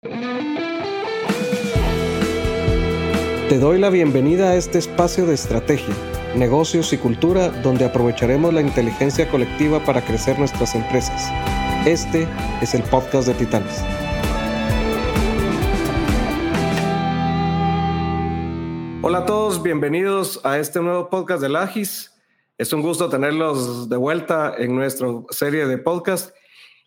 Te 0.00 0.10
doy 3.58 3.80
la 3.80 3.90
bienvenida 3.90 4.50
a 4.50 4.54
este 4.54 4.78
espacio 4.78 5.26
de 5.26 5.34
estrategia, 5.34 5.92
negocios 6.36 6.92
y 6.92 6.98
cultura 6.98 7.48
donde 7.48 7.84
aprovecharemos 7.84 8.54
la 8.54 8.60
inteligencia 8.60 9.28
colectiva 9.28 9.84
para 9.84 10.04
crecer 10.04 10.38
nuestras 10.38 10.76
empresas. 10.76 11.32
Este 11.84 12.28
es 12.62 12.74
el 12.74 12.84
podcast 12.84 13.26
de 13.26 13.34
Titanes. 13.34 13.82
Hola 19.02 19.18
a 19.18 19.26
todos, 19.26 19.60
bienvenidos 19.64 20.40
a 20.44 20.60
este 20.60 20.80
nuevo 20.80 21.10
podcast 21.10 21.42
de 21.42 21.48
Lagis. 21.48 22.14
Es 22.56 22.72
un 22.72 22.82
gusto 22.82 23.08
tenerlos 23.08 23.88
de 23.88 23.96
vuelta 23.96 24.54
en 24.56 24.76
nuestra 24.76 25.08
serie 25.30 25.66
de 25.66 25.76
podcast 25.76 26.32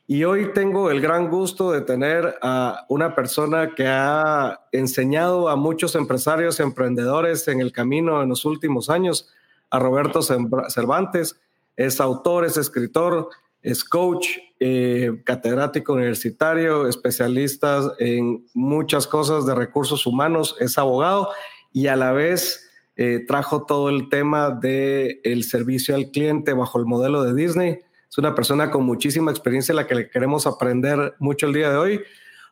y 0.07 0.23
hoy 0.23 0.51
tengo 0.53 0.91
el 0.91 0.99
gran 0.99 1.29
gusto 1.29 1.71
de 1.71 1.81
tener 1.81 2.35
a 2.41 2.85
una 2.89 3.15
persona 3.15 3.73
que 3.75 3.87
ha 3.87 4.67
enseñado 4.71 5.47
a 5.47 5.55
muchos 5.55 5.95
empresarios 5.95 6.59
y 6.59 6.63
emprendedores 6.63 7.47
en 7.47 7.61
el 7.61 7.71
camino 7.71 8.21
en 8.21 8.29
los 8.29 8.43
últimos 8.45 8.89
años, 8.89 9.29
a 9.69 9.79
Roberto 9.79 10.21
Cervantes. 10.21 11.39
Es 11.77 12.01
autor, 12.01 12.45
es 12.45 12.57
escritor, 12.57 13.29
es 13.61 13.83
coach, 13.83 14.27
eh, 14.59 15.21
catedrático 15.23 15.93
universitario, 15.93 16.87
especialista 16.87 17.93
en 17.99 18.45
muchas 18.53 19.07
cosas 19.07 19.45
de 19.45 19.55
recursos 19.55 20.05
humanos, 20.05 20.57
es 20.59 20.77
abogado 20.77 21.29
y 21.71 21.87
a 21.87 21.95
la 21.95 22.11
vez 22.11 22.69
eh, 22.97 23.23
trajo 23.25 23.65
todo 23.65 23.89
el 23.89 24.09
tema 24.09 24.49
del 24.51 25.21
el 25.23 25.43
servicio 25.43 25.95
al 25.95 26.11
cliente 26.11 26.53
bajo 26.53 26.79
el 26.79 26.85
modelo 26.85 27.23
de 27.23 27.33
Disney 27.33 27.79
es 28.11 28.17
una 28.17 28.35
persona 28.35 28.69
con 28.69 28.83
muchísima 28.83 29.31
experiencia 29.31 29.71
en 29.71 29.77
la 29.77 29.87
que 29.87 29.95
le 29.95 30.09
queremos 30.09 30.45
aprender 30.45 31.15
mucho 31.19 31.47
el 31.47 31.53
día 31.53 31.71
de 31.71 31.77
hoy. 31.77 32.03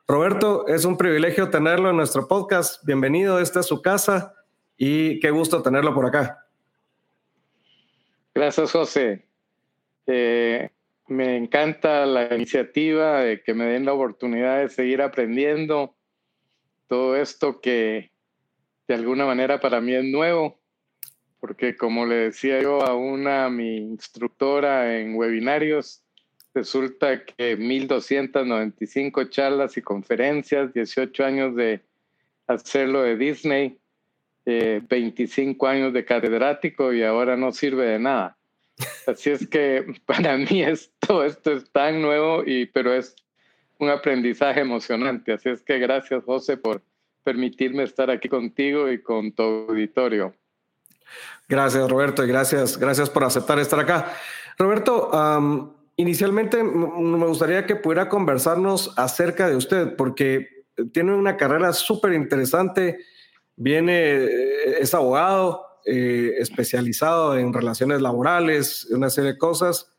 Roberto, 0.08 0.66
es 0.68 0.86
un 0.86 0.96
privilegio 0.96 1.50
tenerlo 1.50 1.90
en 1.90 1.98
nuestro 1.98 2.30
podcast. 2.30 2.82
Bienvenido, 2.86 3.42
esta 3.42 3.60
es 3.60 3.66
su 3.66 3.82
casa 3.82 4.34
y 4.78 5.20
qué 5.20 5.32
gusto 5.32 5.62
tenerlo 5.62 5.94
por 5.94 6.06
acá. 6.06 6.48
Gracias, 8.34 8.72
José. 8.72 9.28
Eh, 10.08 10.70
me 11.08 11.36
encanta 11.36 12.06
la 12.06 12.34
iniciativa 12.34 13.20
de 13.20 13.44
que 13.44 13.54
me 13.54 13.66
den 13.66 13.84
la 13.84 13.92
oportunidad 13.92 14.60
de 14.60 14.70
seguir 14.70 15.02
aprendiendo 15.02 15.94
todo 16.88 17.18
esto 17.18 17.60
que 17.60 18.14
de 18.88 18.94
alguna 18.94 19.26
manera 19.26 19.60
para 19.60 19.82
mí 19.82 19.94
es 19.94 20.06
nuevo 20.06 20.58
porque 21.40 21.76
como 21.76 22.06
le 22.06 22.16
decía 22.16 22.62
yo 22.62 22.84
a 22.84 22.96
una, 22.96 23.50
mi 23.50 23.78
instructora 23.78 25.00
en 25.00 25.16
webinarios, 25.16 26.04
resulta 26.54 27.24
que 27.24 27.56
1295 27.56 29.26
charlas 29.26 29.78
y 29.78 29.82
conferencias, 29.82 30.74
18 30.74 31.24
años 31.26 31.56
de 31.56 31.82
hacerlo 32.48 33.04
de 33.04 33.16
Disney, 33.16 33.78
25 34.46 35.68
eh, 35.68 35.70
años 35.70 35.94
de 35.94 36.06
catedrático 36.06 36.94
y 36.94 37.04
ahora 37.04 37.38
no 37.38 37.52
sirve 37.52 37.86
de 37.86 38.00
nada. 38.00 38.38
Así 39.08 39.30
es 39.30 39.48
que 39.48 39.86
para 40.06 40.38
mí 40.38 40.64
esto, 40.64 41.24
esto 41.24 41.54
es 41.54 41.70
tan 41.72 42.02
nuevo, 42.02 42.44
y, 42.46 42.66
pero 42.66 42.94
es 42.94 43.16
un 43.78 43.90
aprendizaje 43.90 44.62
emocionante. 44.62 45.34
Así 45.34 45.50
es 45.50 45.62
que 45.62 45.80
gracias, 45.80 46.24
José, 46.24 46.58
por 46.58 46.82
permitirme 47.24 47.84
estar 47.84 48.10
aquí 48.10 48.28
contigo 48.28 48.90
y 48.90 49.02
con 49.02 49.32
tu 49.32 49.44
auditorio. 49.44 50.34
Gracias, 51.48 51.90
Roberto, 51.90 52.24
y 52.24 52.28
gracias, 52.28 52.78
gracias 52.78 53.10
por 53.10 53.24
aceptar 53.24 53.60
estar 53.60 53.80
acá. 53.80 54.14
Roberto, 54.58 55.10
inicialmente 55.96 56.64
me 56.64 57.26
gustaría 57.26 57.66
que 57.66 57.76
pudiera 57.76 58.08
conversarnos 58.08 58.94
acerca 58.98 59.50
de 59.50 59.56
usted, 59.56 59.96
porque 59.96 60.48
tiene 60.94 61.14
una 61.14 61.38
carrera 61.38 61.74
súper 61.74 62.14
interesante, 62.14 63.00
viene, 63.56 64.00
eh, 64.00 64.80
es 64.80 64.94
abogado, 64.94 65.66
eh, 65.86 66.36
especializado 66.38 67.38
en 67.38 67.54
relaciones 67.54 68.02
laborales, 68.02 68.88
una 68.92 69.10
serie 69.10 69.34
de 69.34 69.38
cosas, 69.38 69.92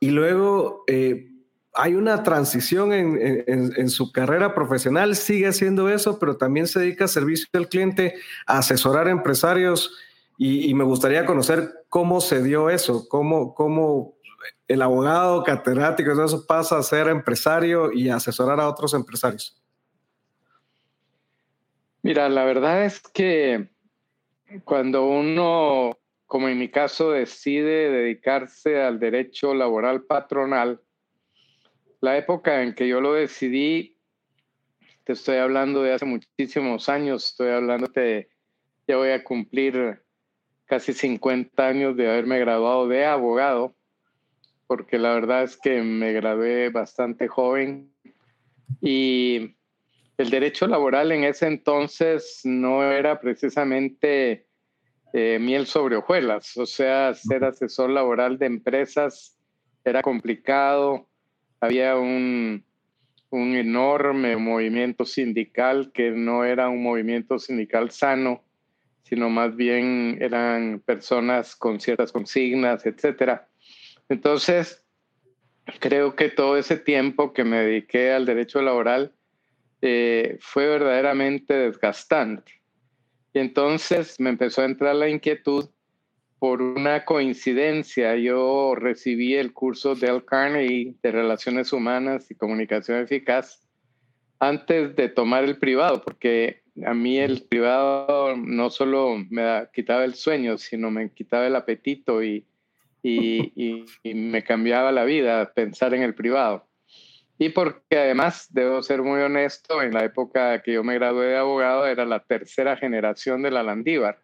y 0.00 0.10
luego 0.10 0.84
eh, 0.86 1.30
hay 1.74 1.94
una 1.94 2.22
transición 2.22 2.92
en, 2.92 3.90
su 3.90 4.12
carrera 4.12 4.54
profesional, 4.54 5.16
sigue 5.16 5.48
haciendo 5.48 5.88
eso, 5.88 6.18
pero 6.18 6.36
también 6.36 6.68
se 6.68 6.78
dedica 6.78 7.06
a 7.06 7.08
servicio 7.08 7.48
al 7.54 7.68
cliente, 7.68 8.14
a 8.46 8.58
asesorar 8.58 9.08
a 9.08 9.10
empresarios 9.10 9.96
y, 10.36 10.74
me 10.74 10.84
gustaría 10.84 11.24
conocer 11.26 11.70
cómo 11.88 12.20
se 12.20 12.42
dio 12.42 12.68
eso, 12.68 13.08
cómo, 13.08 13.54
cómo 13.54 14.14
el 14.66 14.82
abogado 14.82 15.42
catedrático, 15.44 16.10
eso 16.10 16.44
pasa 16.46 16.78
a 16.78 16.82
ser 16.82 17.08
empresario 17.08 17.92
y 17.92 18.08
asesorar 18.08 18.58
a 18.60 18.68
otros 18.68 18.94
empresarios. 18.94 19.60
Mira, 22.02 22.28
la 22.28 22.44
verdad 22.44 22.84
es 22.84 23.00
que 23.00 23.70
cuando 24.64 25.06
uno, 25.06 25.96
como 26.26 26.48
en 26.48 26.58
mi 26.58 26.68
caso, 26.68 27.12
decide 27.12 27.90
dedicarse 27.90 28.82
al 28.82 28.98
derecho 28.98 29.54
laboral 29.54 30.02
patronal, 30.02 30.82
la 32.00 32.18
época 32.18 32.62
en 32.62 32.74
que 32.74 32.88
yo 32.88 33.00
lo 33.00 33.14
decidí, 33.14 33.96
te 35.04 35.14
estoy 35.14 35.36
hablando 35.36 35.82
de 35.82 35.94
hace 35.94 36.04
muchísimos 36.04 36.88
años, 36.88 37.28
estoy 37.28 37.50
hablando 37.50 37.86
de, 37.94 38.28
ya 38.86 38.96
voy 38.96 39.10
a 39.10 39.24
cumplir 39.24 40.03
casi 40.66 40.92
50 40.92 41.66
años 41.66 41.96
de 41.96 42.08
haberme 42.08 42.38
graduado 42.38 42.88
de 42.88 43.04
abogado, 43.04 43.74
porque 44.66 44.98
la 44.98 45.14
verdad 45.14 45.42
es 45.42 45.56
que 45.56 45.82
me 45.82 46.12
gradué 46.12 46.70
bastante 46.70 47.28
joven 47.28 47.92
y 48.80 49.56
el 50.16 50.30
derecho 50.30 50.66
laboral 50.66 51.12
en 51.12 51.24
ese 51.24 51.46
entonces 51.46 52.40
no 52.44 52.82
era 52.82 53.20
precisamente 53.20 54.46
eh, 55.12 55.38
miel 55.40 55.66
sobre 55.66 55.96
hojuelas, 55.96 56.56
o 56.56 56.66
sea, 56.66 57.14
ser 57.14 57.44
asesor 57.44 57.90
laboral 57.90 58.38
de 58.38 58.46
empresas 58.46 59.38
era 59.84 60.02
complicado, 60.02 61.06
había 61.60 61.96
un, 61.96 62.64
un 63.30 63.54
enorme 63.54 64.36
movimiento 64.36 65.04
sindical 65.04 65.92
que 65.92 66.10
no 66.10 66.44
era 66.44 66.68
un 66.68 66.82
movimiento 66.82 67.38
sindical 67.38 67.90
sano 67.90 68.42
sino 69.04 69.30
más 69.30 69.54
bien 69.54 70.18
eran 70.20 70.82
personas 70.84 71.54
con 71.54 71.78
ciertas 71.78 72.10
consignas, 72.10 72.84
etcétera. 72.86 73.48
Entonces, 74.08 74.84
creo 75.78 76.16
que 76.16 76.28
todo 76.30 76.56
ese 76.56 76.76
tiempo 76.76 77.32
que 77.32 77.44
me 77.44 77.60
dediqué 77.60 78.12
al 78.12 78.26
derecho 78.26 78.60
laboral 78.62 79.12
eh, 79.82 80.38
fue 80.40 80.66
verdaderamente 80.66 81.54
desgastante. 81.54 82.52
Y 83.34 83.40
entonces 83.40 84.18
me 84.18 84.30
empezó 84.30 84.62
a 84.62 84.66
entrar 84.66 84.94
la 84.96 85.08
inquietud 85.08 85.68
por 86.38 86.62
una 86.62 87.04
coincidencia. 87.04 88.16
Yo 88.16 88.74
recibí 88.74 89.34
el 89.34 89.52
curso 89.52 89.94
de 89.94 90.22
Carnegie 90.24 90.94
de 91.02 91.12
Relaciones 91.12 91.72
Humanas 91.72 92.30
y 92.30 92.34
Comunicación 92.34 92.98
Eficaz 92.98 93.60
antes 94.38 94.96
de 94.96 95.08
tomar 95.08 95.44
el 95.44 95.58
privado, 95.58 96.02
porque 96.02 96.63
a 96.84 96.94
mí 96.94 97.18
el 97.18 97.42
privado 97.42 98.36
no 98.36 98.70
solo 98.70 99.16
me 99.30 99.68
quitaba 99.72 100.04
el 100.04 100.14
sueño, 100.14 100.58
sino 100.58 100.90
me 100.90 101.10
quitaba 101.10 101.46
el 101.46 101.56
apetito 101.56 102.22
y, 102.22 102.46
y, 103.02 104.14
me 104.14 104.42
cambiaba 104.42 104.90
la 104.90 105.04
vida 105.04 105.52
pensar 105.52 105.94
en 105.94 106.02
el 106.02 106.14
privado. 106.14 106.66
Y 107.36 107.50
porque 107.50 107.98
además, 107.98 108.48
debo 108.50 108.82
ser 108.82 109.02
muy 109.02 109.20
honesto, 109.20 109.82
en 109.82 109.92
la 109.92 110.04
época 110.04 110.62
que 110.62 110.72
yo 110.72 110.84
me 110.84 110.94
gradué 110.94 111.26
de 111.26 111.36
abogado 111.36 111.86
era 111.86 112.04
la 112.04 112.20
tercera 112.20 112.76
generación 112.76 113.42
de 113.42 113.50
la 113.50 113.62
Landívar. 113.62 114.20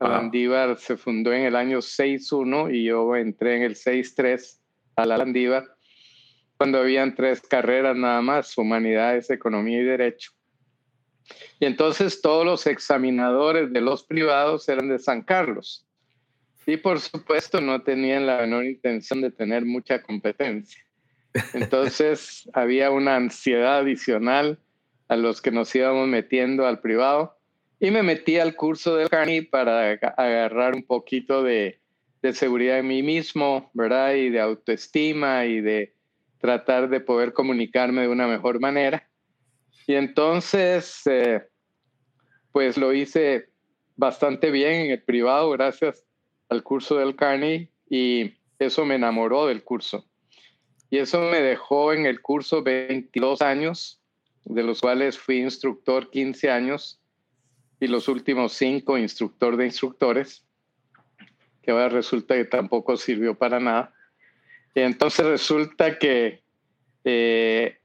La 0.00 0.08
Landívar 0.08 0.78
se 0.78 0.96
fundó 0.96 1.32
en 1.32 1.42
el 1.42 1.54
año 1.54 1.78
6.1 1.78 2.74
y 2.74 2.84
yo 2.84 3.14
entré 3.14 3.56
en 3.56 3.62
el 3.62 3.76
6.3 3.76 4.58
a 4.96 5.06
la 5.06 5.18
Landívar, 5.18 5.76
cuando 6.56 6.78
habían 6.78 7.14
tres 7.14 7.40
carreras 7.42 7.96
nada 7.96 8.20
más, 8.20 8.56
humanidades, 8.58 9.30
economía 9.30 9.80
y 9.80 9.84
derecho. 9.84 10.32
Y 11.60 11.66
entonces 11.66 12.20
todos 12.20 12.44
los 12.44 12.66
examinadores 12.66 13.72
de 13.72 13.80
los 13.80 14.02
privados 14.02 14.68
eran 14.68 14.88
de 14.88 14.98
San 14.98 15.22
Carlos. 15.22 15.86
Y 16.66 16.76
por 16.76 17.00
supuesto 17.00 17.60
no 17.60 17.82
tenían 17.82 18.26
la 18.26 18.38
menor 18.38 18.64
intención 18.64 19.20
de 19.20 19.30
tener 19.30 19.64
mucha 19.64 20.02
competencia. 20.02 20.82
Entonces 21.54 22.48
había 22.54 22.90
una 22.90 23.16
ansiedad 23.16 23.78
adicional 23.78 24.58
a 25.08 25.16
los 25.16 25.42
que 25.42 25.50
nos 25.50 25.74
íbamos 25.74 26.08
metiendo 26.08 26.66
al 26.66 26.80
privado. 26.80 27.36
Y 27.80 27.90
me 27.90 28.02
metí 28.02 28.38
al 28.38 28.54
curso 28.54 28.96
del 28.96 29.08
Carney 29.08 29.42
para 29.42 29.90
agarrar 30.16 30.74
un 30.74 30.84
poquito 30.84 31.42
de, 31.42 31.80
de 32.22 32.32
seguridad 32.32 32.78
en 32.78 32.86
mí 32.86 33.02
mismo, 33.02 33.70
¿verdad? 33.74 34.14
Y 34.14 34.30
de 34.30 34.40
autoestima 34.40 35.46
y 35.46 35.60
de 35.60 35.94
tratar 36.40 36.88
de 36.88 37.00
poder 37.00 37.32
comunicarme 37.32 38.02
de 38.02 38.08
una 38.08 38.28
mejor 38.28 38.60
manera. 38.60 39.08
Y 39.86 39.94
entonces, 39.94 41.02
eh, 41.06 41.42
pues 42.52 42.76
lo 42.76 42.92
hice 42.92 43.48
bastante 43.96 44.50
bien 44.50 44.86
en 44.86 44.90
el 44.92 45.02
privado 45.02 45.50
gracias 45.50 46.04
al 46.48 46.62
curso 46.62 46.96
del 46.96 47.16
Carney 47.16 47.68
y 47.88 48.34
eso 48.58 48.84
me 48.84 48.94
enamoró 48.94 49.46
del 49.46 49.64
curso. 49.64 50.06
Y 50.90 50.98
eso 50.98 51.20
me 51.20 51.40
dejó 51.40 51.92
en 51.92 52.06
el 52.06 52.20
curso 52.20 52.62
22 52.62 53.42
años 53.42 54.00
de 54.44 54.62
los 54.62 54.80
cuales 54.80 55.18
fui 55.18 55.38
instructor 55.38 56.10
15 56.10 56.50
años 56.50 57.00
y 57.80 57.86
los 57.86 58.08
últimos 58.08 58.52
cinco 58.52 58.98
instructor 58.98 59.56
de 59.56 59.66
instructores, 59.66 60.44
que 61.62 61.70
ahora 61.70 61.88
resulta 61.88 62.36
que 62.36 62.44
tampoco 62.44 62.96
sirvió 62.96 63.36
para 63.36 63.58
nada. 63.58 63.92
Y 64.74 64.80
entonces 64.80 65.26
resulta 65.26 65.98
que 65.98 66.42
eh, 67.04 67.78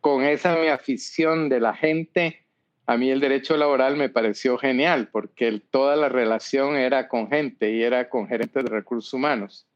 con 0.00 0.24
esa 0.24 0.56
mi 0.56 0.68
afición 0.68 1.48
de 1.48 1.60
la 1.60 1.74
gente, 1.74 2.44
a 2.86 2.96
mí 2.96 3.10
el 3.10 3.20
derecho 3.20 3.56
laboral 3.56 3.96
me 3.96 4.08
pareció 4.08 4.56
genial 4.56 5.08
porque 5.12 5.60
toda 5.70 5.96
la 5.96 6.08
relación 6.08 6.76
era 6.76 7.08
con 7.08 7.28
gente 7.28 7.72
y 7.72 7.82
era 7.82 8.08
con 8.08 8.28
gerentes 8.28 8.64
de 8.64 8.70
recursos 8.70 9.12
humanos. 9.12 9.66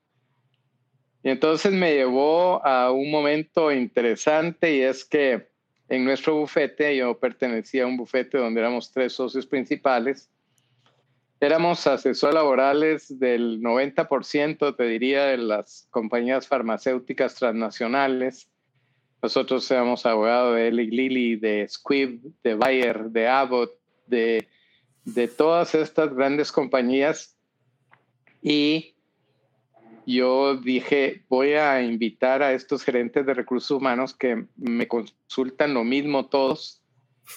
Y 1.23 1.31
entonces 1.31 1.73
me 1.73 1.95
llevó 1.95 2.65
a 2.67 2.91
un 2.91 3.11
momento 3.11 3.71
interesante 3.71 4.77
y 4.77 4.81
es 4.83 5.05
que 5.05 5.53
en 5.89 6.05
nuestro 6.05 6.37
bufete, 6.37 6.97
yo 6.97 7.19
pertenecía 7.19 7.85
a 7.85 7.87
un 7.87 7.99
bufete 7.99 8.39
donde 8.39 8.61
éramos 8.61 8.91
tres 8.91 9.13
socios 9.13 9.47
principales, 9.47 10.31
éramos 11.39 11.87
asesores 11.87 12.35
laborales 12.35 13.19
del 13.19 13.61
90%, 13.61 14.75
te 14.75 14.85
diría, 14.85 15.27
de 15.27 15.37
las 15.37 15.87
compañías 15.91 16.49
farmacéuticas 16.49 17.35
transnacionales. 17.35 18.49
Nosotros 19.23 19.71
éramos 19.71 20.05
abogados 20.05 20.57
de 20.57 20.69
Eli 20.69 20.91
Lilly, 20.91 21.37
de 21.37 21.67
Squibb, 21.69 22.21
de 22.43 22.55
Bayer, 22.55 23.05
de 23.05 23.29
Abbott, 23.29 23.71
de, 24.07 24.49
de 25.05 25.29
todas 25.29 25.77
estas 25.77 26.13
grandes 26.13 26.51
compañías. 26.51 27.37
Y 28.43 28.97
yo 30.07 30.57
dije, 30.57 31.25
voy 31.29 31.53
a 31.53 31.81
invitar 31.83 32.43
a 32.43 32.53
estos 32.53 32.83
gerentes 32.83 33.25
de 33.25 33.35
recursos 33.35 33.71
humanos 33.71 34.13
que 34.13 34.47
me 34.57 34.89
consultan 34.89 35.75
lo 35.75 35.85
mismo 35.85 36.27
todos 36.27 36.83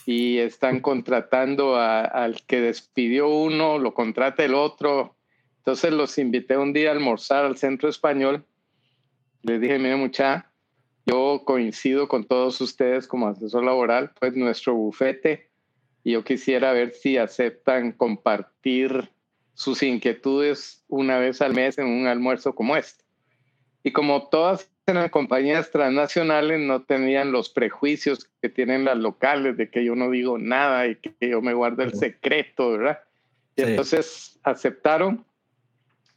y 0.07 0.39
están 0.39 0.79
contratando 0.79 1.77
al 1.77 2.41
que 2.47 2.61
despidió 2.61 3.29
uno, 3.29 3.77
lo 3.77 3.93
contrata 3.93 4.43
el 4.43 4.55
otro. 4.55 5.15
Entonces 5.59 5.91
los 5.91 6.17
invité 6.17 6.57
un 6.57 6.73
día 6.73 6.89
a 6.89 6.93
almorzar 6.93 7.45
al 7.45 7.57
centro 7.57 7.87
español. 7.89 8.43
Les 9.43 9.61
dije, 9.61 9.77
mire 9.77 9.95
mucha, 9.95 10.51
yo 11.05 11.43
coincido 11.45 12.07
con 12.07 12.25
todos 12.25 12.59
ustedes 12.61 13.07
como 13.07 13.27
asesor 13.27 13.63
laboral, 13.63 14.11
pues 14.19 14.35
nuestro 14.35 14.73
bufete, 14.73 15.49
y 16.03 16.11
yo 16.11 16.23
quisiera 16.23 16.71
ver 16.73 16.93
si 16.93 17.17
aceptan 17.17 17.91
compartir 17.91 19.09
sus 19.53 19.81
inquietudes 19.83 20.83
una 20.87 21.17
vez 21.17 21.41
al 21.41 21.53
mes 21.53 21.77
en 21.77 21.87
un 21.87 22.07
almuerzo 22.07 22.53
como 22.53 22.75
este. 22.75 23.03
Y 23.83 23.91
como 23.91 24.27
todas 24.29 24.69
las 24.85 25.09
compañías 25.09 25.71
transnacionales 25.71 26.59
no 26.59 26.83
tenían 26.83 27.31
los 27.31 27.49
prejuicios 27.49 28.29
que 28.41 28.49
tienen 28.49 28.85
las 28.85 28.97
locales 28.97 29.57
de 29.57 29.69
que 29.69 29.83
yo 29.83 29.95
no 29.95 30.11
digo 30.11 30.37
nada 30.37 30.87
y 30.87 30.95
que 30.95 31.29
yo 31.29 31.41
me 31.41 31.53
guardo 31.53 31.83
el 31.83 31.93
secreto, 31.93 32.71
¿verdad? 32.71 32.99
Y 33.55 33.63
entonces 33.63 34.39
aceptaron 34.43 35.25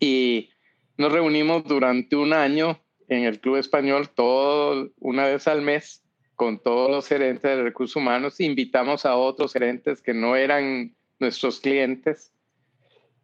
y 0.00 0.50
nos 0.96 1.12
reunimos 1.12 1.64
durante 1.64 2.16
un 2.16 2.32
año 2.32 2.78
en 3.08 3.24
el 3.24 3.40
Club 3.40 3.56
Español, 3.56 4.08
todo 4.08 4.90
una 4.98 5.26
vez 5.26 5.48
al 5.48 5.62
mes, 5.62 6.04
con 6.34 6.62
todos 6.62 6.90
los 6.90 7.08
gerentes 7.08 7.42
de 7.42 7.62
recursos 7.62 7.96
humanos. 7.96 8.40
Invitamos 8.40 9.04
a 9.04 9.16
otros 9.16 9.52
gerentes 9.52 10.00
que 10.00 10.14
no 10.14 10.36
eran 10.36 10.94
nuestros 11.18 11.60
clientes 11.60 12.32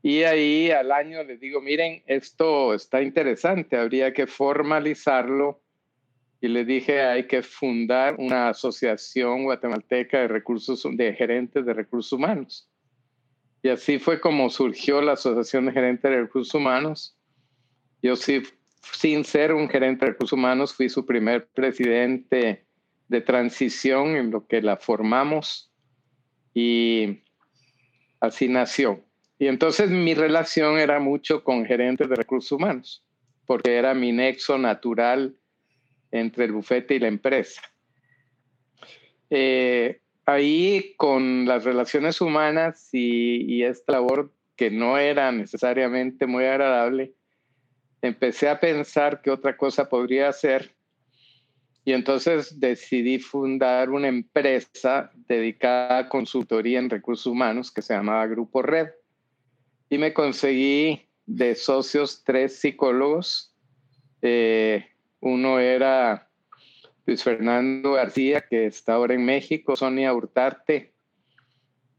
y 0.04 0.22
ahí 0.24 0.70
al 0.70 0.92
año 0.92 1.24
les 1.24 1.40
digo, 1.40 1.62
miren, 1.62 2.02
esto 2.04 2.74
está 2.74 3.00
interesante, 3.00 3.78
habría 3.78 4.12
que 4.12 4.26
formalizarlo. 4.26 5.62
Y 6.42 6.48
les 6.48 6.66
dije, 6.66 7.00
hay 7.00 7.26
que 7.26 7.42
fundar 7.42 8.16
una 8.18 8.50
asociación 8.50 9.44
guatemalteca 9.44 10.18
de 10.18 10.28
recursos, 10.28 10.86
de 10.92 11.14
gerentes 11.14 11.64
de 11.64 11.72
recursos 11.72 12.12
humanos. 12.12 12.68
Y 13.62 13.70
así 13.70 13.98
fue 13.98 14.20
como 14.20 14.50
surgió 14.50 15.00
la 15.00 15.12
Asociación 15.12 15.64
de 15.64 15.72
Gerentes 15.72 16.10
de 16.10 16.20
Recursos 16.20 16.54
Humanos. 16.54 17.18
Yo 18.02 18.14
sí, 18.14 18.42
sin 18.92 19.24
ser 19.24 19.52
un 19.52 19.68
gerente 19.68 20.04
de 20.04 20.12
recursos 20.12 20.32
humanos, 20.32 20.74
fui 20.74 20.88
su 20.88 21.04
primer 21.06 21.46
presidente 21.48 22.64
de 23.08 23.20
transición 23.20 24.16
en 24.16 24.30
lo 24.30 24.46
que 24.46 24.62
la 24.62 24.76
formamos 24.76 25.72
y 26.54 27.22
así 28.20 28.48
nació. 28.48 29.04
Y 29.38 29.48
entonces 29.48 29.90
mi 29.90 30.14
relación 30.14 30.78
era 30.78 31.00
mucho 31.00 31.42
con 31.42 31.66
gerentes 31.66 32.08
de 32.08 32.16
recursos 32.16 32.52
humanos, 32.52 33.04
porque 33.46 33.76
era 33.76 33.94
mi 33.94 34.12
nexo 34.12 34.58
natural 34.58 35.36
entre 36.10 36.44
el 36.44 36.52
bufete 36.52 36.94
y 36.94 36.98
la 37.00 37.08
empresa. 37.08 37.60
Eh, 39.30 40.00
ahí 40.26 40.94
con 40.96 41.46
las 41.46 41.64
relaciones 41.64 42.20
humanas 42.20 42.88
y, 42.92 43.44
y, 43.52 43.64
esta 43.64 43.94
labor 43.94 44.32
que 44.56 44.70
no 44.70 44.96
era 44.98 45.32
necesariamente 45.32 46.26
muy 46.26 46.44
agradable, 46.44 47.12
empecé 48.06 48.48
a 48.50 48.60
pensar 48.60 49.22
qué 49.22 49.30
otra 49.30 49.56
cosa 49.56 49.88
podría 49.88 50.28
hacer 50.28 50.74
y 51.86 51.92
entonces 51.92 52.60
decidí 52.60 53.18
fundar 53.18 53.90
una 53.90 54.08
empresa 54.08 55.10
dedicada 55.26 55.98
a 55.98 56.08
consultoría 56.08 56.78
en 56.78 56.90
recursos 56.90 57.26
humanos 57.26 57.70
que 57.70 57.82
se 57.82 57.94
llamaba 57.94 58.26
Grupo 58.26 58.60
Red 58.62 58.88
y 59.88 59.96
me 59.96 60.12
conseguí 60.12 61.08
de 61.26 61.54
socios 61.54 62.22
tres 62.24 62.58
psicólogos. 62.58 63.54
Eh, 64.20 64.86
uno 65.20 65.58
era 65.58 66.28
Luis 67.06 67.22
Fernando 67.22 67.92
García, 67.92 68.42
que 68.42 68.66
está 68.66 68.94
ahora 68.94 69.14
en 69.14 69.24
México, 69.24 69.76
Sonia 69.76 70.12
Hurtarte, 70.12 70.92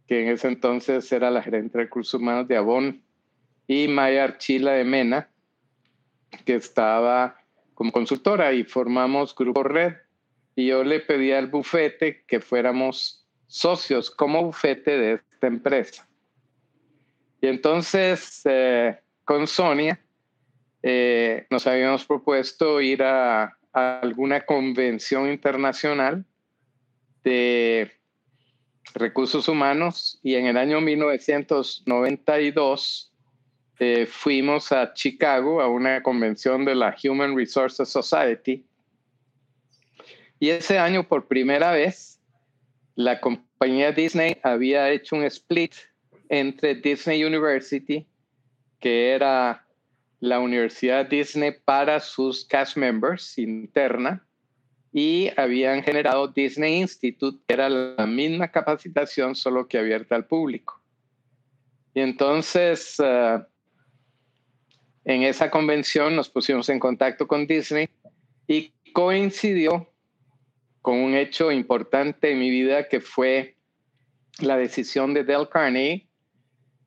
que 0.08 0.22
en 0.22 0.30
ese 0.30 0.50
entonces 0.50 1.12
era 1.12 1.31
la 1.31 1.42
gerente 1.42 1.78
de 1.78 1.86
recursos 1.86 2.19
humanos 2.19 2.48
de 2.48 2.58
Avon, 2.58 3.04
y 3.68 3.88
Maya 3.88 4.25
Archila 4.25 4.74
de 4.74 4.84
Mena, 4.84 5.30
que 6.44 6.56
estaba 6.56 7.38
como 7.74 7.92
consultora 7.92 8.54
y 8.54 8.64
formamos 8.64 9.36
Grupo 9.36 9.64
Red. 9.64 9.96
Y 10.56 10.68
yo 10.68 10.84
le 10.84 11.02
pedí 11.02 11.32
al 11.32 11.48
bufete 11.48 12.24
que 12.26 12.40
fuéramos 12.40 13.26
socios 13.48 14.10
como 14.10 14.44
bufete 14.44 14.98
de 14.98 15.22
esta 15.32 15.48
empresa. 15.48 16.08
Y 17.42 17.48
entonces 17.48 18.42
eh, 18.46 18.98
con 19.24 19.48
Sonia 19.48 20.00
eh, 20.82 21.46
nos 21.50 21.68
habíamos 21.68 22.06
propuesto 22.06 22.80
ir 22.80 23.04
a, 23.04 23.58
alguna 23.74 24.46
convención 24.46 25.30
internacional 25.30 26.24
de 27.24 27.92
recursos 28.94 29.50
humanos 29.50 30.20
y 30.24 30.36
en 30.36 30.46
el 30.46 30.58
año 30.58 30.80
1992 30.80 33.12
eh, 33.79 34.05
fuimos 34.05 34.72
a 34.72 34.94
Chicago 34.94 35.62
a 35.62 35.67
una 35.67 36.01
convención 36.01 36.65
de 36.65 36.75
la 36.75 36.96
Human 37.03 37.36
Resources 37.36 37.89
Society 37.89 38.65
y 40.39 40.50
ese 40.50 40.77
año 40.77 41.08
por 41.08 41.27
primera 41.27 41.72
vez 41.72 42.20
la 42.96 43.20
compañía 43.20 43.91
Disney 43.91 44.38
había 44.44 44.89
hecho 44.89 45.15
un 45.15 45.24
split 45.24 45.74
entre 46.29 46.75
Disney 46.75 47.24
University, 47.24 48.08
que 48.79 49.12
era 49.12 49.65
la 50.20 50.39
Universidad 50.39 51.05
Disney 51.05 51.51
para 51.63 52.00
sus 52.00 52.46
cast 52.46 52.77
members 52.77 53.38
interna, 53.38 54.25
y 54.91 55.29
habían 55.36 55.84
generado 55.84 56.29
Disney 56.29 56.79
Institute, 56.79 57.38
que 57.46 57.53
era 57.53 57.70
la 57.70 58.05
misma 58.05 58.50
capacitación, 58.50 59.36
solo 59.36 59.67
que 59.67 59.77
abierta 59.77 60.15
al 60.15 60.25
público. 60.25 60.82
Y 61.94 62.00
entonces, 62.00 62.96
eh, 63.03 63.39
en 65.05 65.21
esa 65.24 65.51
convención 65.51 66.15
nos 66.15 66.29
pusimos 66.29 66.67
en 66.69 66.79
contacto 66.79 67.27
con 67.27 67.45
Disney 67.45 67.88
y 68.47 68.74
coincidió 68.91 69.88
con 70.81 70.97
un 70.97 71.15
hecho 71.15 71.51
importante 71.51 72.31
en 72.31 72.39
mi 72.39 72.50
vida 72.50 72.88
que 72.88 73.00
fue 73.00 73.55
la 74.39 74.57
decisión 74.57 75.13
de 75.13 75.24
Del 75.24 75.47
Carnegie 75.47 76.07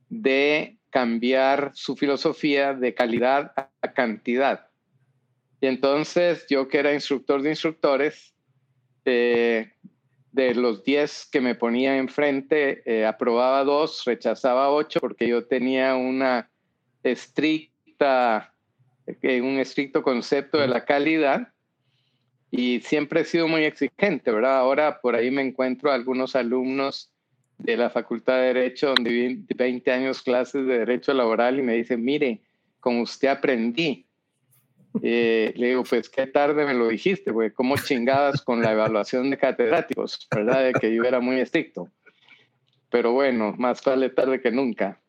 de 0.09 0.79
cambiar 0.91 1.71
su 1.75 1.97
filosofía 1.97 2.75
de 2.75 2.95
calidad 2.95 3.53
a 3.57 3.93
cantidad. 3.93 4.69
Y 5.61 5.67
entonces 5.67 6.47
yo 6.49 6.69
que 6.69 6.79
era 6.79 6.95
instructor 6.95 7.43
de 7.43 7.51
instructores, 7.51 8.35
eh, 9.05 9.73
de 10.33 10.55
los 10.55 10.85
10 10.85 11.29
que 11.33 11.41
me 11.41 11.55
ponía 11.55 11.97
enfrente, 11.97 12.83
eh, 12.85 13.07
aprobaba 13.07 13.65
dos, 13.65 14.05
rechazaba 14.05 14.71
ocho, 14.71 15.01
porque 15.01 15.27
yo 15.27 15.47
tenía 15.47 15.97
una 15.97 16.51
estricta, 17.03 17.78
eh, 18.01 19.41
un 19.41 19.59
estricto 19.59 20.03
concepto 20.03 20.59
de 20.59 20.69
la 20.69 20.85
calidad 20.85 21.49
y 22.51 22.81
siempre 22.81 23.21
he 23.21 23.25
sido 23.25 23.49
muy 23.49 23.65
exigente, 23.65 24.31
¿verdad? 24.31 24.59
Ahora 24.59 25.01
por 25.01 25.15
ahí 25.15 25.31
me 25.31 25.43
encuentro 25.43 25.93
algunos 25.93 26.35
alumnos 26.35 27.11
de 27.59 27.77
la 27.77 27.91
Facultad 27.91 28.37
de 28.37 28.55
Derecho, 28.55 28.95
donde 28.95 29.11
viví 29.11 29.47
20 29.55 29.91
años 29.91 30.23
clases 30.23 30.67
de 30.67 30.79
Derecho 30.79 31.13
Laboral 31.13 31.59
y 31.59 31.63
me 31.63 31.75
dice, 31.75 31.97
mire, 31.97 32.41
con 32.81 33.01
usted 33.01 33.29
aprendí. 33.29 34.07
Eh, 35.03 35.53
le 35.57 35.69
digo, 35.69 35.85
pues 35.85 36.09
qué 36.09 36.27
tarde 36.27 36.65
me 36.65 36.75
lo 36.75 36.89
dijiste, 36.89 37.31
güey, 37.31 37.51
cómo 37.51 37.77
chingadas 37.77 38.43
con 38.43 38.63
la 38.63 38.73
evaluación 38.73 39.31
de 39.31 39.37
catedráticos, 39.37 40.27
¿verdad? 40.35 40.65
De 40.65 40.73
que 40.73 40.95
yo 40.95 41.03
era 41.05 41.21
muy 41.21 41.41
estricto. 41.41 41.89
Pero 42.91 43.13
bueno, 43.13 43.55
más 43.59 43.83
vale 43.85 44.09
tarde 44.09 44.41
que 44.41 44.51
nunca. 44.51 45.01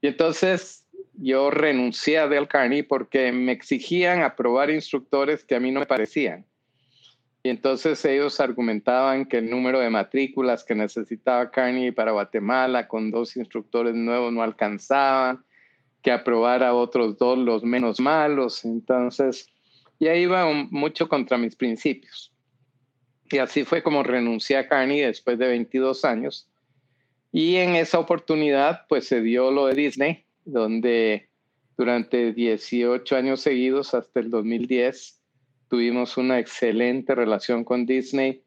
Y 0.00 0.08
entonces 0.08 0.84
yo 1.20 1.50
renuncié 1.50 2.18
a 2.18 2.28
Del 2.28 2.46
Carney 2.46 2.82
porque 2.82 3.32
me 3.32 3.52
exigían 3.52 4.22
aprobar 4.22 4.70
instructores 4.70 5.44
que 5.44 5.56
a 5.56 5.60
mí 5.60 5.70
no 5.72 5.80
me 5.80 5.86
parecían. 5.86 6.46
Y 7.42 7.50
entonces 7.50 8.04
ellos 8.04 8.40
argumentaban 8.40 9.24
que 9.24 9.38
el 9.38 9.50
número 9.50 9.80
de 9.80 9.90
matrículas 9.90 10.64
que 10.64 10.74
necesitaba 10.74 11.50
Carney 11.50 11.92
para 11.92 12.12
Guatemala 12.12 12.88
con 12.88 13.10
dos 13.10 13.36
instructores 13.36 13.94
nuevos 13.94 14.32
no 14.32 14.42
alcanzaban, 14.42 15.44
que 16.02 16.12
aprobara 16.12 16.74
otros 16.74 17.18
dos 17.18 17.38
los 17.38 17.64
menos 17.64 18.00
malos. 18.00 18.64
Entonces, 18.64 19.48
y 19.98 20.06
ahí 20.06 20.22
iba 20.22 20.46
mucho 20.70 21.08
contra 21.08 21.36
mis 21.36 21.56
principios. 21.56 22.32
Y 23.30 23.38
así 23.38 23.64
fue 23.64 23.82
como 23.82 24.02
renuncié 24.02 24.56
a 24.56 24.68
Carney 24.68 25.00
después 25.00 25.38
de 25.38 25.48
22 25.48 26.04
años. 26.04 26.48
Y 27.32 27.56
en 27.56 27.74
esa 27.74 27.98
oportunidad, 27.98 28.86
pues 28.88 29.06
se 29.06 29.20
dio 29.20 29.50
lo 29.50 29.66
de 29.66 29.74
Disney, 29.74 30.24
donde 30.52 31.28
durante 31.76 32.32
18 32.32 33.16
años 33.16 33.40
seguidos 33.40 33.94
hasta 33.94 34.20
el 34.20 34.30
2010 34.30 35.20
tuvimos 35.68 36.16
una 36.16 36.38
excelente 36.38 37.14
relación 37.14 37.64
con 37.64 37.84
Disney. 37.84 38.42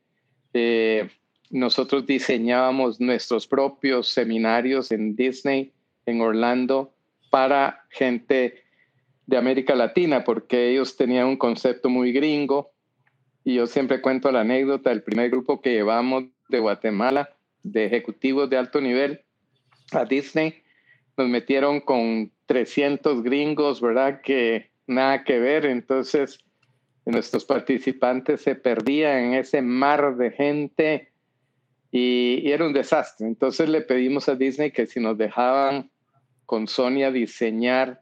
Eh, 0.54 1.10
nosotros 1.52 2.06
diseñábamos 2.06 3.00
nuestros 3.00 3.48
propios 3.48 4.08
seminarios 4.08 4.92
en 4.92 5.16
Disney, 5.16 5.72
en 6.06 6.22
Orlando, 6.22 6.94
para 7.30 7.86
gente 7.90 8.64
de 9.28 9.38
América 9.38 9.76
Latina, 9.76 10.24
porque 10.24 10.72
ellos 10.72 10.98
tenían 10.98 11.28
un 11.28 11.38
concepto 11.38 11.90
muy 11.90 12.12
gringo. 12.12 12.72
Y 13.44 13.56
yo 13.56 13.68
siempre 13.68 14.02
cuento 14.02 14.32
la 14.32 14.42
anécdota 14.42 14.90
del 14.90 15.04
primer 15.04 15.30
grupo 15.30 15.62
que 15.62 15.74
llevamos 15.74 16.26
de 16.50 16.60
Guatemala, 16.60 17.30
de 17.64 17.86
ejecutivos 17.86 18.50
de 18.50 18.58
alto 18.58 18.82
nivel, 18.82 19.22
a 19.92 20.06
Disney. 20.06 20.61
Nos 21.22 21.30
metieron 21.30 21.82
con 21.82 22.32
300 22.48 23.22
gringos, 23.22 23.80
¿verdad? 23.80 24.22
Que 24.22 24.72
nada 24.88 25.24
que 25.24 25.38
ver. 25.38 25.68
Entonces, 25.68 26.40
nuestros 27.06 27.46
participantes 27.46 28.42
se 28.42 28.56
perdían 28.56 29.26
en 29.26 29.34
ese 29.36 29.62
mar 29.62 30.16
de 30.18 30.32
gente 30.32 31.12
y, 31.92 32.50
era 32.50 32.66
un 32.66 32.74
desastre. 32.74 33.28
Entonces 33.28 33.70
le 33.70 33.82
pedimos 33.82 34.28
a 34.30 34.36
Disney 34.36 34.72
que 34.72 34.88
si 34.88 35.00
nos 35.00 35.16
dejaban 35.16 35.92
con 36.48 36.68
Sonia 36.68 37.12
diseñar 37.12 38.02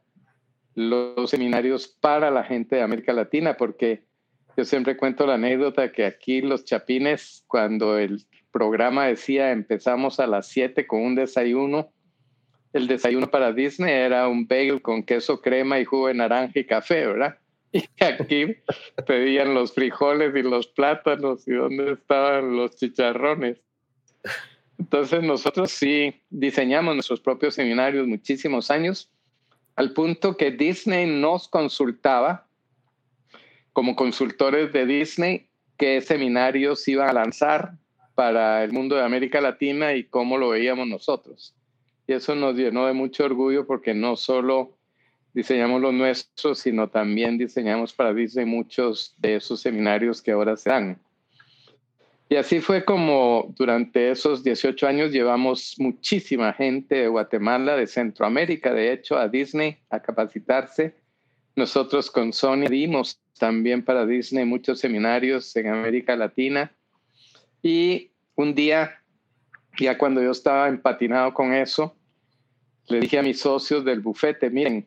los 0.74 1.28
seminarios 1.28 1.86
para 1.86 2.30
la 2.30 2.42
gente 2.42 2.76
de 2.76 2.82
América 2.82 3.12
Latina, 3.12 3.58
porque 3.58 4.04
yo 4.56 4.64
siempre 4.64 4.96
cuento 4.96 5.26
la 5.26 5.34
anécdota 5.34 5.92
que 5.92 6.06
aquí 6.06 6.40
los 6.40 6.64
chapines, 6.64 7.44
cuando 7.48 7.98
el 7.98 8.24
programa 8.50 9.08
decía 9.08 9.52
empezamos 9.52 10.20
a 10.20 10.26
las 10.26 10.48
7 10.48 10.86
con 10.86 11.02
un 11.02 11.16
desayuno, 11.16 11.92
el 12.72 12.86
desayuno 12.86 13.30
para 13.30 13.52
Disney 13.52 13.92
era 13.92 14.28
un 14.28 14.46
bagel 14.46 14.80
con 14.80 15.02
queso 15.02 15.40
crema 15.40 15.80
y 15.80 15.84
jugo 15.84 16.08
de 16.08 16.14
naranja 16.14 16.58
y 16.58 16.64
café, 16.64 17.06
¿verdad? 17.06 17.38
Y 17.72 17.84
aquí 18.02 18.56
pedían 19.06 19.54
los 19.54 19.72
frijoles 19.72 20.34
y 20.34 20.42
los 20.42 20.66
plátanos 20.66 21.46
y 21.46 21.52
dónde 21.52 21.92
estaban 21.92 22.56
los 22.56 22.74
chicharrones. 22.74 23.58
Entonces 24.76 25.22
nosotros 25.22 25.70
sí 25.70 26.20
diseñamos 26.30 26.94
nuestros 26.94 27.20
propios 27.20 27.54
seminarios 27.54 28.08
muchísimos 28.08 28.72
años, 28.72 29.08
al 29.76 29.92
punto 29.92 30.36
que 30.36 30.50
Disney 30.50 31.06
nos 31.06 31.46
consultaba 31.46 32.48
como 33.72 33.94
consultores 33.94 34.72
de 34.72 34.86
Disney 34.86 35.46
qué 35.76 36.00
seminarios 36.00 36.86
iban 36.88 37.08
a 37.08 37.12
lanzar 37.12 37.74
para 38.14 38.64
el 38.64 38.72
mundo 38.72 38.96
de 38.96 39.04
América 39.04 39.40
Latina 39.40 39.94
y 39.94 40.04
cómo 40.04 40.38
lo 40.38 40.50
veíamos 40.50 40.88
nosotros. 40.88 41.54
Y 42.10 42.12
eso 42.12 42.34
nos 42.34 42.56
llenó 42.56 42.88
de 42.88 42.92
mucho 42.92 43.24
orgullo 43.24 43.64
porque 43.68 43.94
no 43.94 44.16
solo 44.16 44.76
diseñamos 45.32 45.80
los 45.80 45.94
nuestros, 45.94 46.58
sino 46.58 46.88
también 46.88 47.38
diseñamos 47.38 47.92
para 47.92 48.12
Disney 48.12 48.44
muchos 48.44 49.14
de 49.18 49.36
esos 49.36 49.60
seminarios 49.60 50.20
que 50.20 50.32
ahora 50.32 50.56
se 50.56 50.70
dan. 50.70 50.98
Y 52.28 52.34
así 52.34 52.58
fue 52.58 52.84
como 52.84 53.54
durante 53.56 54.10
esos 54.10 54.42
18 54.42 54.88
años 54.88 55.12
llevamos 55.12 55.76
muchísima 55.78 56.52
gente 56.52 56.96
de 56.96 57.06
Guatemala, 57.06 57.76
de 57.76 57.86
Centroamérica, 57.86 58.74
de 58.74 58.92
hecho, 58.92 59.16
a 59.16 59.28
Disney 59.28 59.78
a 59.88 60.00
capacitarse. 60.00 60.96
Nosotros 61.54 62.10
con 62.10 62.32
Sony 62.32 62.66
dimos 62.68 63.20
también 63.38 63.84
para 63.84 64.04
Disney 64.04 64.44
muchos 64.44 64.80
seminarios 64.80 65.54
en 65.54 65.68
América 65.68 66.16
Latina. 66.16 66.72
Y 67.62 68.10
un 68.34 68.52
día, 68.56 69.00
ya 69.78 69.96
cuando 69.96 70.20
yo 70.20 70.32
estaba 70.32 70.66
empatinado 70.66 71.32
con 71.32 71.54
eso, 71.54 71.94
le 72.90 73.00
dije 73.00 73.18
a 73.18 73.22
mis 73.22 73.40
socios 73.40 73.84
del 73.84 74.00
bufete, 74.00 74.50
miren, 74.50 74.86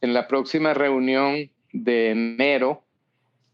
en 0.00 0.14
la 0.14 0.26
próxima 0.26 0.74
reunión 0.74 1.50
de 1.72 2.10
enero, 2.10 2.82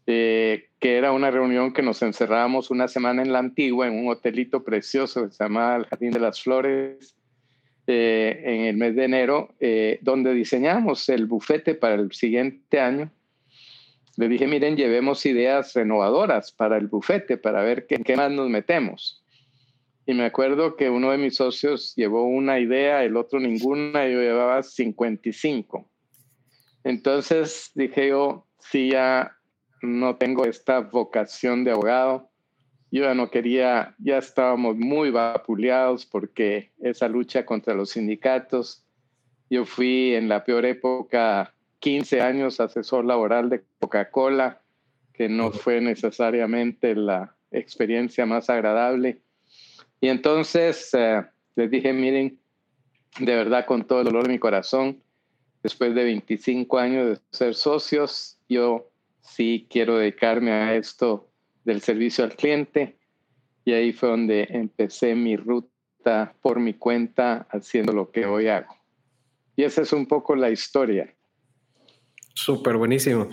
eh, 0.07 0.69
que 0.79 0.97
era 0.97 1.11
una 1.11 1.31
reunión 1.31 1.73
que 1.73 1.81
nos 1.81 2.01
encerrábamos 2.01 2.71
una 2.71 2.87
semana 2.87 3.21
en 3.21 3.31
la 3.31 3.39
antigua, 3.39 3.87
en 3.87 3.93
un 3.93 4.09
hotelito 4.09 4.63
precioso 4.63 5.25
que 5.25 5.33
se 5.33 5.43
llamaba 5.43 5.77
el 5.77 5.85
Jardín 5.85 6.11
de 6.11 6.19
las 6.19 6.41
Flores, 6.41 7.15
eh, 7.87 8.41
en 8.45 8.61
el 8.61 8.77
mes 8.77 8.95
de 8.95 9.03
enero, 9.03 9.53
eh, 9.59 9.99
donde 10.01 10.33
diseñamos 10.33 11.09
el 11.09 11.25
bufete 11.25 11.75
para 11.75 11.95
el 11.95 12.11
siguiente 12.11 12.79
año. 12.79 13.11
Le 14.15 14.27
dije, 14.27 14.47
miren, 14.47 14.77
llevemos 14.77 15.25
ideas 15.25 15.73
renovadoras 15.73 16.51
para 16.51 16.77
el 16.77 16.87
bufete, 16.87 17.37
para 17.37 17.63
ver 17.63 17.87
qué, 17.87 17.97
qué 17.97 18.15
más 18.15 18.31
nos 18.31 18.49
metemos. 18.49 19.22
Y 20.05 20.13
me 20.13 20.25
acuerdo 20.25 20.75
que 20.75 20.89
uno 20.89 21.11
de 21.11 21.17
mis 21.17 21.35
socios 21.35 21.93
llevó 21.95 22.23
una 22.23 22.59
idea, 22.59 23.03
el 23.03 23.15
otro 23.15 23.39
ninguna, 23.39 24.07
y 24.07 24.13
yo 24.13 24.19
llevaba 24.19 24.61
55. 24.61 25.89
Entonces 26.83 27.71
dije 27.73 28.09
yo, 28.09 28.45
si 28.59 28.89
ya 28.91 29.37
no 29.81 30.17
tengo 30.17 30.45
esta 30.45 30.81
vocación 30.81 31.63
de 31.63 31.71
abogado, 31.71 32.29
yo 32.91 33.03
ya 33.03 33.15
no 33.15 33.31
quería, 33.31 33.95
ya 33.97 34.17
estábamos 34.17 34.75
muy 34.77 35.09
vapuleados 35.09 36.05
porque 36.05 36.71
esa 36.79 37.07
lucha 37.07 37.45
contra 37.45 37.73
los 37.73 37.91
sindicatos, 37.91 38.85
yo 39.49 39.65
fui 39.65 40.13
en 40.13 40.29
la 40.29 40.43
peor 40.43 40.65
época 40.65 41.53
15 41.79 42.21
años 42.21 42.59
asesor 42.59 43.05
laboral 43.05 43.49
de 43.49 43.63
Coca-Cola, 43.79 44.61
que 45.13 45.27
no 45.27 45.51
fue 45.51 45.81
necesariamente 45.81 46.95
la 46.95 47.35
experiencia 47.51 48.25
más 48.25 48.49
agradable. 48.49 49.21
Y 50.03 50.09
entonces 50.09 50.89
eh, 50.91 51.23
les 51.55 51.71
dije, 51.71 51.93
miren, 51.93 52.37
de 53.19 53.35
verdad 53.37 53.65
con 53.65 53.87
todo 53.87 53.99
el 53.99 54.05
dolor 54.07 54.23
de 54.23 54.33
mi 54.33 54.37
corazón, 54.37 55.01
después 55.63 55.95
de 55.95 56.03
25 56.03 56.77
años 56.77 57.07
de 57.07 57.19
ser 57.31 57.55
socios, 57.55 58.37
yo 58.49 58.91
sí 59.21 59.65
quiero 59.69 59.97
dedicarme 59.97 60.51
a 60.51 60.75
esto 60.75 61.29
del 61.63 61.79
servicio 61.79 62.25
al 62.25 62.35
cliente 62.35 62.97
y 63.63 63.71
ahí 63.71 63.93
fue 63.93 64.09
donde 64.09 64.45
empecé 64.49 65.15
mi 65.15 65.37
ruta 65.37 66.35
por 66.41 66.59
mi 66.59 66.73
cuenta 66.73 67.47
haciendo 67.49 67.93
lo 67.93 68.11
que 68.11 68.25
hoy 68.25 68.49
hago. 68.49 68.75
Y 69.55 69.63
esa 69.63 69.83
es 69.83 69.93
un 69.93 70.05
poco 70.05 70.35
la 70.35 70.49
historia. 70.49 71.15
Súper 72.33 72.75
buenísimo. 72.75 73.29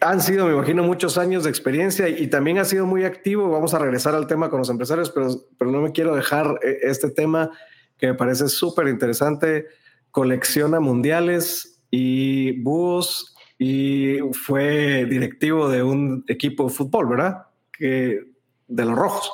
Han 0.00 0.20
sido, 0.20 0.46
me 0.46 0.54
imagino, 0.54 0.82
muchos 0.82 1.18
años 1.18 1.44
de 1.44 1.50
experiencia 1.50 2.08
y 2.08 2.26
también 2.28 2.58
ha 2.58 2.64
sido 2.64 2.86
muy 2.86 3.04
activo. 3.04 3.48
Vamos 3.50 3.74
a 3.74 3.78
regresar 3.78 4.14
al 4.14 4.26
tema 4.26 4.50
con 4.50 4.58
los 4.58 4.70
empresarios, 4.70 5.10
pero, 5.10 5.28
pero 5.58 5.70
no 5.70 5.80
me 5.80 5.92
quiero 5.92 6.14
dejar 6.14 6.58
eh, 6.62 6.78
este 6.82 7.10
tema 7.10 7.50
que 7.98 8.08
me 8.08 8.14
parece 8.14 8.48
súper 8.48 8.88
interesante 8.88 9.66
colecciona 10.10 10.78
mundiales 10.78 11.82
y 11.90 12.52
búhos 12.62 13.34
y 13.58 14.18
fue 14.32 15.06
directivo 15.06 15.68
de 15.68 15.82
un 15.82 16.24
equipo 16.28 16.64
de 16.64 16.70
fútbol, 16.70 17.08
¿verdad? 17.08 17.46
Que, 17.72 18.20
de 18.68 18.84
los 18.84 18.96
rojos. 18.96 19.32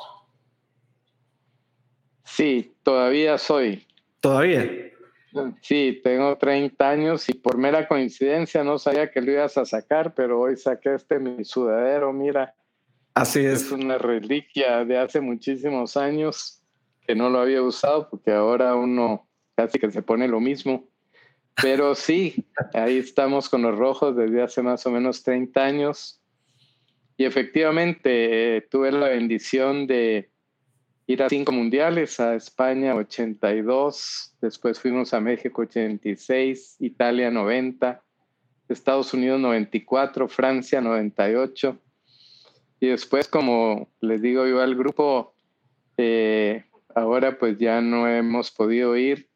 Sí, 2.25 2.75
todavía 2.83 3.39
soy. 3.39 3.87
¿Todavía? 4.21 4.90
Sí, 5.63 6.01
tengo 6.03 6.37
30 6.37 6.91
años 6.91 7.29
y 7.29 7.35
por 7.35 7.57
mera 7.57 7.87
coincidencia 7.87 8.65
no 8.65 8.79
sabía 8.79 9.11
que 9.11 9.21
lo 9.21 9.33
ibas 9.33 9.57
a 9.59 9.65
sacar, 9.65 10.15
pero 10.15 10.41
hoy 10.41 10.57
saqué 10.57 10.95
este 10.95 11.19
mi 11.19 11.45
sudadero, 11.45 12.13
mira. 12.13 12.55
Así 13.15 13.41
es. 13.41 13.63
Es 13.63 13.73
una 13.73 13.99
reliquia 13.99 14.85
de 14.85 14.99
hace 14.99 15.21
muchísimos 15.21 15.97
años 15.97 16.63
que 17.07 17.15
no 17.15 17.31
lo 17.31 17.41
había 17.41 17.63
usado 17.63 18.09
porque 18.09 18.33
ahora 18.33 18.75
uno 18.75 19.29
casi 19.57 19.79
que 19.79 19.91
se 19.91 20.03
pone 20.03 20.27
lo 20.29 20.41
mismo. 20.41 20.89
Pero 21.61 21.95
sí, 21.95 22.47
ahí 22.73 22.99
estamos 22.99 23.49
con 23.49 23.63
los 23.63 23.77
rojos 23.77 24.17
desde 24.17 24.43
hace 24.43 24.63
más 24.63 24.87
o 24.87 24.91
menos 24.91 25.23
30 25.23 25.63
años. 25.63 26.21
Y 27.17 27.25
efectivamente 27.25 28.57
eh, 28.57 28.61
tuve 28.63 28.91
la 28.93 29.09
bendición 29.09 29.87
de 29.87 30.30
ir 31.13 31.25
a 31.25 31.29
cinco 31.29 31.51
mundiales, 31.51 32.21
a 32.21 32.37
España 32.37 32.95
82, 32.95 34.37
después 34.41 34.79
fuimos 34.79 35.13
a 35.13 35.21
México 35.21 35.63
86, 35.63 36.77
Italia 36.79 37.33
90, 37.33 38.01
Estados 38.69 39.13
Unidos 39.13 39.41
94, 39.41 40.29
Francia 40.29 40.81
98. 40.81 41.77
Y 42.79 42.87
después, 42.87 43.27
como 43.27 43.89
les 44.01 44.23
digo 44.23 44.47
yo 44.47 44.61
al 44.61 44.77
grupo, 44.77 45.35
eh, 45.97 46.65
ahora 46.95 47.37
pues 47.39 47.59
ya 47.59 47.81
no 47.81 48.07
hemos 48.09 48.53
podido 48.53 48.97
ir, 48.97 49.29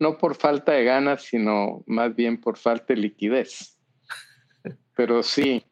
no 0.00 0.18
por 0.18 0.34
falta 0.34 0.72
de 0.72 0.82
ganas, 0.82 1.22
sino 1.22 1.84
más 1.86 2.14
bien 2.16 2.40
por 2.40 2.58
falta 2.58 2.92
de 2.92 3.02
liquidez. 3.02 3.78
Pero 4.96 5.22
sí, 5.22 5.64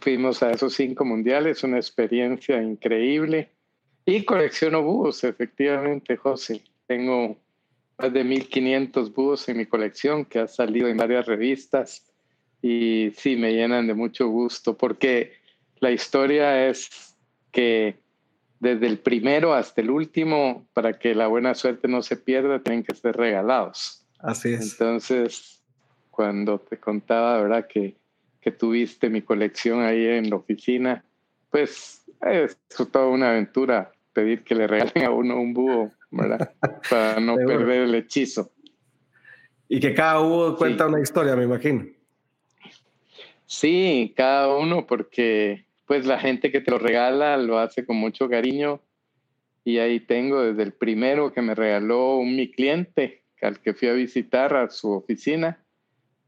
fuimos 0.00 0.40
a 0.44 0.52
esos 0.52 0.72
cinco 0.72 1.04
mundiales, 1.04 1.64
una 1.64 1.78
experiencia 1.78 2.62
increíble. 2.62 3.55
Y 4.08 4.24
colecciono 4.24 4.82
búhos, 4.82 5.24
efectivamente, 5.24 6.16
José. 6.16 6.62
Tengo 6.86 7.36
más 7.98 8.12
de 8.12 8.22
1500 8.22 9.12
búhos 9.12 9.48
en 9.48 9.56
mi 9.56 9.66
colección 9.66 10.24
que 10.24 10.38
ha 10.38 10.46
salido 10.46 10.86
en 10.86 10.96
varias 10.96 11.26
revistas 11.26 12.06
y 12.62 13.10
sí, 13.16 13.34
me 13.34 13.52
llenan 13.52 13.88
de 13.88 13.94
mucho 13.94 14.28
gusto 14.28 14.76
porque 14.76 15.32
la 15.80 15.90
historia 15.90 16.68
es 16.68 17.16
que 17.50 17.96
desde 18.60 18.86
el 18.86 19.00
primero 19.00 19.54
hasta 19.54 19.80
el 19.80 19.90
último, 19.90 20.68
para 20.72 21.00
que 21.00 21.14
la 21.16 21.26
buena 21.26 21.54
suerte 21.56 21.88
no 21.88 22.00
se 22.00 22.16
pierda, 22.16 22.62
tienen 22.62 22.84
que 22.84 22.94
ser 22.94 23.16
regalados. 23.16 24.06
Así 24.20 24.52
es. 24.52 24.72
Entonces, 24.72 25.62
cuando 26.12 26.60
te 26.60 26.78
contaba, 26.78 27.42
¿verdad? 27.42 27.66
Que, 27.66 27.96
que 28.40 28.52
tuviste 28.52 29.10
mi 29.10 29.22
colección 29.22 29.82
ahí 29.82 30.06
en 30.06 30.30
la 30.30 30.36
oficina, 30.36 31.04
pues 31.50 32.04
es 32.22 32.56
toda 32.92 33.08
una 33.08 33.30
aventura 33.30 33.92
pedir 34.16 34.44
que 34.44 34.54
le 34.54 34.66
regalen 34.66 35.04
a 35.04 35.10
uno 35.10 35.38
un 35.38 35.52
búho, 35.52 35.92
¿verdad? 36.10 36.50
Para 36.90 37.20
no 37.20 37.36
perder 37.36 37.82
el 37.82 37.94
hechizo. 37.94 38.50
Y 39.68 39.78
que 39.78 39.92
cada 39.92 40.20
búho 40.20 40.56
cuenta 40.56 40.86
una 40.86 41.00
historia, 41.00 41.36
me 41.36 41.44
imagino. 41.44 41.86
Sí, 43.44 44.14
cada 44.16 44.56
uno, 44.56 44.86
porque 44.86 45.66
pues 45.84 46.06
la 46.06 46.18
gente 46.18 46.50
que 46.50 46.62
te 46.62 46.70
lo 46.70 46.78
regala 46.78 47.36
lo 47.36 47.58
hace 47.58 47.84
con 47.84 47.96
mucho 47.96 48.28
cariño. 48.28 48.80
Y 49.62 49.78
ahí 49.78 50.00
tengo 50.00 50.42
desde 50.42 50.62
el 50.62 50.72
primero 50.72 51.32
que 51.32 51.42
me 51.42 51.54
regaló 51.54 52.16
un 52.16 52.36
mi 52.36 52.50
cliente, 52.50 53.24
al 53.42 53.60
que 53.60 53.74
fui 53.74 53.88
a 53.88 53.92
visitar 53.92 54.56
a 54.56 54.70
su 54.70 54.92
oficina, 54.92 55.62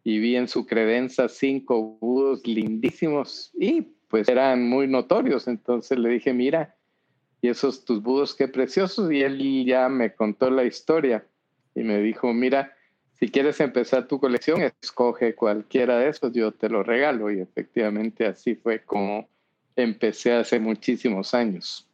y 0.05 0.19
vi 0.19 0.37
en 0.37 0.49
su 0.49 0.67
credenza 0.67 1.29
cinco 1.29 1.99
búhos 2.01 2.47
lindísimos 2.47 3.51
y 3.55 3.83
pues 4.09 4.29
eran 4.29 4.69
muy 4.69 4.89
notorios. 4.89 5.49
Entonces 5.49 5.99
le 5.99 6.09
dije, 6.11 6.33
mira, 6.33 6.78
y 7.41 7.49
esos 7.49 7.85
tus 7.85 8.03
búhos, 8.03 8.35
qué 8.35 8.49
preciosos. 8.49 9.11
Y 9.13 9.23
él 9.23 9.65
ya 9.65 9.89
me 9.89 10.15
contó 10.15 10.51
la 10.51 10.65
historia 10.65 11.25
y 11.75 11.83
me 11.83 12.01
dijo, 12.01 12.33
mira, 12.33 12.75
si 13.19 13.31
quieres 13.31 13.61
empezar 13.61 14.07
tu 14.07 14.21
colección, 14.21 14.61
escoge 14.81 15.35
cualquiera 15.35 15.99
de 15.99 16.09
esos, 16.09 16.33
yo 16.33 16.53
te 16.53 16.69
lo 16.69 16.83
regalo. 16.83 17.31
Y 17.31 17.41
efectivamente 17.41 18.27
así 18.27 18.55
fue 18.55 18.81
como 18.85 19.29
empecé 19.77 20.33
hace 20.33 20.59
muchísimos 20.59 21.35
años. 21.35 21.89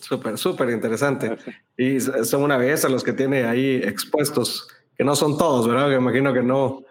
Súper, 0.00 0.36
súper 0.36 0.70
interesante. 0.70 1.36
Y 1.76 2.00
son 2.00 2.42
una 2.42 2.58
belleza 2.58 2.88
los 2.88 3.02
que 3.02 3.12
tiene 3.12 3.44
ahí 3.44 3.76
expuestos, 3.76 4.68
que 4.96 5.04
no 5.04 5.16
son 5.16 5.38
todos, 5.38 5.66
¿verdad? 5.66 5.88
Que 5.88 5.96
imagino 5.96 6.32
que 6.32 6.42
no, 6.42 6.84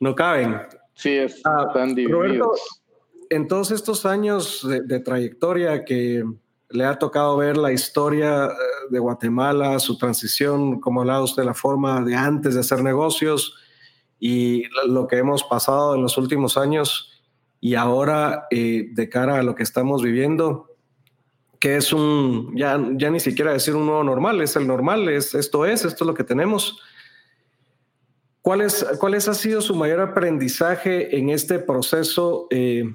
no 0.00 0.14
caben. 0.14 0.60
Sí, 0.94 1.10
están 1.10 1.94
divididos. 1.94 2.82
en 3.30 3.46
todos 3.46 3.70
estos 3.70 4.06
años 4.06 4.66
de 4.66 5.00
trayectoria 5.00 5.84
que, 5.84 6.24
le 6.70 6.84
ha 6.84 6.98
tocado 6.98 7.36
ver 7.36 7.56
la 7.56 7.72
historia 7.72 8.46
eh, 8.46 8.50
de 8.90 8.98
Guatemala, 8.98 9.78
su 9.78 9.98
transición, 9.98 10.80
como 10.80 11.00
hablaba 11.00 11.22
usted, 11.22 11.44
la 11.44 11.54
forma 11.54 12.02
de 12.02 12.14
antes 12.14 12.54
de 12.54 12.60
hacer 12.60 12.82
negocios 12.82 13.54
y 14.18 14.64
lo 14.88 15.06
que 15.06 15.18
hemos 15.18 15.44
pasado 15.44 15.94
en 15.94 16.02
los 16.02 16.16
últimos 16.18 16.56
años 16.56 17.22
y 17.60 17.74
ahora 17.74 18.46
eh, 18.50 18.88
de 18.92 19.08
cara 19.08 19.38
a 19.38 19.42
lo 19.42 19.54
que 19.54 19.62
estamos 19.62 20.02
viviendo, 20.02 20.70
que 21.58 21.76
es 21.76 21.92
un, 21.92 22.56
ya, 22.56 22.80
ya 22.92 23.10
ni 23.10 23.20
siquiera 23.20 23.52
decir 23.52 23.74
un 23.74 23.86
nuevo 23.86 24.04
normal, 24.04 24.40
es 24.40 24.56
el 24.56 24.66
normal, 24.66 25.08
es, 25.08 25.34
esto 25.34 25.66
es, 25.66 25.84
esto 25.84 26.04
es 26.04 26.08
lo 26.08 26.14
que 26.14 26.24
tenemos. 26.24 26.80
¿Cuál, 28.42 28.60
es, 28.60 28.86
¿Cuál 29.00 29.14
ha 29.14 29.20
sido 29.20 29.60
su 29.60 29.74
mayor 29.74 30.00
aprendizaje 30.00 31.16
en 31.18 31.30
este 31.30 31.58
proceso? 31.58 32.46
Eh, 32.50 32.94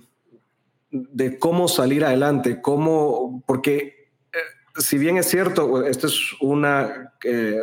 de 0.91 1.39
cómo 1.39 1.67
salir 1.67 2.03
adelante, 2.03 2.61
cómo, 2.61 3.43
porque 3.47 4.09
eh, 4.33 4.37
si 4.77 4.97
bien 4.97 5.17
es 5.17 5.27
cierto, 5.27 5.85
esto 5.85 6.07
es 6.07 6.19
una, 6.41 7.13
eh, 7.23 7.61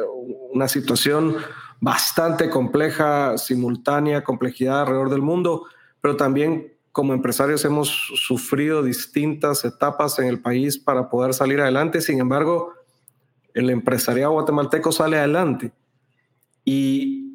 una 0.52 0.68
situación 0.68 1.36
bastante 1.80 2.50
compleja, 2.50 3.38
simultánea, 3.38 4.24
complejidad 4.24 4.80
alrededor 4.80 5.10
del 5.10 5.22
mundo, 5.22 5.66
pero 6.00 6.16
también 6.16 6.72
como 6.90 7.12
empresarios 7.12 7.64
hemos 7.64 7.88
sufrido 8.16 8.82
distintas 8.82 9.64
etapas 9.64 10.18
en 10.18 10.26
el 10.26 10.40
país 10.40 10.78
para 10.78 11.08
poder 11.08 11.34
salir 11.34 11.60
adelante. 11.60 12.00
Sin 12.00 12.18
embargo, 12.18 12.72
el 13.54 13.70
empresariado 13.70 14.32
guatemalteco 14.32 14.90
sale 14.90 15.18
adelante. 15.18 15.72
Y 16.64 17.27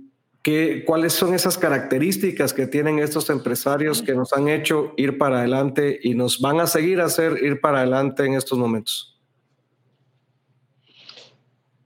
¿Cuáles 0.86 1.13
son 1.13 1.34
esas 1.34 1.58
características 1.58 2.53
que 2.53 2.67
tienen 2.67 2.99
estos 2.99 3.29
empresarios 3.29 4.01
que 4.01 4.13
nos 4.13 4.34
han 4.34 4.49
hecho 4.49 4.93
ir 4.97 5.17
para 5.17 5.39
adelante 5.39 5.99
y 6.03 6.15
nos 6.15 6.41
van 6.41 6.60
a 6.60 6.67
seguir 6.67 6.99
a 6.99 7.06
hacer 7.06 7.41
ir 7.41 7.62
para 7.62 7.79
adelante 7.79 8.25
en 8.25 8.34
estos 8.34 8.58
momentos? 8.58 9.17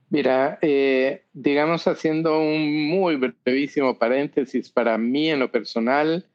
Mira, 0.09 0.57
eh, 0.61 1.25
digamos 1.33 1.87
haciendo 1.87 2.39
un 2.39 2.87
muy 2.87 3.17
brevísimo 3.17 3.99
paréntesis, 3.99 4.69
para 4.69 4.97
mí 4.97 5.29
en 5.29 5.39
lo 5.39 5.51
personal, 5.51 6.25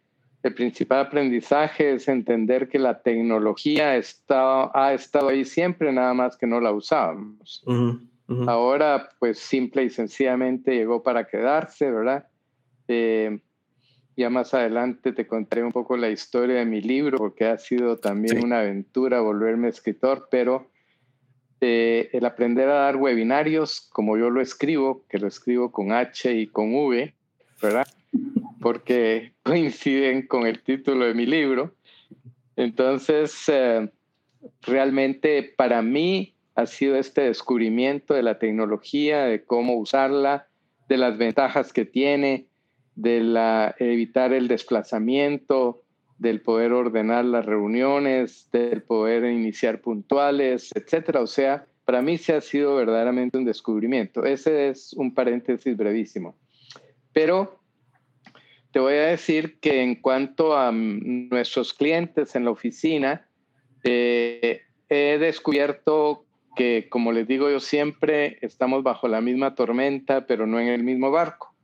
el 0.43 0.55
principal 0.55 1.07
aprendizaje 1.07 1.95
es 1.95 2.07
entender 2.07 2.69
que 2.69 2.79
la 2.79 3.01
tecnología 3.01 3.97
está, 3.97 4.71
ha 4.75 4.93
estado 4.93 5.29
ahí 5.29 5.45
siempre, 5.45 5.93
nada 5.93 6.15
más 6.15 6.37
que 6.37 6.47
no 6.47 6.61
la 6.61 6.71
usábamos. 6.71 7.65
Ahora, 8.47 9.11
pues 9.19 9.39
simple 9.39 9.85
y 9.85 9.91
sencillamente 9.91 10.75
llegó 10.75 11.03
para 11.03 11.27
quedarse, 11.27 11.91
¿verdad? 11.91 12.27
Eh, 12.89 13.41
ya 14.17 14.31
más 14.31 14.55
adelante 14.55 15.13
te 15.13 15.27
contaré 15.27 15.63
un 15.63 15.73
poco 15.73 15.97
la 15.97 16.11
historia 16.11 16.57
de 16.57 16.65
mi 16.65 16.81
libro, 16.81 17.19
porque 17.19 17.47
ha 17.47 17.59
sido 17.59 17.99
también 17.99 18.45
una 18.45 18.61
aventura 18.61 19.21
volverme 19.21 19.69
escritor, 19.69 20.29
pero 20.31 20.71
eh, 21.61 22.11
el 22.13 22.25
aprender 22.25 22.69
a 22.69 22.75
dar 22.75 22.97
webinarios, 22.97 23.89
como 23.93 24.19
yo 24.19 24.31
lo 24.31 24.41
escribo, 24.41 25.05
que 25.09 25.19
lo 25.19 25.29
escribo 25.29 25.71
con 25.71 25.93
H 25.93 26.33
y 26.33 26.47
con 26.47 26.75
V, 26.75 27.15
¿verdad? 27.63 27.87
Porque 28.61 29.33
coinciden 29.43 30.27
con 30.27 30.47
el 30.47 30.63
título 30.63 31.07
de 31.07 31.15
mi 31.15 31.25
libro. 31.25 31.75
Entonces, 32.57 33.45
eh, 33.49 33.89
realmente 34.63 35.55
para 35.57 35.83
mí 35.83 36.32
ha 36.55 36.67
sido 36.67 36.97
este 36.97 37.23
descubrimiento 37.23 38.15
de 38.15 38.23
la 38.23 38.39
tecnología, 38.39 39.25
de 39.25 39.45
cómo 39.45 39.77
usarla, 39.77 40.49
de 40.89 40.97
las 40.99 41.17
ventajas 41.17 41.73
que 41.73 41.85
tiene, 41.85 42.47
de 42.95 43.21
la, 43.21 43.75
evitar 43.79 44.33
el 44.33 44.49
desplazamiento, 44.49 45.83
del 46.19 46.41
poder 46.41 46.73
ordenar 46.73 47.25
las 47.25 47.47
reuniones, 47.47 48.49
del 48.53 48.83
poder 48.83 49.25
iniciar 49.25 49.81
puntuales, 49.81 50.71
etcétera. 50.75 51.21
O 51.21 51.27
sea, 51.27 51.67
para 51.85 52.03
mí 52.03 52.19
se 52.19 52.35
ha 52.35 52.41
sido 52.41 52.77
verdaderamente 52.77 53.39
un 53.39 53.45
descubrimiento. 53.45 54.25
Ese 54.25 54.69
es 54.69 54.93
un 54.93 55.15
paréntesis 55.15 55.77
brevísimo. 55.77 56.37
Pero 57.13 57.59
te 58.73 58.79
voy 58.79 58.95
a 58.95 59.07
decir 59.07 59.59
que 59.59 59.83
en 59.83 59.97
cuanto 59.97 60.57
a 60.57 60.71
nuestros 60.73 61.75
clientes 61.75 62.37
en 62.37 62.45
la 62.45 62.53
oficina, 62.53 63.27
eh, 63.85 64.63
he 64.89 65.19
descubierto 65.19 66.25
que, 66.55 66.89
como 66.89 67.13
les 67.13 67.27
digo 67.27 67.51
yo 67.51 67.61
siempre, 67.61 68.39
estamos 68.43 68.83
bajo 68.83 69.09
la 69.09 69.21
misma 69.21 69.55
tormenta, 69.55 70.27
pero 70.27 70.47
no 70.47 70.61
en 70.61 70.69
el 70.69 70.83
mismo 70.83 71.11
barco. 71.11 71.55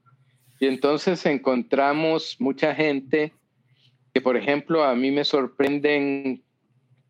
Y 0.61 0.67
entonces 0.67 1.25
encontramos 1.27 2.37
mucha 2.39 2.75
gente 2.75 3.33
que, 4.13 4.21
por 4.21 4.37
ejemplo, 4.37 4.85
a 4.85 4.95
mí 4.95 5.11
me 5.11 5.25
sorprenden 5.25 6.43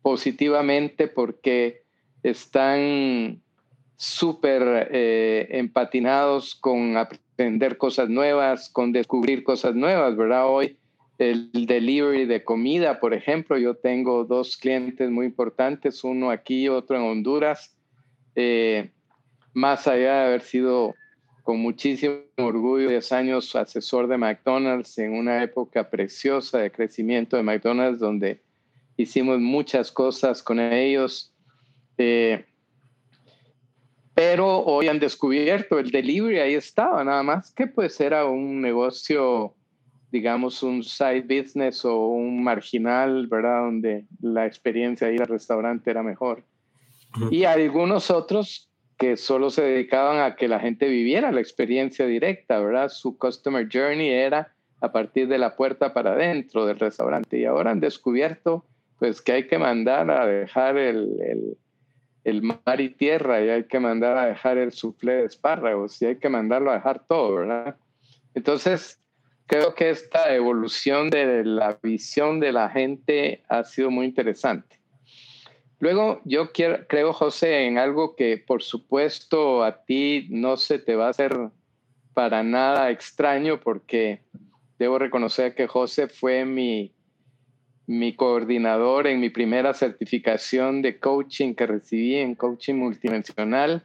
positivamente 0.03 1.09
porque 1.09 1.83
están 2.23 3.41
súper 3.97 4.89
eh, 4.93 5.49
empatinados 5.51 6.55
con 6.55 6.97
aprender 6.97 7.79
cosas 7.79 8.09
nuevas, 8.09 8.69
con 8.71 8.93
descubrir 8.93 9.43
cosas 9.43 9.75
nuevas, 9.75 10.17
¿verdad? 10.17 10.47
Hoy 10.47 10.79
el 11.19 11.51
delivery 11.53 12.27
de 12.27 12.45
comida, 12.45 13.01
por 13.01 13.13
ejemplo. 13.13 13.59
Yo 13.59 13.75
tengo 13.75 14.25
dos 14.25 14.57
clientes 14.57 15.11
muy 15.11 15.27
importantes, 15.27 16.05
uno 16.05 16.31
aquí, 16.31 16.69
otro 16.69 16.97
en 16.97 17.03
Honduras. 17.03 17.77
Eh, 18.37 18.91
más 19.53 19.89
allá 19.89 20.21
de 20.21 20.27
haber 20.27 20.43
sido 20.43 20.95
con 21.43 21.59
muchísimo 21.59 22.19
orgullo 22.37 22.91
10 22.91 23.13
años 23.13 23.57
asesor 23.57 24.07
de 24.07 24.19
McDonald's 24.19 24.99
en 24.99 25.15
una 25.15 25.43
época 25.43 25.89
preciosa 25.89 26.59
de 26.59 26.71
crecimiento 26.71 27.37
de 27.37 27.43
McDonald's, 27.43 27.99
donde 27.99 28.41
hicimos 28.97 29.41
muchas 29.41 29.91
cosas 29.91 30.43
con 30.43 30.61
ellos. 30.61 31.33
Eh, 31.97 32.45
pero 34.15 34.59
hoy 34.59 34.89
han 34.89 34.99
descubierto 34.99 35.79
el 35.79 35.91
delivery, 35.91 36.39
ahí 36.39 36.55
estaba, 36.55 37.03
nada 37.03 37.23
más 37.23 37.53
que 37.53 37.67
pues 37.67 38.01
era 38.01 38.27
un 38.27 38.61
negocio 38.61 39.55
digamos, 40.11 40.63
un 40.63 40.83
side 40.83 41.23
business 41.23 41.85
o 41.85 42.07
un 42.07 42.43
marginal, 42.43 43.27
¿verdad? 43.27 43.63
Donde 43.63 44.05
la 44.21 44.47
experiencia 44.47 45.07
de 45.07 45.15
ir 45.15 45.23
al 45.23 45.29
restaurante 45.29 45.91
era 45.91 46.03
mejor. 46.03 46.43
Y 47.31 47.45
algunos 47.45 48.11
otros 48.11 48.69
que 48.99 49.17
solo 49.17 49.51
se 49.51 49.63
dedicaban 49.63 50.21
a 50.21 50.35
que 50.35 50.49
la 50.49 50.61
gente 50.61 50.89
viviera 50.89 51.31
la 51.31 51.41
experiencia 51.41 52.07
directa, 52.07 52.59
¿verdad? 52.59 52.89
Su 52.89 53.17
customer 53.17 53.69
journey 53.71 54.09
era 54.09 54.53
a 54.81 54.93
partir 54.93 55.29
de 55.29 55.39
la 55.39 55.57
puerta 55.57 55.95
para 55.95 56.13
adentro 56.13 56.67
del 56.67 56.79
restaurante. 56.79 57.39
Y 57.39 57.45
ahora 57.45 57.71
han 57.71 57.81
descubierto, 57.81 58.65
pues, 58.99 59.23
que 59.23 59.33
hay 59.33 59.47
que 59.47 59.59
mandar 59.59 60.11
a 60.11 60.27
dejar 60.27 60.77
el, 60.77 61.17
el, 61.21 61.57
el 62.25 62.43
mar 62.43 62.81
y 62.81 62.91
tierra, 62.91 63.41
y 63.41 63.49
hay 63.51 63.65
que 63.65 63.79
mandar 63.79 64.17
a 64.17 64.27
dejar 64.27 64.59
el 64.59 64.73
suflé 64.73 65.15
de 65.15 65.25
espárragos, 65.25 66.01
y 66.03 66.07
hay 66.07 66.17
que 66.17 66.29
mandarlo 66.29 66.71
a 66.71 66.75
dejar 66.75 67.05
todo, 67.07 67.37
¿verdad? 67.37 67.77
Entonces, 68.35 69.01
creo 69.49 69.75
que 69.75 69.91
esta 69.91 70.33
evolución 70.35 71.09
de 71.11 71.43
la 71.43 71.79
visión 71.83 72.39
de 72.39 72.53
la 72.53 72.69
gente 72.69 73.43
ha 73.49 73.65
sido 73.65 73.91
muy 73.91 74.05
interesante. 74.07 74.79
Luego, 75.81 76.21
yo 76.25 76.53
quiero, 76.53 76.87
creo, 76.87 77.13
José, 77.13 77.67
en 77.67 77.79
algo 77.79 78.15
que 78.15 78.37
por 78.37 78.63
supuesto 78.63 79.65
a 79.65 79.85
ti 79.85 80.27
no 80.31 80.57
se 80.59 80.79
te 80.79 80.97
va 80.97 81.07
a 81.07 81.11
hacer 81.11 81.35
para 82.13 82.43
nada 82.43 82.91
extraño, 82.91 83.59
porque 83.61 84.21
debo 84.79 84.99
reconocer 84.99 85.55
que 85.55 85.67
José 85.67 86.09
fue 86.09 86.45
mi, 86.45 86.93
mi 87.87 88.15
coordinador 88.15 89.07
en 89.07 89.19
mi 89.19 89.31
primera 89.31 89.73
certificación 89.73 90.83
de 90.83 90.99
coaching 90.99 91.55
que 91.55 91.67
recibí 91.67 92.17
en 92.17 92.35
coaching 92.35 92.75
multidimensional 92.75 93.83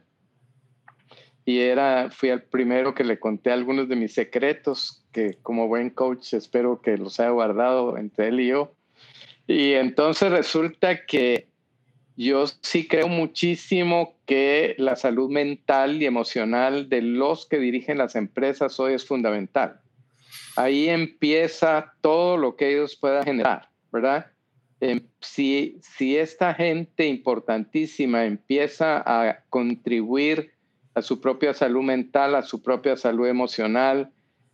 y 1.46 1.60
era, 1.60 2.10
fui 2.10 2.30
el 2.30 2.42
primero 2.42 2.94
que 2.94 3.04
le 3.04 3.20
conté 3.20 3.52
algunos 3.52 3.90
de 3.90 3.96
mis 3.96 4.14
secretos, 4.14 5.04
que 5.12 5.38
como 5.42 5.68
buen 5.68 5.90
coach 5.90 6.34
espero 6.34 6.82
que 6.82 6.98
los 6.98 7.20
haya 7.20 7.32
guardado 7.32 7.98
entre 7.98 8.30
él 8.30 8.40
y 8.40 8.48
yo. 8.48 8.74
Y 9.46 9.74
entonces 9.74 10.32
resulta 10.32 11.06
que 11.06 11.48
yo 12.16 12.46
sí 12.62 12.88
creo 12.88 13.08
muchísimo 13.08 14.16
que 14.26 14.76
la 14.78 14.96
salud 14.96 15.30
mental 15.30 16.02
y 16.02 16.06
emocional 16.06 16.88
de 16.88 17.02
los 17.02 17.46
que 17.46 17.60
dirigen 17.60 17.98
las 17.98 18.16
empresas 18.16 18.80
hoy 18.80 18.94
es 18.94 19.06
fundamental. 19.06 19.82
Ahí 20.56 20.88
empieza 20.88 21.94
todo 22.02 22.38
lo 22.38 22.56
que 22.56 22.72
ellos 22.72 22.96
puedan 22.96 23.24
generar, 23.26 23.70
¿verdad? 23.92 24.28
Em, 24.80 25.02
si, 25.20 25.80
si 25.82 26.18
esta 26.18 26.54
gente 26.54 27.08
importantísima 27.08 28.26
empieza 28.26 29.04
a 29.06 29.44
contribuir 29.50 30.53
a 30.96 31.02
su 31.02 31.20
propia 31.20 31.54
salud 31.54 31.84
mental, 31.84 32.36
a 32.36 32.44
su 32.44 32.62
propia 32.62 32.96
salud 32.98 33.28
emocional, 33.28 34.12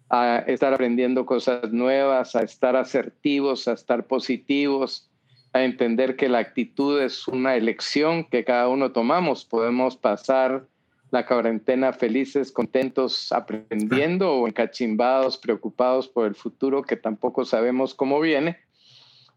a 0.09 0.43
estar 0.47 0.73
aprendiendo 0.73 1.25
cosas 1.25 1.71
nuevas, 1.71 2.35
a 2.35 2.41
estar 2.41 2.75
asertivos, 2.75 3.67
a 3.67 3.73
estar 3.73 4.07
positivos, 4.07 5.09
a 5.53 5.63
entender 5.63 6.15
que 6.15 6.29
la 6.29 6.39
actitud 6.39 7.01
es 7.01 7.27
una 7.27 7.55
elección 7.55 8.23
que 8.23 8.43
cada 8.43 8.67
uno 8.69 8.91
tomamos. 8.91 9.45
Podemos 9.45 9.97
pasar 9.97 10.65
la 11.11 11.25
cuarentena 11.25 11.91
felices, 11.93 12.51
contentos, 12.51 13.31
aprendiendo 13.31 14.33
o 14.33 14.47
encachimbados, 14.47 15.37
preocupados 15.37 16.07
por 16.07 16.27
el 16.27 16.35
futuro 16.35 16.83
que 16.83 16.95
tampoco 16.95 17.45
sabemos 17.45 17.93
cómo 17.95 18.19
viene. 18.19 18.57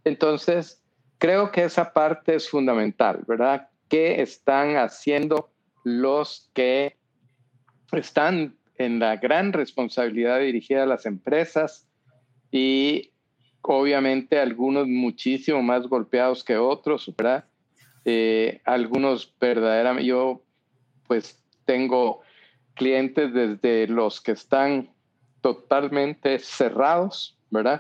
Entonces, 0.05 0.83
creo 1.19 1.51
que 1.51 1.65
esa 1.65 1.93
parte 1.93 2.35
es 2.35 2.49
fundamental, 2.49 3.25
¿verdad? 3.27 3.69
¿Qué 3.89 4.21
están 4.21 4.77
haciendo 4.77 5.52
los 5.85 6.51
que 6.55 6.97
están 7.93 8.57
en 8.79 8.99
la 8.99 9.17
gran 9.17 9.53
responsabilidad 9.53 10.41
dirigida 10.41 10.85
a 10.85 10.87
las 10.87 11.07
empresas 11.07 11.89
y 12.51 13.11
obviamente 13.63 14.39
algunos 14.39 14.89
muchísimo 14.89 15.63
más 15.63 15.87
golpeados 15.87 16.43
que 16.45 16.57
otros, 16.57 17.13
¿verdad? 17.17 17.45
Eh, 18.05 18.61
algunos 18.65 19.33
verdaderamente, 19.41 20.07
yo 20.07 20.43
pues 21.07 21.41
tengo 21.65 22.23
clientes 22.75 23.33
desde 23.33 23.87
los 23.87 24.21
que 24.21 24.33
están 24.33 24.91
totalmente 25.41 26.39
cerrados, 26.39 27.39
¿verdad? 27.51 27.79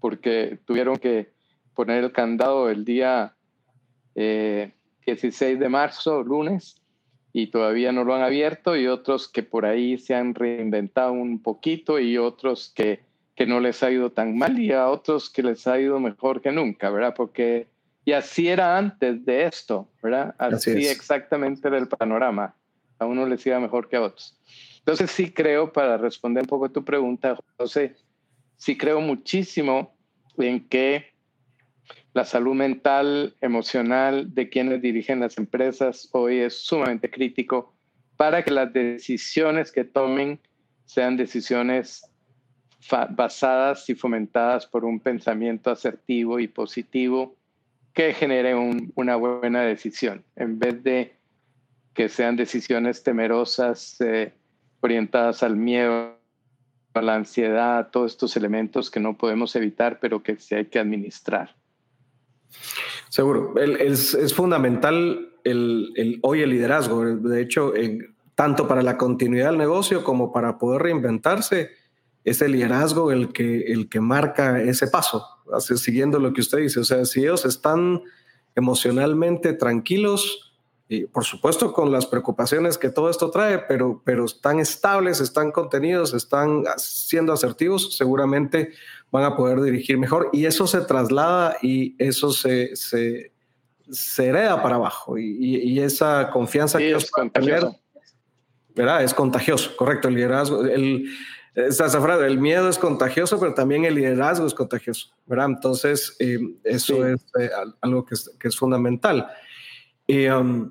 Porque 0.00 0.60
tuvieron 0.64 0.96
que 0.96 1.32
poner 1.74 2.04
el 2.04 2.12
candado 2.12 2.68
el 2.68 2.84
día 2.84 3.34
16 4.14 5.42
eh, 5.42 5.56
de 5.56 5.68
marzo, 5.68 6.22
lunes, 6.22 6.77
y 7.32 7.48
todavía 7.48 7.92
no 7.92 8.04
lo 8.04 8.14
han 8.14 8.22
abierto 8.22 8.76
y 8.76 8.86
otros 8.86 9.28
que 9.28 9.42
por 9.42 9.66
ahí 9.66 9.98
se 9.98 10.14
han 10.14 10.34
reinventado 10.34 11.12
un 11.12 11.42
poquito 11.42 11.98
y 11.98 12.18
otros 12.18 12.72
que, 12.74 13.00
que 13.34 13.46
no 13.46 13.60
les 13.60 13.82
ha 13.82 13.90
ido 13.90 14.10
tan 14.10 14.36
mal 14.36 14.58
y 14.58 14.72
a 14.72 14.88
otros 14.88 15.30
que 15.30 15.42
les 15.42 15.66
ha 15.66 15.78
ido 15.78 16.00
mejor 16.00 16.40
que 16.40 16.52
nunca, 16.52 16.90
¿verdad? 16.90 17.14
Porque 17.16 17.68
y 18.08 18.12
así 18.12 18.48
era 18.48 18.78
antes 18.78 19.22
de 19.26 19.44
esto, 19.44 19.86
¿verdad? 20.02 20.34
Así, 20.38 20.86
exactamente 20.86 21.68
era 21.68 21.76
el 21.76 21.88
panorama. 21.88 22.54
A 22.98 23.04
uno 23.04 23.26
les 23.26 23.44
iba 23.44 23.60
mejor 23.60 23.86
que 23.86 23.96
a 23.96 24.00
otros. 24.00 24.34
Entonces 24.78 25.10
sí 25.10 25.30
creo, 25.30 25.70
para 25.70 25.98
responder 25.98 26.44
un 26.44 26.48
poco 26.48 26.64
a 26.64 26.68
tu 26.70 26.82
pregunta, 26.82 27.36
José, 27.58 27.96
sí 28.56 28.78
creo 28.78 29.02
muchísimo 29.02 29.94
en 30.38 30.66
que 30.68 31.12
la 32.18 32.24
salud 32.24 32.56
mental, 32.56 33.36
emocional 33.40 34.34
de 34.34 34.48
quienes 34.48 34.82
dirigen 34.82 35.20
las 35.20 35.38
empresas 35.38 36.08
hoy 36.10 36.38
es 36.38 36.60
sumamente 36.60 37.08
crítico 37.08 37.72
para 38.16 38.42
que 38.42 38.50
las 38.50 38.72
decisiones 38.72 39.70
que 39.70 39.84
tomen 39.84 40.40
sean 40.84 41.16
decisiones 41.16 42.10
basadas 43.10 43.88
y 43.88 43.94
fomentadas 43.94 44.66
por 44.66 44.84
un 44.84 44.98
pensamiento 44.98 45.70
asertivo 45.70 46.40
y 46.40 46.48
positivo 46.48 47.36
que 47.94 48.12
genere 48.14 48.56
una 48.96 49.14
buena 49.14 49.62
decisión, 49.62 50.24
en 50.34 50.58
vez 50.58 50.82
de 50.82 51.14
que 51.94 52.08
sean 52.08 52.34
decisiones 52.34 53.04
temerosas, 53.04 54.00
eh, 54.00 54.32
orientadas 54.80 55.44
al 55.44 55.54
miedo, 55.54 56.18
a 56.94 57.00
la 57.00 57.14
ansiedad, 57.14 57.90
todos 57.92 58.10
estos 58.10 58.36
elementos 58.36 58.90
que 58.90 58.98
no 58.98 59.16
podemos 59.16 59.54
evitar, 59.54 60.00
pero 60.00 60.20
que 60.20 60.34
sí 60.34 60.56
hay 60.56 60.64
que 60.64 60.80
administrar. 60.80 61.54
Seguro, 63.08 63.54
es, 63.56 64.34
fundamental 64.34 65.32
hoy 66.22 66.42
el 66.42 66.50
liderazgo. 66.50 67.04
De 67.04 67.40
hecho, 67.40 67.72
tanto 68.34 68.68
para 68.68 68.82
la 68.82 68.96
continuidad 68.96 69.50
del 69.50 69.58
negocio 69.58 70.04
como 70.04 70.32
para 70.32 70.58
poder 70.58 70.82
reinventarse, 70.82 71.70
es 72.24 72.42
el 72.42 72.52
liderazgo 72.52 73.10
el 73.10 73.32
que, 73.32 74.00
marca 74.00 74.62
ese 74.62 74.88
paso, 74.88 75.24
siguiendo 75.60 76.18
lo 76.18 76.32
que 76.32 76.42
usted 76.42 76.58
dice. 76.58 76.80
O 76.80 76.84
sea, 76.84 77.04
si 77.04 77.20
ellos 77.20 77.44
están 77.44 78.02
emocionalmente 78.54 79.54
tranquilos, 79.54 80.44
y 80.90 81.04
por 81.04 81.24
supuesto 81.24 81.72
con 81.72 81.92
las 81.92 82.06
preocupaciones 82.06 82.78
que 82.78 82.88
todo 82.88 83.10
esto 83.10 83.30
trae, 83.30 83.58
pero 83.58 84.24
están 84.24 84.58
estables, 84.58 85.20
están 85.20 85.52
contenidos, 85.52 86.14
están 86.14 86.64
siendo 86.76 87.32
asertivos, 87.32 87.96
seguramente 87.96 88.72
van 89.10 89.24
a 89.24 89.36
poder 89.36 89.60
dirigir 89.60 89.98
mejor 89.98 90.28
y 90.32 90.44
eso 90.46 90.66
se 90.66 90.80
traslada 90.82 91.56
y 91.62 91.94
eso 91.98 92.30
se, 92.30 92.76
se, 92.76 93.32
hereda 94.18 94.62
para 94.62 94.76
abajo 94.76 95.16
y, 95.18 95.80
esa 95.80 96.30
confianza 96.30 96.78
que 96.78 96.88
ellos 96.88 97.10
tener, 97.32 97.64
¿verdad? 98.74 99.02
Es 99.02 99.14
contagioso, 99.14 99.74
correcto, 99.76 100.08
el 100.08 100.14
liderazgo, 100.14 100.64
el, 100.64 101.08
el 101.54 102.38
miedo 102.38 102.68
es 102.68 102.78
contagioso, 102.78 103.40
pero 103.40 103.54
también 103.54 103.84
el 103.84 103.94
liderazgo 103.94 104.46
es 104.46 104.54
contagioso, 104.54 105.08
¿verdad? 105.26 105.46
Entonces, 105.46 106.14
eh, 106.18 106.38
eso 106.64 107.06
es 107.06 107.24
eh, 107.40 107.50
algo 107.80 108.04
que 108.04 108.14
es, 108.14 108.30
que 108.38 108.48
es 108.48 108.56
fundamental. 108.56 109.26
Um, 110.08 110.70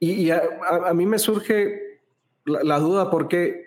y, 0.00 0.30
a, 0.30 0.42
mí 0.94 1.06
me 1.06 1.18
surge 1.18 2.00
la, 2.44 2.62
la 2.62 2.78
duda 2.78 3.10
porque, 3.10 3.66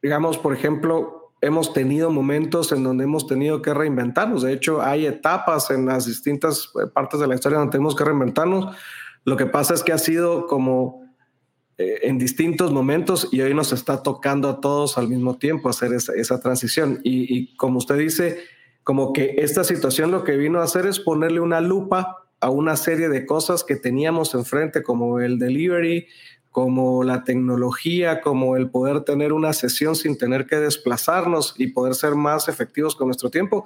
digamos, 0.00 0.38
por 0.38 0.54
ejemplo, 0.54 1.21
hemos 1.42 1.72
tenido 1.72 2.10
momentos 2.10 2.72
en 2.72 2.84
donde 2.84 3.04
hemos 3.04 3.26
tenido 3.26 3.60
que 3.60 3.74
reinventarnos. 3.74 4.42
De 4.42 4.52
hecho, 4.52 4.80
hay 4.80 5.06
etapas 5.06 5.70
en 5.70 5.84
las 5.84 6.06
distintas 6.06 6.70
eh, 6.80 6.86
partes 6.86 7.20
de 7.20 7.26
la 7.26 7.34
historia 7.34 7.58
donde 7.58 7.72
tenemos 7.72 7.96
que 7.96 8.04
reinventarnos. 8.04 8.74
Lo 9.24 9.36
que 9.36 9.46
pasa 9.46 9.74
es 9.74 9.82
que 9.82 9.92
ha 9.92 9.98
sido 9.98 10.46
como 10.46 11.02
eh, 11.78 11.98
en 12.04 12.16
distintos 12.16 12.70
momentos 12.70 13.28
y 13.32 13.40
hoy 13.40 13.54
nos 13.54 13.72
está 13.72 14.04
tocando 14.04 14.48
a 14.48 14.60
todos 14.60 14.96
al 14.98 15.08
mismo 15.08 15.36
tiempo 15.36 15.68
hacer 15.68 15.92
esa, 15.92 16.40
transición. 16.40 17.00
Y, 17.02 17.36
y, 17.36 17.56
como 17.56 17.78
usted 17.78 17.96
dice, 17.96 18.38
como 18.84 19.12
que 19.12 19.34
esta 19.38 19.64
situación 19.64 20.12
lo 20.12 20.22
que 20.22 20.36
vino 20.36 20.60
a 20.60 20.64
hacer 20.64 20.86
es 20.86 21.00
ponerle 21.00 21.40
una 21.40 21.60
lupa 21.60 22.28
a 22.40 22.50
una 22.50 22.76
serie 22.76 23.08
de 23.08 23.26
cosas 23.26 23.64
que 23.64 23.76
teníamos 23.76 24.34
enfrente, 24.34 24.84
como 24.84 25.18
el 25.18 25.38
delivery, 25.38 26.06
como 26.52 27.02
la 27.02 27.24
tecnología, 27.24 28.20
como 28.20 28.56
el 28.56 28.70
poder 28.70 29.00
tener 29.00 29.32
una 29.32 29.54
sesión 29.54 29.96
sin 29.96 30.18
tener 30.18 30.46
que 30.46 30.56
desplazarnos 30.56 31.54
y 31.56 31.68
poder 31.68 31.94
ser 31.94 32.14
más 32.14 32.46
efectivos 32.46 32.94
con 32.94 33.08
nuestro 33.08 33.30
tiempo. 33.30 33.64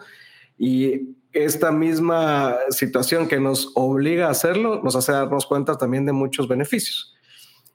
Y 0.57 1.17
esta 1.33 1.73
misma 1.73 2.57
situación 2.71 3.29
que 3.29 3.41
nos 3.41 3.73
obliga 3.75 4.29
a 4.29 4.31
hacerlo 4.31 4.81
nos 4.83 4.97
hace 4.97 5.13
darnos 5.13 5.47
cuenta 5.47 5.77
también 5.77 6.07
de 6.07 6.13
muchos 6.13 6.47
beneficios. 6.47 7.15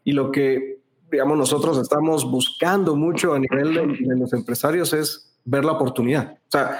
Y 0.05 0.13
lo 0.13 0.31
que, 0.31 0.79
digamos, 1.11 1.37
nosotros 1.37 1.77
estamos 1.77 2.29
buscando 2.29 2.95
mucho 2.95 3.33
a 3.33 3.39
nivel 3.39 3.73
de, 3.73 4.15
los 4.15 4.33
empresarios 4.33 4.93
es 4.93 5.37
ver 5.43 5.65
la 5.65 5.73
oportunidad. 5.73 6.37
O 6.47 6.51
sea, 6.51 6.79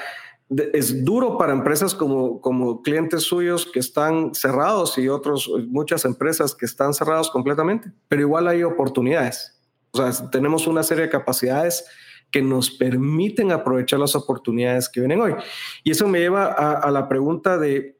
es 0.73 1.05
duro 1.05 1.37
para 1.37 1.53
empresas 1.53 1.95
como, 1.95 2.41
como 2.41 2.81
clientes 2.81 3.23
suyos 3.23 3.65
que 3.71 3.79
están 3.79 4.35
cerrados 4.35 4.97
y 4.97 5.07
otros, 5.07 5.49
muchas 5.67 6.03
empresas 6.03 6.53
que 6.53 6.65
están 6.65 6.93
cerrados 6.93 7.31
completamente, 7.31 7.91
pero 8.09 8.21
igual 8.21 8.47
hay 8.47 8.63
oportunidades. 8.63 9.57
O 9.91 9.97
sea, 9.97 10.29
tenemos 10.29 10.67
una 10.67 10.83
serie 10.83 11.05
de 11.05 11.09
capacidades 11.09 11.85
que 12.31 12.41
nos 12.41 12.69
permiten 12.69 13.51
aprovechar 13.51 13.99
las 13.99 14.15
oportunidades 14.15 14.89
que 14.89 15.01
vienen 15.01 15.21
hoy. 15.21 15.35
Y 15.83 15.91
eso 15.91 16.07
me 16.07 16.19
lleva 16.19 16.45
a, 16.45 16.91
la 16.91 17.07
pregunta 17.07 17.57
de, 17.57 17.97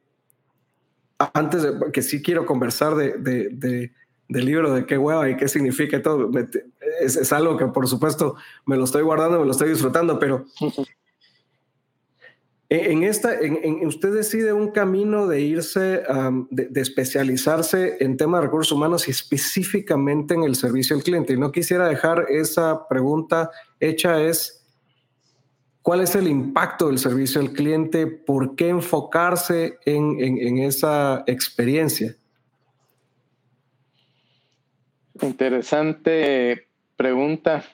antes 1.18 1.62
de, 1.62 1.92
que 1.92 2.02
sí 2.02 2.22
quiero 2.22 2.46
conversar 2.46 2.94
de, 2.96 3.18
de, 3.18 3.92
del 4.28 4.44
libro, 4.44 4.74
de 4.74 4.86
qué 4.86 4.96
hueva 4.96 5.28
y 5.28 5.36
qué 5.36 5.48
significa 5.48 5.98
y 5.98 6.02
todo. 6.02 6.30
Es, 7.00 7.16
es, 7.16 7.32
algo 7.32 7.56
que 7.56 7.66
por 7.66 7.86
supuesto 7.88 8.36
me 8.64 8.76
lo 8.76 8.84
estoy 8.84 9.02
guardando, 9.02 9.38
me 9.38 9.44
lo 9.44 9.52
estoy 9.52 9.68
disfrutando, 9.68 10.18
pero 10.18 10.46
en 12.74 13.02
esta, 13.02 13.38
usted 13.82 14.14
decide 14.14 14.52
un 14.52 14.70
camino 14.70 15.26
de 15.26 15.40
irse, 15.40 16.02
de, 16.50 16.80
especializarse 16.80 17.98
en 18.00 18.16
temas 18.16 18.40
de 18.40 18.46
recursos 18.46 18.72
humanos 18.72 19.08
y 19.08 19.10
específicamente 19.10 20.34
en 20.34 20.44
el 20.44 20.54
servicio 20.54 20.96
al 20.96 21.02
cliente. 21.02 21.34
Y 21.34 21.36
no 21.36 21.52
quisiera 21.52 21.86
dejar 21.88 22.26
esa 22.30 22.88
pregunta 22.88 23.50
hecha 23.78 24.22
es, 24.22 24.64
¿cuál 25.82 26.00
es 26.00 26.14
el 26.14 26.28
impacto 26.28 26.88
del 26.88 26.98
servicio 26.98 27.40
al 27.40 27.52
cliente? 27.52 28.06
¿Por 28.06 28.56
qué 28.56 28.68
enfocarse 28.68 29.78
en, 29.84 30.18
en 30.20 30.58
esa 30.58 31.24
experiencia? 31.26 32.16
Interesante 35.20 36.68
pregunta. 36.96 37.64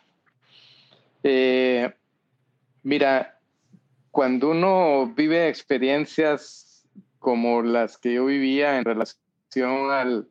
Eh, 1.23 1.91
mira, 2.83 3.38
cuando 4.19 4.51
uno 4.51 5.15
vive 5.15 5.49
experiencias 5.49 6.85
como 7.21 7.63
las 7.63 7.99
que 7.99 8.15
yo 8.15 8.27
vivía 8.27 8.77
en 8.77 8.85
relación 8.85 9.93
a 9.93 10.25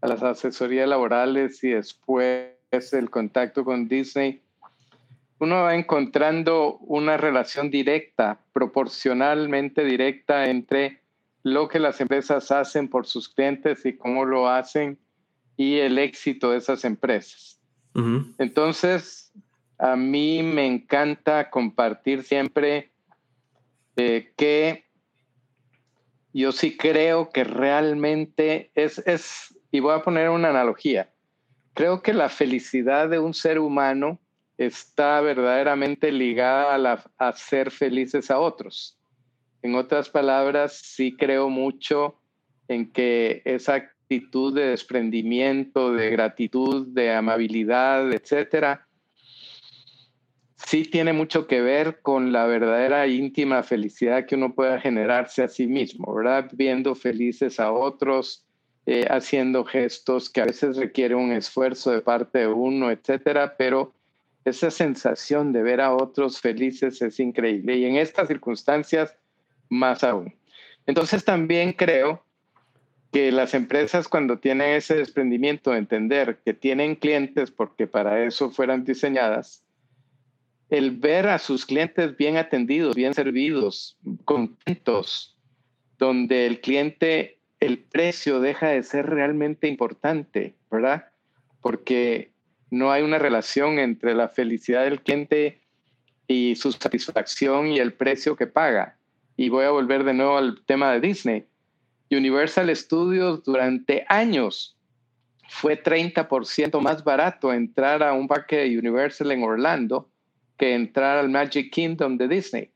las 0.00 0.22
asesorías 0.22 0.88
laborales 0.88 1.62
y 1.62 1.68
después 1.68 2.54
el 2.70 3.10
contacto 3.10 3.62
con 3.62 3.88
Disney, 3.88 4.40
uno 5.38 5.64
va 5.64 5.74
encontrando 5.74 6.78
una 6.78 7.18
relación 7.18 7.70
directa, 7.70 8.40
proporcionalmente 8.54 9.84
directa 9.84 10.46
entre 10.48 11.02
lo 11.42 11.68
que 11.68 11.78
las 11.78 12.00
empresas 12.00 12.50
hacen 12.50 12.88
por 12.88 13.04
sus 13.04 13.28
clientes 13.28 13.84
y 13.84 13.98
cómo 13.98 14.24
lo 14.24 14.48
hacen 14.48 14.98
y 15.58 15.76
el 15.80 15.98
éxito 15.98 16.52
de 16.52 16.56
esas 16.56 16.86
empresas. 16.86 17.60
Entonces, 18.38 19.30
a 19.76 19.94
mí 19.94 20.42
me 20.42 20.64
encanta 20.64 21.50
compartir 21.50 22.22
siempre 22.22 22.92
eh, 23.96 24.32
que 24.36 24.84
yo 26.32 26.52
sí 26.52 26.76
creo 26.76 27.30
que 27.30 27.44
realmente 27.44 28.70
es, 28.74 28.98
es, 29.06 29.58
y 29.70 29.80
voy 29.80 29.94
a 29.94 30.02
poner 30.02 30.28
una 30.28 30.50
analogía, 30.50 31.10
creo 31.72 32.02
que 32.02 32.12
la 32.12 32.28
felicidad 32.28 33.08
de 33.08 33.18
un 33.18 33.34
ser 33.34 33.58
humano 33.58 34.20
está 34.58 35.20
verdaderamente 35.20 36.12
ligada 36.12 36.74
a, 36.74 36.78
la, 36.78 37.04
a 37.18 37.32
ser 37.32 37.70
felices 37.70 38.30
a 38.30 38.38
otros. 38.38 38.98
En 39.62 39.74
otras 39.74 40.08
palabras, 40.08 40.78
sí 40.82 41.16
creo 41.16 41.48
mucho 41.50 42.20
en 42.68 42.92
que 42.92 43.42
esa 43.44 43.74
actitud 43.74 44.54
de 44.54 44.68
desprendimiento, 44.68 45.92
de 45.92 46.10
gratitud, 46.10 46.86
de 46.88 47.12
amabilidad, 47.12 48.12
etcétera, 48.12 48.85
sí 50.56 50.84
tiene 50.84 51.12
mucho 51.12 51.46
que 51.46 51.60
ver 51.60 52.00
con 52.00 52.32
la 52.32 52.46
verdadera 52.46 53.06
íntima 53.06 53.62
felicidad 53.62 54.26
que 54.26 54.34
uno 54.34 54.54
pueda 54.54 54.80
generarse 54.80 55.42
a 55.42 55.48
sí 55.48 55.66
mismo, 55.66 56.14
¿verdad? 56.14 56.50
Viendo 56.52 56.94
felices 56.94 57.60
a 57.60 57.72
otros, 57.72 58.44
eh, 58.86 59.06
haciendo 59.10 59.64
gestos 59.64 60.30
que 60.30 60.40
a 60.40 60.46
veces 60.46 60.76
requieren 60.76 61.18
un 61.18 61.32
esfuerzo 61.32 61.90
de 61.90 62.00
parte 62.00 62.40
de 62.40 62.46
uno, 62.46 62.90
etcétera, 62.90 63.56
pero 63.56 63.92
esa 64.44 64.70
sensación 64.70 65.52
de 65.52 65.62
ver 65.62 65.80
a 65.80 65.92
otros 65.94 66.40
felices 66.40 67.02
es 67.02 67.18
increíble 67.18 67.76
y 67.76 67.84
en 67.84 67.96
estas 67.96 68.28
circunstancias 68.28 69.16
más 69.68 70.04
aún. 70.04 70.34
Entonces 70.86 71.24
también 71.24 71.72
creo 71.72 72.22
que 73.12 73.32
las 73.32 73.54
empresas 73.54 74.08
cuando 74.08 74.38
tienen 74.38 74.70
ese 74.74 74.94
desprendimiento 74.94 75.72
de 75.72 75.78
entender 75.78 76.38
que 76.44 76.54
tienen 76.54 76.94
clientes 76.94 77.50
porque 77.50 77.86
para 77.86 78.24
eso 78.24 78.50
fueran 78.50 78.84
diseñadas, 78.84 79.64
el 80.68 80.90
ver 80.90 81.28
a 81.28 81.38
sus 81.38 81.64
clientes 81.64 82.16
bien 82.16 82.36
atendidos, 82.36 82.94
bien 82.94 83.14
servidos, 83.14 83.96
contentos, 84.24 85.36
donde 85.98 86.46
el 86.46 86.60
cliente, 86.60 87.38
el 87.60 87.78
precio 87.78 88.40
deja 88.40 88.68
de 88.68 88.82
ser 88.82 89.06
realmente 89.06 89.68
importante, 89.68 90.54
¿verdad? 90.70 91.06
Porque 91.60 92.32
no 92.70 92.90
hay 92.90 93.02
una 93.02 93.18
relación 93.18 93.78
entre 93.78 94.14
la 94.14 94.28
felicidad 94.28 94.84
del 94.84 95.00
cliente 95.00 95.60
y 96.26 96.56
su 96.56 96.72
satisfacción 96.72 97.68
y 97.68 97.78
el 97.78 97.92
precio 97.92 98.36
que 98.36 98.46
paga. 98.46 98.96
Y 99.36 99.48
voy 99.48 99.64
a 99.64 99.70
volver 99.70 100.02
de 100.02 100.14
nuevo 100.14 100.36
al 100.36 100.60
tema 100.64 100.92
de 100.92 101.00
Disney. 101.00 101.44
Universal 102.10 102.74
Studios 102.74 103.44
durante 103.44 104.04
años 104.08 104.76
fue 105.48 105.80
30% 105.80 106.80
más 106.80 107.04
barato 107.04 107.52
entrar 107.52 108.02
a 108.02 108.12
un 108.12 108.26
parque 108.26 108.56
de 108.58 108.78
Universal 108.78 109.30
en 109.30 109.42
Orlando 109.42 110.08
que 110.56 110.74
entrar 110.74 111.18
al 111.18 111.28
Magic 111.28 111.70
Kingdom 111.70 112.16
de 112.16 112.28
Disney. 112.28 112.70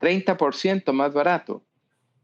30% 0.00 0.92
más 0.92 1.12
barato. 1.12 1.62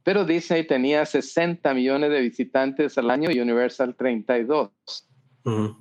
Pero 0.03 0.25
Disney 0.25 0.67
tenía 0.67 1.05
60 1.05 1.73
millones 1.75 2.11
de 2.11 2.21
visitantes 2.21 2.97
al 2.99 3.11
año 3.11 3.31
y 3.31 3.41
Universal 3.41 3.95
32. 3.95 4.71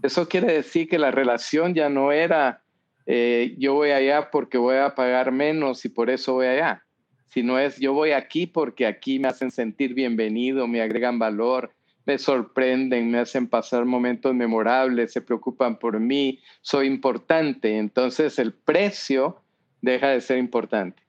Eso 0.01 0.29
quiere 0.29 0.53
decir 0.53 0.87
que 0.87 0.97
la 0.97 1.11
relación 1.11 1.73
ya 1.73 1.89
no 1.89 2.13
era 2.13 2.61
eh, 3.09 3.55
yo 3.57 3.73
voy 3.73 3.91
allá 3.91 4.29
porque 4.29 4.57
voy 4.57 4.75
a 4.75 4.93
pagar 4.93 5.31
menos 5.31 5.85
y 5.85 5.89
por 5.89 6.09
eso 6.09 6.33
voy 6.33 6.47
allá, 6.47 6.83
sino 7.27 7.57
es 7.57 7.77
yo 7.77 7.93
voy 7.93 8.11
aquí 8.11 8.47
porque 8.47 8.85
aquí 8.85 9.17
me 9.17 9.29
hacen 9.29 9.49
sentir 9.49 9.93
bienvenido, 9.93 10.67
me 10.67 10.81
agregan 10.81 11.17
valor, 11.17 11.71
me 12.07 12.17
sorprenden, 12.17 13.11
me 13.11 13.19
hacen 13.19 13.47
pasar 13.47 13.83
momentos 13.83 14.33
memorables, 14.33 15.11
se 15.11 15.21
preocupan 15.21 15.77
por 15.77 15.99
mí, 15.99 16.39
soy 16.61 16.87
importante. 16.87 17.77
Entonces 17.77 18.39
el 18.39 18.53
precio 18.53 19.41
deja 19.81 20.07
de 20.07 20.21
ser 20.21 20.37
importante. 20.37 21.03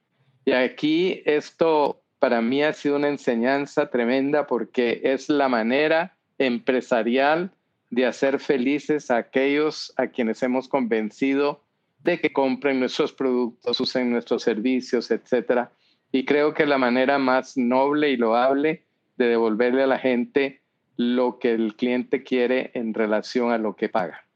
Y 0.44 0.50
aquí 0.50 1.22
esto 1.24 2.02
para 2.18 2.42
mí 2.42 2.64
ha 2.64 2.72
sido 2.72 2.96
una 2.96 3.08
enseñanza 3.08 3.90
tremenda 3.90 4.48
porque 4.48 5.00
es 5.04 5.28
la 5.28 5.48
manera 5.48 6.16
empresarial 6.36 7.52
de 7.90 8.04
hacer 8.04 8.40
felices 8.40 9.12
a 9.12 9.18
aquellos 9.18 9.94
a 9.96 10.08
quienes 10.08 10.42
hemos 10.42 10.68
convencido 10.68 11.62
de 12.00 12.20
que 12.20 12.32
compren 12.32 12.80
nuestros 12.80 13.12
productos, 13.12 13.80
usen 13.80 14.10
nuestros 14.10 14.42
servicios, 14.42 15.12
etc. 15.12 15.68
Y 16.10 16.24
creo 16.24 16.54
que 16.54 16.66
la 16.66 16.76
manera 16.76 17.18
más 17.18 17.56
noble 17.56 18.10
y 18.10 18.16
loable 18.16 18.84
de 19.16 19.28
devolverle 19.28 19.84
a 19.84 19.86
la 19.86 19.98
gente 20.00 20.60
lo 20.98 21.38
que 21.38 21.52
el 21.52 21.76
cliente 21.76 22.24
quiere 22.24 22.72
en 22.74 22.92
relación 22.92 23.52
a 23.52 23.58
lo 23.58 23.76
que 23.76 23.88
paga. 23.88 24.26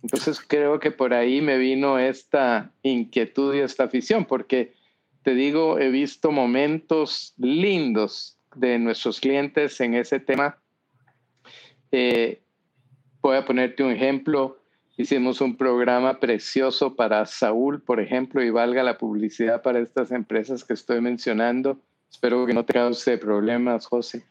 Entonces 0.00 0.40
creo 0.40 0.78
que 0.78 0.92
por 0.92 1.12
ahí 1.12 1.42
me 1.42 1.58
vino 1.58 1.98
esta 1.98 2.72
inquietud 2.82 3.54
y 3.54 3.58
esta 3.58 3.84
afición, 3.84 4.24
porque 4.24 4.72
te 5.24 5.34
digo, 5.34 5.80
he 5.80 5.90
visto 5.90 6.30
momentos 6.30 7.34
lindos 7.36 8.38
de 8.54 8.78
nuestros 8.78 9.18
clientes 9.18 9.80
en 9.80 9.94
ese 9.94 10.20
tema. 10.20 10.56
Eh, 11.90 12.40
voy 13.20 13.36
a 13.36 13.44
ponerte 13.44 13.82
un 13.82 13.90
ejemplo. 13.90 14.62
Hicimos 14.96 15.40
un 15.40 15.56
programa 15.56 16.20
precioso 16.20 16.94
para 16.94 17.26
Saúl, 17.26 17.82
por 17.82 18.00
ejemplo, 18.00 18.40
y 18.40 18.50
valga 18.50 18.84
la 18.84 18.98
publicidad 18.98 19.62
para 19.62 19.80
estas 19.80 20.12
empresas 20.12 20.62
que 20.62 20.74
estoy 20.74 21.00
mencionando. 21.00 21.80
Espero 22.08 22.46
que 22.46 22.54
no 22.54 22.64
te 22.64 22.72
cause 22.72 23.18
problemas, 23.18 23.86
José. 23.86 24.24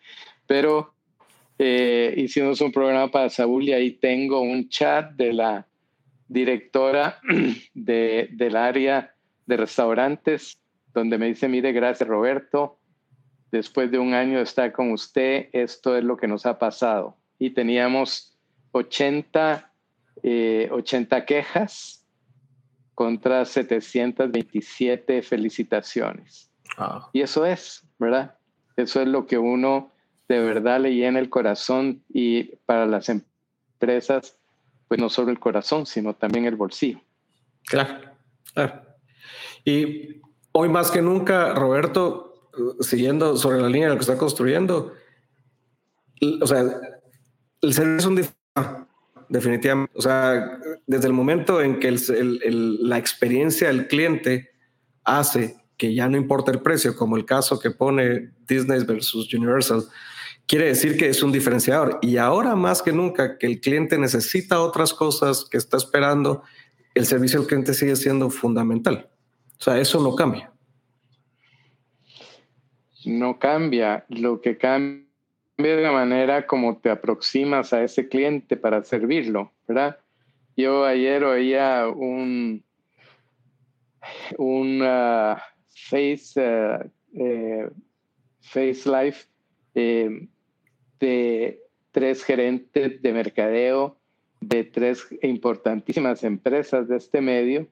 Pero 0.47 0.93
eh, 1.61 2.13
hicimos 2.15 2.61
un 2.61 2.71
programa 2.71 3.11
para 3.11 3.29
Saúl 3.29 3.65
y 3.65 3.73
ahí 3.73 3.91
tengo 3.91 4.39
un 4.39 4.69
chat 4.69 5.11
de 5.11 5.33
la 5.33 5.67
directora 6.29 7.19
de, 7.73 8.29
del 8.31 8.55
área 8.55 9.13
de 9.45 9.57
restaurantes, 9.57 10.57
donde 10.93 11.17
me 11.17 11.25
dice, 11.25 11.49
mire, 11.49 11.73
gracias 11.73 12.07
Roberto, 12.07 12.79
después 13.51 13.91
de 13.91 13.99
un 13.99 14.13
año 14.13 14.37
de 14.37 14.43
estar 14.43 14.71
con 14.71 14.91
usted, 14.91 15.49
esto 15.51 15.97
es 15.97 16.03
lo 16.03 16.15
que 16.15 16.29
nos 16.29 16.45
ha 16.45 16.57
pasado. 16.57 17.17
Y 17.37 17.49
teníamos 17.49 18.37
80, 18.71 19.69
80 20.23 21.17
eh, 21.17 21.25
quejas 21.25 22.05
contra 22.95 23.43
727 23.43 25.21
felicitaciones. 25.23 26.51
Y 27.11 27.19
eso 27.19 27.45
es, 27.45 27.85
¿verdad? 27.97 28.37
Eso 28.77 29.01
es 29.01 29.07
lo 29.09 29.25
que 29.25 29.37
uno 29.37 29.91
de 30.29 30.39
verdad 30.39 30.79
le 30.79 30.93
llena 30.93 31.19
el 31.19 31.29
corazón 31.29 32.03
y 32.07 32.55
para 32.65 32.85
las 32.85 33.09
empresas, 33.09 34.37
pues 34.87 34.99
no 34.99 35.09
solo 35.09 35.31
el 35.31 35.39
corazón, 35.39 35.85
sino 35.85 36.13
también 36.13 36.45
el 36.45 36.55
bolsillo. 36.55 37.01
Claro, 37.65 38.11
claro. 38.53 38.83
Y 39.65 40.21
hoy 40.51 40.69
más 40.69 40.91
que 40.91 41.01
nunca, 41.01 41.53
Roberto, 41.55 42.49
siguiendo 42.79 43.35
sobre 43.37 43.59
la 43.59 43.67
línea 43.67 43.87
de 43.87 43.93
lo 43.93 43.97
que 43.97 44.03
está 44.03 44.17
construyendo, 44.17 44.93
o 46.41 46.47
sea, 46.47 46.61
el 47.61 47.73
servicio 47.73 47.97
es 47.97 48.05
un 48.05 48.15
definitivamente. 49.29 49.91
O 49.95 50.01
sea, 50.01 50.59
desde 50.85 51.07
el 51.07 51.13
momento 51.13 51.61
en 51.61 51.79
que 51.79 51.95
la 52.81 52.97
experiencia 52.97 53.69
del 53.69 53.87
cliente 53.87 54.51
hace 55.03 55.55
que 55.75 55.93
ya 55.93 56.07
no 56.09 56.17
importa 56.17 56.51
el 56.51 56.61
precio, 56.61 56.95
como 56.95 57.15
el 57.15 57.25
caso 57.25 57.59
que 57.59 57.71
pone 57.71 58.31
Disney 58.45 58.83
versus 58.83 59.33
Universal, 59.33 59.85
quiere 60.49 60.65
decir 60.65 60.97
que 60.97 61.07
es 61.07 61.21
un 61.21 61.31
diferenciador. 61.31 61.99
Y 62.01 62.17
ahora 62.17 62.55
más 62.55 62.81
que 62.81 62.91
nunca 62.91 63.37
que 63.37 63.45
el 63.45 63.61
cliente 63.61 63.99
necesita 63.99 64.59
otras 64.59 64.95
cosas 64.95 65.47
que 65.49 65.57
está 65.57 65.77
esperando, 65.77 66.41
el 66.95 67.05
servicio 67.05 67.39
al 67.39 67.45
cliente 67.45 67.75
sigue 67.75 67.95
siendo 67.95 68.31
fundamental. 68.31 69.07
O 69.59 69.61
sea, 69.63 69.77
eso 69.77 70.01
no 70.01 70.15
cambia. 70.15 70.51
No 73.05 73.37
cambia. 73.37 74.05
Lo 74.09 74.41
que 74.41 74.57
cambia 74.57 75.05
es 75.59 75.83
la 75.83 75.91
manera 75.91 76.47
como 76.47 76.77
te 76.77 76.89
aproximas 76.89 77.71
a 77.71 77.83
ese 77.83 78.09
cliente 78.09 78.57
para 78.57 78.83
servirlo, 78.83 79.53
¿verdad? 79.67 79.99
Yo 80.57 80.83
ayer 80.83 81.23
oía 81.23 81.87
un, 81.87 82.63
un 84.37 84.81
ah, 84.83 85.41
Face, 85.69 86.33
uh, 86.37 86.89
eh, 87.13 87.69
Face 88.41 88.83
Life 88.85 89.27
eh, 89.75 90.27
de 90.99 91.61
tres 91.91 92.23
gerentes 92.23 93.01
de 93.01 93.13
mercadeo 93.13 93.97
de 94.41 94.63
tres 94.63 95.05
importantísimas 95.21 96.23
empresas 96.23 96.87
de 96.87 96.97
este 96.97 97.21
medio 97.21 97.67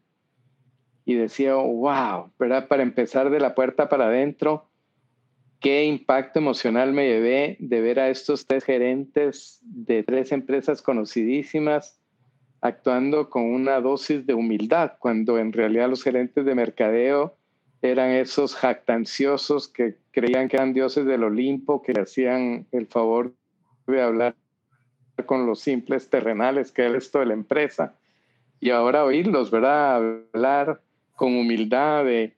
y 1.06 1.16
decía, 1.16 1.56
wow, 1.56 2.32
¿verdad? 2.38 2.68
Para 2.68 2.84
empezar 2.84 3.30
de 3.30 3.40
la 3.40 3.56
puerta 3.56 3.88
para 3.88 4.08
adentro, 4.08 4.70
qué 5.62 5.86
impacto 5.86 6.40
emocional 6.40 6.92
me 6.92 7.08
llevé 7.08 7.56
de 7.60 7.82
ver 7.82 8.00
a 8.00 8.10
estos 8.10 8.46
tres 8.46 8.66
gerentes 8.66 9.60
de 9.62 10.04
tres 10.04 10.34
empresas 10.34 10.82
conocidísimas 10.82 12.02
actuando 12.60 13.30
con 13.30 13.44
una 13.46 13.80
dosis 13.80 14.26
de 14.26 14.34
humildad, 14.34 14.94
cuando 15.00 15.38
en 15.38 15.54
realidad 15.54 15.90
los 15.90 16.04
gerentes 16.04 16.44
de 16.44 16.56
mercadeo 16.56 17.37
eran 17.82 18.12
esos 18.12 18.56
jactanciosos 18.56 19.68
que 19.68 19.96
creían 20.12 20.48
que 20.48 20.58
eran 20.58 20.74
dioses 20.74 21.06
del 21.06 21.24
Olimpo, 21.24 21.82
que 21.82 21.94
hacían 22.00 22.66
el 22.72 22.88
favor 22.88 23.34
de 23.86 24.02
hablar 24.02 24.36
con 25.26 25.46
los 25.46 25.60
simples 25.60 26.10
terrenales, 26.10 26.72
que 26.72 26.88
es 26.88 26.94
esto 26.94 27.20
de 27.20 27.28
la 27.28 27.34
empresa. 27.34 27.96
Y 28.60 28.72
ahora 28.72 29.06
oírlos, 29.06 29.52
¿verdad? 29.52 29.96
Hablar 29.96 30.82
con 31.16 31.36
humildad 31.36 32.06
de, 32.06 32.34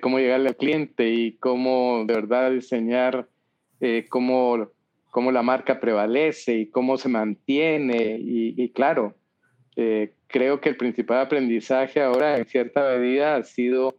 cómo 0.00 0.18
llegarle 0.18 0.50
al 0.50 0.56
cliente 0.56 1.08
y 1.08 1.32
cómo 1.36 2.04
de 2.06 2.14
verdad 2.14 2.50
diseñar 2.50 3.28
eh, 3.80 4.06
cómo, 4.08 4.68
cómo, 5.10 5.30
la 5.30 5.42
marca 5.42 5.80
prevalece 5.80 6.54
y 6.54 6.66
cómo 6.70 6.96
se 6.96 7.08
mantiene. 7.08 8.18
Y, 8.18 8.70
claro, 8.70 9.14
eh, 9.76 10.14
creo 10.26 10.60
que 10.60 10.70
el 10.70 10.76
principal 10.76 11.20
aprendizaje 11.20 12.00
ahora 12.00 12.38
en 12.38 12.46
cierta 12.46 12.96
medida 12.96 13.36
ha 13.36 13.42
sido 13.42 13.96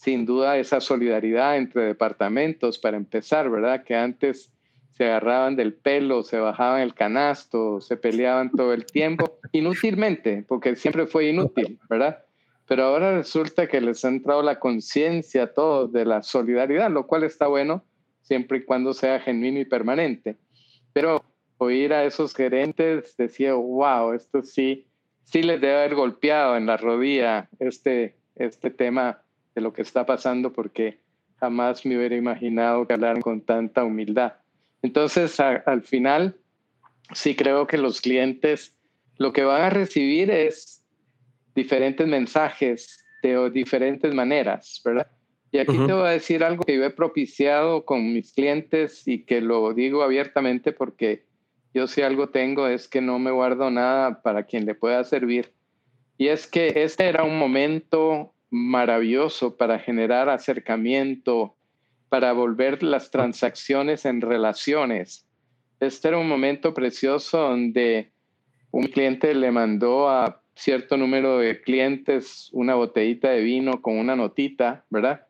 sin 0.00 0.24
duda 0.24 0.56
esa 0.56 0.80
solidaridad 0.80 1.58
entre 1.58 1.84
departamentos 1.84 2.78
para 2.78 2.96
empezar, 2.96 3.50
¿verdad? 3.50 3.84
Que 3.84 3.94
antes 3.94 4.50
se 4.96 5.04
agarraban 5.04 5.56
del 5.56 5.74
pelo, 5.74 6.22
se 6.22 6.38
bajaban 6.38 6.80
el 6.80 6.94
canasto, 6.94 7.82
se 7.82 7.98
peleaban 7.98 8.50
todo 8.50 8.72
el 8.72 8.86
tiempo, 8.86 9.38
inútilmente, 9.52 10.42
porque 10.48 10.74
siempre 10.74 11.06
fue 11.06 11.26
inútil, 11.26 11.78
¿verdad? 11.90 12.24
Pero 12.66 12.84
ahora 12.84 13.18
resulta 13.18 13.66
que 13.66 13.78
les 13.82 14.02
ha 14.02 14.08
entrado 14.08 14.42
la 14.42 14.58
conciencia 14.58 15.42
a 15.42 15.52
todos 15.52 15.92
de 15.92 16.06
la 16.06 16.22
solidaridad, 16.22 16.90
lo 16.90 17.06
cual 17.06 17.24
está 17.24 17.46
bueno 17.46 17.84
siempre 18.22 18.58
y 18.58 18.64
cuando 18.64 18.94
sea 18.94 19.20
genuino 19.20 19.60
y 19.60 19.66
permanente. 19.66 20.38
Pero 20.94 21.22
oír 21.58 21.92
a 21.92 22.06
esos 22.06 22.34
gerentes 22.34 23.18
decía, 23.18 23.52
wow, 23.52 24.14
esto 24.14 24.42
sí, 24.42 24.86
sí 25.24 25.42
les 25.42 25.60
debe 25.60 25.76
haber 25.76 25.94
golpeado 25.94 26.56
en 26.56 26.64
la 26.64 26.78
rodilla 26.78 27.50
este, 27.58 28.16
este 28.36 28.70
tema 28.70 29.20
de 29.60 29.64
lo 29.64 29.72
que 29.72 29.82
está 29.82 30.06
pasando 30.06 30.52
porque 30.52 30.98
jamás 31.38 31.84
me 31.84 31.96
hubiera 31.96 32.16
imaginado 32.16 32.86
que 32.86 32.94
hablaran 32.94 33.20
con 33.20 33.42
tanta 33.42 33.84
humildad. 33.84 34.34
Entonces, 34.82 35.38
al 35.38 35.82
final, 35.82 36.34
sí 37.12 37.36
creo 37.36 37.66
que 37.66 37.76
los 37.76 38.00
clientes 38.00 38.74
lo 39.18 39.32
que 39.32 39.44
van 39.44 39.62
a 39.62 39.70
recibir 39.70 40.30
es 40.30 40.82
diferentes 41.54 42.06
mensajes 42.06 43.04
de 43.22 43.50
diferentes 43.50 44.14
maneras, 44.14 44.80
¿verdad? 44.82 45.06
Y 45.52 45.58
aquí 45.58 45.76
te 45.86 45.92
voy 45.92 46.06
a 46.06 46.12
decir 46.12 46.42
algo 46.42 46.64
que 46.64 46.76
yo 46.76 46.84
he 46.84 46.90
propiciado 46.90 47.84
con 47.84 48.14
mis 48.14 48.32
clientes 48.32 49.06
y 49.06 49.24
que 49.24 49.42
lo 49.42 49.74
digo 49.74 50.02
abiertamente 50.02 50.72
porque 50.72 51.24
yo 51.74 51.86
si 51.86 52.02
algo 52.02 52.30
tengo 52.30 52.66
es 52.66 52.88
que 52.88 53.00
no 53.00 53.18
me 53.18 53.30
guardo 53.30 53.70
nada 53.70 54.22
para 54.22 54.44
quien 54.44 54.64
le 54.64 54.74
pueda 54.74 55.04
servir. 55.04 55.52
Y 56.16 56.28
es 56.28 56.46
que 56.46 56.72
este 56.76 57.08
era 57.08 57.24
un 57.24 57.38
momento 57.38 58.32
maravilloso 58.50 59.56
para 59.56 59.78
generar 59.78 60.28
acercamiento, 60.28 61.54
para 62.08 62.32
volver 62.32 62.82
las 62.82 63.10
transacciones 63.10 64.04
en 64.04 64.20
relaciones. 64.20 65.26
Este 65.78 66.08
era 66.08 66.18
un 66.18 66.28
momento 66.28 66.74
precioso 66.74 67.38
donde 67.38 68.10
un 68.72 68.84
cliente 68.88 69.34
le 69.34 69.50
mandó 69.50 70.08
a 70.08 70.42
cierto 70.54 70.96
número 70.96 71.38
de 71.38 71.62
clientes 71.62 72.50
una 72.52 72.74
botellita 72.74 73.30
de 73.30 73.40
vino 73.40 73.80
con 73.80 73.96
una 73.96 74.16
notita, 74.16 74.84
¿verdad? 74.90 75.26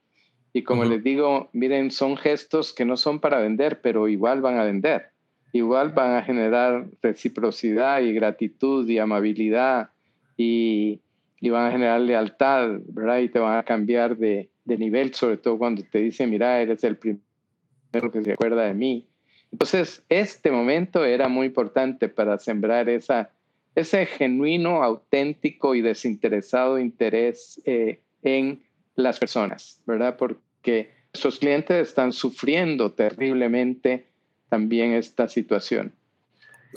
Y 0.53 0.65
como 0.65 0.85
les 0.85 1.05
digo, 1.05 1.49
miren, 1.53 1.93
son 1.93 2.17
gestos 2.17 2.73
que 2.73 2.85
no 2.85 2.97
son 2.97 3.21
para 3.21 3.39
vender, 3.39 3.81
pero 3.81 4.09
igual 4.09 4.41
van 4.41 4.59
a 4.59 4.65
vender. 4.65 5.11
Igual 5.53 5.91
van 5.91 6.17
a 6.17 6.23
generar 6.23 6.89
reciprocidad 7.03 8.01
y 8.01 8.13
gratitud 8.13 8.89
y 8.89 8.99
amabilidad 8.99 9.91
y, 10.37 11.01
y 11.41 11.51
van 11.51 11.67
a 11.67 11.73
generar 11.73 12.01
lealtad, 12.01 12.81
¿verdad? 12.89 13.19
Y 13.19 13.29
te 13.29 13.39
van 13.39 13.59
a 13.59 13.63
cambiar 13.63 14.17
de, 14.17 14.51
de 14.65 14.79
nivel, 14.79 15.15
sobre 15.15 15.39
todo 15.39 15.59
cuando 15.59 15.83
te 15.91 15.99
dicen, 15.99 16.31
mira, 16.31 16.61
eres 16.61 16.85
el 16.85 16.97
primero 16.97 18.13
que 18.13 18.23
se 18.23 18.33
acuerda 18.33 18.65
de 18.65 18.75
mí. 18.75 19.07
Entonces, 19.51 20.03
este 20.09 20.51
momento 20.51 21.05
era 21.05 21.29
muy 21.29 21.47
importante 21.47 22.09
para 22.09 22.39
sembrar 22.39 22.89
esa, 22.89 23.31
ese 23.75 24.07
genuino, 24.07 24.83
auténtico 24.83 25.75
y 25.75 25.81
desinteresado 25.81 26.79
interés 26.79 27.61
eh, 27.65 28.01
en 28.23 28.63
las 28.95 29.19
personas, 29.19 29.81
¿verdad? 29.87 30.17
Porque 30.17 30.93
nuestros 31.13 31.39
clientes 31.39 31.89
están 31.89 32.13
sufriendo 32.13 32.93
terriblemente 32.93 34.07
también 34.49 34.93
esta 34.93 35.29
situación. 35.29 35.93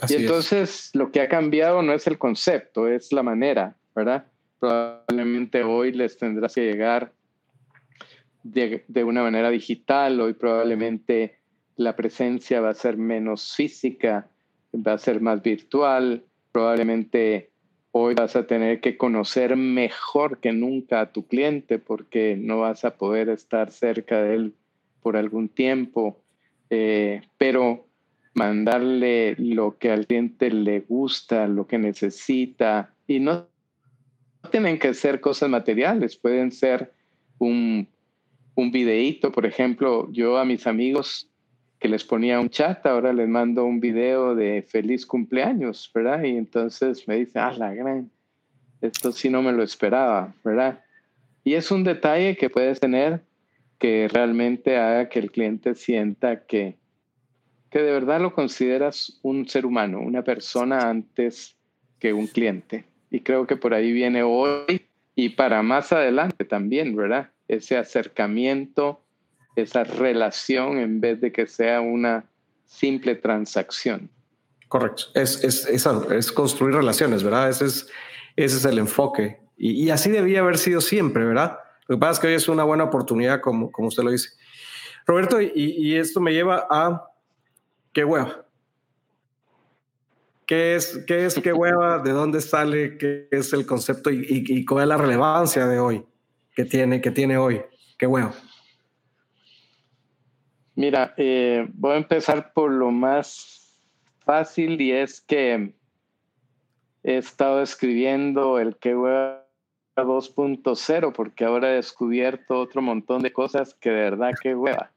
y 0.08 0.14
entonces 0.14 0.90
lo 0.94 1.12
que 1.12 1.20
ha 1.20 1.28
cambiado 1.28 1.82
no 1.82 1.92
es 1.92 2.06
el 2.06 2.18
concepto, 2.18 2.88
es 2.88 3.12
la 3.12 3.22
manera, 3.22 3.76
¿verdad? 3.94 4.26
Probablemente 4.64 5.62
hoy 5.62 5.92
les 5.92 6.16
tendrás 6.16 6.54
que 6.54 6.62
llegar 6.62 7.12
de, 8.42 8.84
de, 8.88 9.04
una 9.04 9.22
manera 9.22 9.50
digital, 9.50 10.18
hoy 10.20 10.32
probablemente 10.32 11.38
la 11.76 11.94
presencia 11.94 12.62
va 12.62 12.70
a 12.70 12.74
ser 12.74 12.96
menos 12.96 13.54
física, 13.54 14.26
va 14.74 14.94
a 14.94 14.98
ser 14.98 15.20
más 15.20 15.42
virtual, 15.42 16.24
probablemente 16.50 17.50
hoy 17.90 18.14
vas 18.14 18.36
a 18.36 18.46
tener 18.46 18.80
que 18.80 18.96
conocer 18.96 19.54
mejor 19.54 20.40
que 20.40 20.52
nunca 20.52 21.02
a 21.02 21.12
tu 21.12 21.26
cliente 21.26 21.78
porque 21.78 22.34
no 22.38 22.60
vas 22.60 22.86
a 22.86 22.96
poder 22.96 23.28
estar 23.28 23.70
cerca 23.70 24.22
de 24.22 24.34
él 24.34 24.54
por 25.02 25.18
algún 25.18 25.50
tiempo, 25.50 26.22
eh, 26.70 27.20
pero 27.36 27.86
mandarle 28.32 29.36
lo 29.36 29.76
que 29.76 29.90
al 29.90 30.06
cliente 30.06 30.50
le 30.50 30.80
gusta, 30.80 31.46
lo 31.48 31.66
que 31.66 31.76
necesita, 31.76 32.94
y 33.06 33.20
no 33.20 33.53
tienen 34.50 34.78
que 34.78 34.94
ser 34.94 35.20
cosas 35.20 35.48
materiales, 35.48 36.16
pueden 36.16 36.52
ser 36.52 36.92
un, 37.38 37.88
un 38.54 38.70
videíto, 38.70 39.32
por 39.32 39.46
ejemplo, 39.46 40.08
yo 40.12 40.38
a 40.38 40.44
mis 40.44 40.66
amigos 40.66 41.28
que 41.78 41.88
les 41.88 42.04
ponía 42.04 42.40
un 42.40 42.48
chat, 42.48 42.84
ahora 42.86 43.12
les 43.12 43.28
mando 43.28 43.64
un 43.64 43.80
video 43.80 44.34
de 44.34 44.62
feliz 44.62 45.04
cumpleaños, 45.04 45.90
¿verdad? 45.94 46.22
Y 46.22 46.36
entonces 46.36 47.06
me 47.06 47.16
dicen, 47.16 47.42
ah, 47.42 47.52
la 47.52 47.74
gran, 47.74 48.10
esto 48.80 49.12
sí 49.12 49.28
no 49.28 49.42
me 49.42 49.52
lo 49.52 49.62
esperaba, 49.62 50.34
¿verdad? 50.42 50.82
Y 51.42 51.54
es 51.54 51.70
un 51.70 51.84
detalle 51.84 52.36
que 52.36 52.48
puedes 52.48 52.80
tener 52.80 53.22
que 53.78 54.08
realmente 54.10 54.78
haga 54.78 55.08
que 55.08 55.18
el 55.18 55.30
cliente 55.30 55.74
sienta 55.74 56.46
que, 56.46 56.78
que 57.70 57.82
de 57.82 57.92
verdad 57.92 58.20
lo 58.20 58.32
consideras 58.32 59.18
un 59.22 59.46
ser 59.46 59.66
humano, 59.66 60.00
una 60.00 60.22
persona 60.22 60.88
antes 60.88 61.56
que 61.98 62.12
un 62.12 62.26
cliente. 62.28 62.86
Y 63.14 63.20
creo 63.20 63.46
que 63.46 63.54
por 63.54 63.74
ahí 63.74 63.92
viene 63.92 64.24
hoy 64.24 64.88
y 65.14 65.28
para 65.28 65.62
más 65.62 65.92
adelante 65.92 66.44
también, 66.44 66.96
¿verdad? 66.96 67.30
Ese 67.46 67.76
acercamiento, 67.76 69.04
esa 69.54 69.84
relación 69.84 70.78
en 70.78 71.00
vez 71.00 71.20
de 71.20 71.30
que 71.30 71.46
sea 71.46 71.80
una 71.80 72.24
simple 72.66 73.14
transacción. 73.14 74.10
Correcto, 74.66 75.04
es, 75.14 75.44
es, 75.44 75.64
es, 75.64 76.32
construir 76.32 76.74
relaciones, 76.74 77.22
¿verdad? 77.22 77.50
Ese 77.50 77.66
es, 77.66 77.88
ese 78.34 78.56
es 78.56 78.64
el 78.64 78.78
enfoque. 78.78 79.38
Y, 79.56 79.84
y, 79.84 79.90
así 79.90 80.10
debía 80.10 80.40
haber 80.40 80.58
sido 80.58 80.80
siempre, 80.80 81.24
¿verdad? 81.24 81.60
Lo 81.86 81.94
que 81.94 82.00
pasa 82.00 82.12
es 82.14 82.18
que 82.18 82.26
hoy 82.26 82.34
es 82.34 82.48
una 82.48 82.64
buena 82.64 82.82
oportunidad, 82.82 83.40
como, 83.40 83.70
como 83.70 83.86
usted 83.86 84.02
lo 84.02 84.10
dice. 84.10 84.30
Roberto, 85.06 85.40
y, 85.40 85.52
y 85.54 85.94
esto 85.94 86.20
me 86.20 86.32
lleva 86.32 86.66
a 86.68 87.06
qué 87.92 88.04
hueva. 88.04 88.43
¿Qué 90.46 90.74
es, 90.74 91.04
qué 91.06 91.24
es 91.24 91.34
qué 91.40 91.52
hueva? 91.52 91.98
¿De 92.00 92.10
dónde 92.10 92.40
sale? 92.40 92.98
¿Qué 92.98 93.28
es 93.30 93.52
el 93.52 93.64
concepto? 93.64 94.10
¿Y, 94.10 94.64
cuál 94.64 94.82
es 94.82 94.88
la 94.88 94.96
relevancia 94.98 95.66
de 95.66 95.78
hoy 95.78 96.04
que 96.54 96.64
tiene, 96.64 97.00
que 97.00 97.10
tiene 97.10 97.38
hoy? 97.38 97.62
¿Qué 97.98 98.06
hueva? 98.06 98.34
Mira, 100.74 101.14
eh, 101.16 101.66
voy 101.72 101.92
a 101.92 101.96
empezar 101.96 102.52
por 102.52 102.70
lo 102.70 102.90
más 102.90 103.78
fácil 104.24 104.80
y 104.80 104.92
es 104.92 105.20
que 105.20 105.72
he 107.04 107.16
estado 107.16 107.62
escribiendo 107.62 108.58
el 108.58 108.76
qué 108.76 108.94
hueva 108.94 109.46
2.0 109.96 111.12
porque 111.12 111.44
ahora 111.44 111.70
he 111.70 111.76
descubierto 111.76 112.58
otro 112.58 112.82
montón 112.82 113.22
de 113.22 113.32
cosas 113.32 113.74
que 113.74 113.90
de 113.90 114.10
verdad 114.10 114.32
qué 114.42 114.54
hueva. 114.54 114.90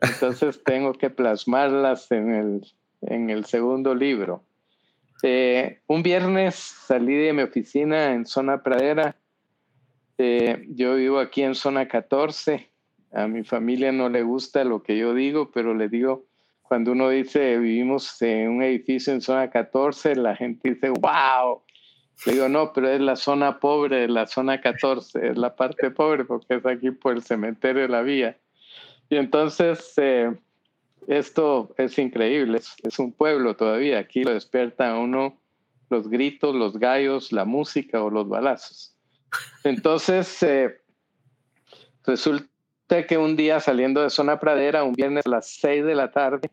Entonces 0.00 0.62
tengo 0.64 0.92
que 0.92 1.10
plasmarlas 1.10 2.10
en 2.10 2.34
el, 2.34 2.66
en 3.02 3.30
el 3.30 3.44
segundo 3.44 3.94
libro. 3.94 4.42
Eh, 5.22 5.80
un 5.86 6.02
viernes 6.02 6.54
salí 6.54 7.14
de 7.14 7.32
mi 7.32 7.42
oficina 7.42 8.12
en 8.12 8.26
zona 8.26 8.62
pradera. 8.62 9.16
Eh, 10.18 10.66
yo 10.70 10.96
vivo 10.96 11.18
aquí 11.18 11.42
en 11.42 11.54
zona 11.54 11.88
14. 11.88 12.70
A 13.12 13.26
mi 13.26 13.44
familia 13.44 13.92
no 13.92 14.08
le 14.08 14.22
gusta 14.22 14.64
lo 14.64 14.82
que 14.82 14.98
yo 14.98 15.14
digo, 15.14 15.50
pero 15.50 15.74
le 15.74 15.88
digo, 15.88 16.26
cuando 16.62 16.92
uno 16.92 17.08
dice 17.08 17.58
vivimos 17.58 18.20
en 18.20 18.50
un 18.50 18.62
edificio 18.62 19.12
en 19.12 19.20
zona 19.20 19.50
14, 19.50 20.16
la 20.16 20.36
gente 20.36 20.70
dice, 20.70 20.90
wow. 20.90 21.62
Le 22.24 22.32
digo, 22.32 22.48
no, 22.48 22.72
pero 22.72 22.88
es 22.88 23.00
la 23.00 23.16
zona 23.16 23.60
pobre 23.60 24.08
la 24.08 24.26
zona 24.26 24.60
14, 24.60 25.28
es 25.28 25.38
la 25.38 25.54
parte 25.54 25.90
pobre 25.90 26.24
porque 26.24 26.54
es 26.54 26.66
aquí 26.66 26.90
por 26.90 27.14
el 27.14 27.22
cementerio 27.22 27.82
de 27.82 27.88
la 27.88 28.02
vía. 28.02 28.38
Y 29.08 29.16
entonces, 29.16 29.92
eh, 29.98 30.34
esto 31.06 31.74
es 31.78 31.98
increíble, 31.98 32.60
es, 32.82 32.98
un 32.98 33.12
pueblo 33.12 33.56
todavía. 33.56 33.98
Aquí 33.98 34.24
lo 34.24 34.32
despierta 34.32 34.96
uno 34.98 35.40
los 35.88 36.08
gritos, 36.08 36.54
los 36.54 36.78
gallos, 36.78 37.32
la 37.32 37.44
música 37.44 38.02
o 38.02 38.10
los 38.10 38.28
balazos. 38.28 38.96
Entonces, 39.62 40.42
eh, 40.42 40.80
resulta 42.04 43.06
que 43.06 43.16
un 43.18 43.36
día 43.36 43.60
saliendo 43.60 44.02
de 44.02 44.10
zona 44.10 44.40
pradera, 44.40 44.82
un 44.82 44.94
viernes 44.94 45.26
a 45.26 45.30
las 45.30 45.48
6 45.60 45.84
de 45.84 45.94
la 45.94 46.10
tarde, 46.10 46.50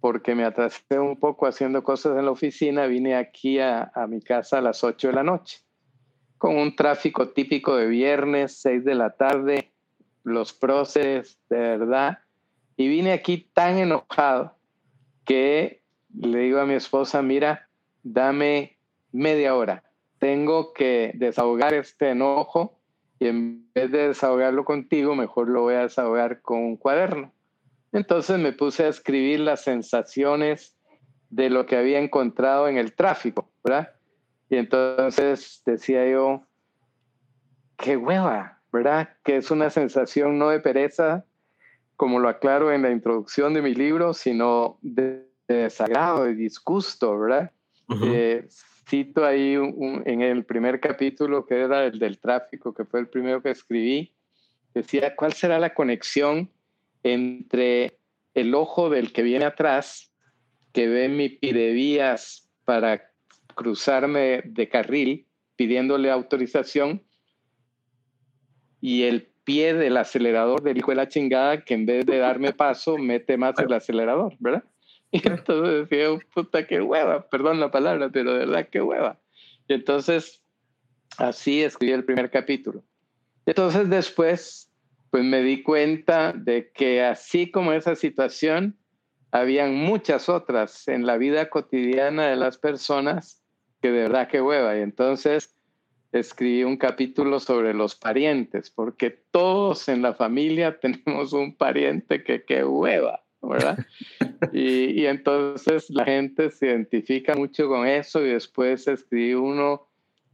porque 0.00 0.34
me 0.34 0.44
atrasé 0.44 0.98
un 0.98 1.18
poco 1.18 1.46
haciendo 1.46 1.82
cosas 1.82 2.18
en 2.18 2.24
la 2.24 2.30
oficina, 2.30 2.86
vine 2.86 3.14
aquí 3.14 3.58
a, 3.58 3.90
a 3.94 4.06
mi 4.06 4.20
casa 4.20 4.58
a 4.58 4.62
las 4.62 4.82
8 4.82 5.08
de 5.08 5.14
la 5.14 5.22
noche, 5.22 5.58
con 6.36 6.56
un 6.56 6.74
tráfico 6.74 7.28
típico 7.30 7.76
de 7.76 7.86
viernes, 7.86 8.58
6 8.60 8.84
de 8.84 8.94
la 8.94 9.10
tarde, 9.10 9.72
los 10.24 10.52
procesos, 10.52 11.38
de 11.48 11.58
verdad. 11.58 12.18
Y 12.78 12.86
vine 12.86 13.12
aquí 13.12 13.50
tan 13.52 13.76
enojado 13.76 14.56
que 15.24 15.82
le 16.14 16.38
digo 16.38 16.60
a 16.60 16.64
mi 16.64 16.74
esposa, 16.74 17.22
mira, 17.22 17.68
dame 18.04 18.78
media 19.10 19.56
hora. 19.56 19.82
Tengo 20.20 20.72
que 20.72 21.10
desahogar 21.16 21.74
este 21.74 22.10
enojo 22.10 22.78
y 23.18 23.26
en 23.26 23.68
vez 23.74 23.90
de 23.90 24.06
desahogarlo 24.06 24.64
contigo, 24.64 25.16
mejor 25.16 25.48
lo 25.48 25.62
voy 25.62 25.74
a 25.74 25.82
desahogar 25.82 26.40
con 26.40 26.58
un 26.58 26.76
cuaderno. 26.76 27.32
Entonces 27.90 28.38
me 28.38 28.52
puse 28.52 28.84
a 28.84 28.88
escribir 28.88 29.40
las 29.40 29.64
sensaciones 29.64 30.76
de 31.30 31.50
lo 31.50 31.66
que 31.66 31.76
había 31.76 31.98
encontrado 31.98 32.68
en 32.68 32.78
el 32.78 32.94
tráfico, 32.94 33.50
¿verdad? 33.64 33.90
Y 34.50 34.56
entonces 34.56 35.62
decía 35.66 36.08
yo, 36.08 36.44
qué 37.76 37.96
hueva, 37.96 38.60
¿verdad? 38.72 39.16
Que 39.24 39.38
es 39.38 39.50
una 39.50 39.68
sensación 39.68 40.38
no 40.38 40.50
de 40.50 40.60
pereza, 40.60 41.24
como 41.98 42.20
lo 42.20 42.28
aclaro 42.28 42.72
en 42.72 42.82
la 42.82 42.92
introducción 42.92 43.54
de 43.54 43.60
mi 43.60 43.74
libro, 43.74 44.14
sino 44.14 44.78
de, 44.82 45.26
desagrado, 45.48 46.24
de 46.24 46.36
disgusto, 46.36 47.18
¿verdad? 47.18 47.50
Eh, 48.04 48.46
cito 48.88 49.26
ahí 49.26 49.54
en 49.54 50.22
el 50.22 50.44
primer 50.44 50.78
capítulo, 50.78 51.44
que 51.44 51.60
era 51.60 51.86
el 51.86 51.98
del 51.98 52.20
tráfico, 52.20 52.72
que 52.72 52.84
fue 52.84 53.00
el 53.00 53.08
primero 53.08 53.42
que 53.42 53.50
escribí, 53.50 54.12
decía, 54.72 55.16
¿cuál 55.16 55.32
será 55.32 55.58
la 55.58 55.74
conexión 55.74 56.48
entre 57.02 57.98
el 58.32 58.54
ojo 58.54 58.90
del 58.90 59.12
que 59.12 59.24
viene 59.24 59.46
atrás, 59.46 60.12
que 60.72 60.86
ve 60.86 61.08
mi 61.08 61.28
pidevías 61.28 62.48
para 62.64 63.10
cruzarme 63.56 64.42
de 64.44 64.68
carril, 64.68 65.26
pidiéndole 65.56 66.12
autorización, 66.12 67.02
y 68.80 69.02
el 69.02 69.32
pie 69.48 69.72
del 69.72 69.96
acelerador 69.96 70.62
del 70.62 70.76
hijo 70.76 70.90
de 70.90 70.96
la 70.96 71.08
chingada 71.08 71.64
que 71.64 71.72
en 71.72 71.86
vez 71.86 72.04
de 72.04 72.18
darme 72.18 72.52
paso 72.52 72.98
mete 72.98 73.38
más 73.38 73.58
el 73.58 73.72
acelerador, 73.72 74.34
¿verdad? 74.38 74.62
Y 75.10 75.26
entonces 75.26 75.88
decía, 75.88 76.08
puta, 76.34 76.66
qué 76.66 76.82
hueva, 76.82 77.26
perdón 77.30 77.58
la 77.58 77.70
palabra, 77.70 78.10
pero 78.10 78.34
de 78.34 78.40
verdad, 78.40 78.68
qué 78.70 78.82
hueva. 78.82 79.18
Y 79.66 79.72
entonces, 79.72 80.42
así 81.16 81.62
escribí 81.62 81.94
el 81.94 82.04
primer 82.04 82.30
capítulo. 82.30 82.84
Entonces 83.46 83.88
después, 83.88 84.70
pues 85.10 85.24
me 85.24 85.40
di 85.40 85.62
cuenta 85.62 86.34
de 86.34 86.70
que 86.70 87.02
así 87.02 87.50
como 87.50 87.72
esa 87.72 87.94
situación, 87.94 88.76
habían 89.30 89.74
muchas 89.74 90.28
otras 90.28 90.86
en 90.88 91.06
la 91.06 91.16
vida 91.16 91.48
cotidiana 91.48 92.26
de 92.26 92.36
las 92.36 92.58
personas 92.58 93.42
que 93.80 93.90
de 93.90 94.02
verdad 94.02 94.28
qué 94.28 94.42
hueva. 94.42 94.76
Y 94.76 94.82
entonces 94.82 95.56
escribí 96.12 96.64
un 96.64 96.76
capítulo 96.76 97.40
sobre 97.40 97.74
los 97.74 97.94
parientes, 97.94 98.70
porque 98.70 99.10
todos 99.10 99.88
en 99.88 100.02
la 100.02 100.14
familia 100.14 100.78
tenemos 100.80 101.32
un 101.32 101.54
pariente 101.54 102.22
que 102.22 102.44
qué 102.44 102.64
hueva, 102.64 103.22
¿verdad? 103.42 103.78
y, 104.52 105.00
y, 105.00 105.06
entonces 105.06 105.90
la 105.90 106.04
gente 106.04 106.50
se 106.50 106.66
identifica 106.66 107.34
mucho 107.34 107.68
con 107.68 107.86
eso 107.86 108.24
y 108.24 108.30
después 108.30 108.88
escribí 108.88 109.34
uno 109.34 109.86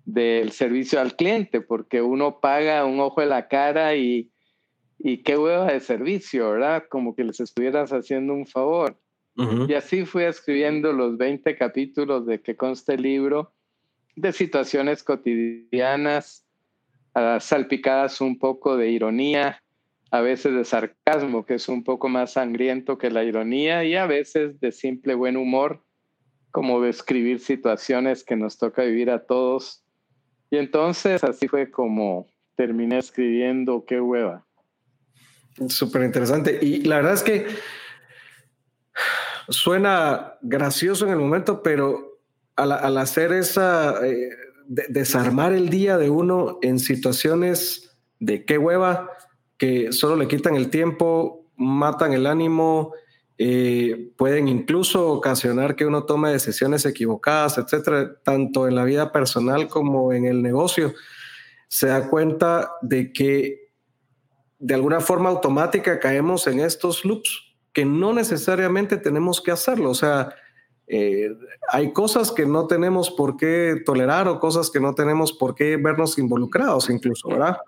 del 0.04 0.52
servicio 0.52 1.00
al 1.00 1.16
cliente, 1.16 1.60
porque 1.60 2.02
uno 2.02 2.40
paga 2.40 2.84
un 2.84 3.00
ojo 3.00 3.20
de 3.20 3.26
la 3.26 3.48
cara 3.48 3.96
y, 3.96 4.30
y 4.98 5.18
qué 5.18 5.36
hueva 5.36 5.72
de 5.72 5.80
servicio, 5.80 6.50
¿verdad? 6.50 6.84
Como 6.88 7.14
que 7.14 7.24
les 7.24 7.40
estuvieras 7.40 7.92
haciendo 7.92 8.34
un 8.34 8.46
favor. 8.46 8.98
Y 9.68 9.74
así 9.74 10.04
fui 10.04 10.22
escribiendo 10.22 10.92
los 10.92 11.16
20 11.16 11.56
capítulos 11.56 12.24
de 12.24 12.40
que 12.40 12.56
consta 12.56 12.94
el 12.94 13.02
libro 13.02 13.52
de 14.16 14.32
situaciones 14.32 15.02
cotidianas, 15.02 16.44
salpicadas 17.40 18.20
un 18.20 18.38
poco 18.38 18.76
de 18.76 18.90
ironía, 18.90 19.62
a 20.10 20.20
veces 20.20 20.54
de 20.54 20.64
sarcasmo, 20.64 21.44
que 21.44 21.54
es 21.54 21.68
un 21.68 21.82
poco 21.82 22.08
más 22.08 22.32
sangriento 22.32 22.98
que 22.98 23.10
la 23.10 23.24
ironía, 23.24 23.84
y 23.84 23.96
a 23.96 24.06
veces 24.06 24.60
de 24.60 24.72
simple 24.72 25.14
buen 25.14 25.36
humor, 25.36 25.82
como 26.50 26.80
describir 26.80 27.40
situaciones 27.40 28.22
que 28.22 28.36
nos 28.36 28.58
toca 28.58 28.82
vivir 28.82 29.10
a 29.10 29.24
todos. 29.24 29.84
Y 30.50 30.58
entonces 30.58 31.24
así 31.24 31.48
fue 31.48 31.70
como 31.70 32.28
terminé 32.54 32.98
escribiendo 32.98 33.84
Qué 33.84 34.00
hueva. 34.00 34.46
Súper 35.68 36.02
interesante. 36.02 36.58
Y 36.62 36.82
la 36.82 36.96
verdad 36.96 37.14
es 37.14 37.22
que 37.24 37.46
suena 39.48 40.34
gracioso 40.42 41.06
en 41.06 41.12
el 41.12 41.18
momento, 41.18 41.60
pero 41.62 42.13
al, 42.56 42.98
hacer 42.98 43.32
esa, 43.32 44.04
eh, 44.06 44.30
desarmar 44.66 45.52
el 45.52 45.68
día 45.68 45.98
de 45.98 46.10
uno 46.10 46.58
en 46.62 46.78
situaciones 46.78 47.96
de 48.20 48.44
qué 48.44 48.58
hueva, 48.58 49.10
que 49.58 49.92
solo 49.92 50.16
le 50.16 50.28
quitan 50.28 50.56
el 50.56 50.70
tiempo, 50.70 51.46
matan 51.56 52.12
el 52.12 52.26
ánimo, 52.26 52.92
eh, 53.36 54.12
pueden 54.16 54.46
incluso 54.46 55.08
ocasionar 55.08 55.74
que 55.74 55.86
uno 55.86 56.04
tome 56.04 56.30
decisiones 56.30 56.86
equivocadas, 56.86 57.58
etcétera, 57.58 58.14
tanto 58.22 58.68
en 58.68 58.76
la 58.76 58.84
vida 58.84 59.10
personal 59.10 59.68
como 59.68 60.12
en 60.12 60.24
el 60.24 60.42
negocio, 60.42 60.94
se 61.68 61.88
da 61.88 62.08
cuenta 62.08 62.70
de 62.82 63.12
que 63.12 63.72
de 64.60 64.74
alguna 64.74 65.00
forma 65.00 65.30
automática 65.30 65.98
caemos 65.98 66.46
en 66.46 66.60
estos 66.60 67.04
loops 67.04 67.56
que 67.72 67.84
no 67.84 68.12
necesariamente 68.12 68.96
tenemos 68.96 69.42
que 69.42 69.50
hacerlo. 69.50 69.90
O 69.90 69.94
sea, 69.94 70.32
eh, 70.86 71.34
hay 71.70 71.92
cosas 71.92 72.30
que 72.30 72.44
no 72.44 72.66
tenemos 72.66 73.10
por 73.10 73.36
qué 73.36 73.82
tolerar 73.84 74.28
o 74.28 74.38
cosas 74.38 74.70
que 74.70 74.80
no 74.80 74.94
tenemos 74.94 75.32
por 75.32 75.54
qué 75.54 75.76
vernos 75.76 76.18
involucrados 76.18 76.90
incluso, 76.90 77.28
¿verdad? 77.28 77.58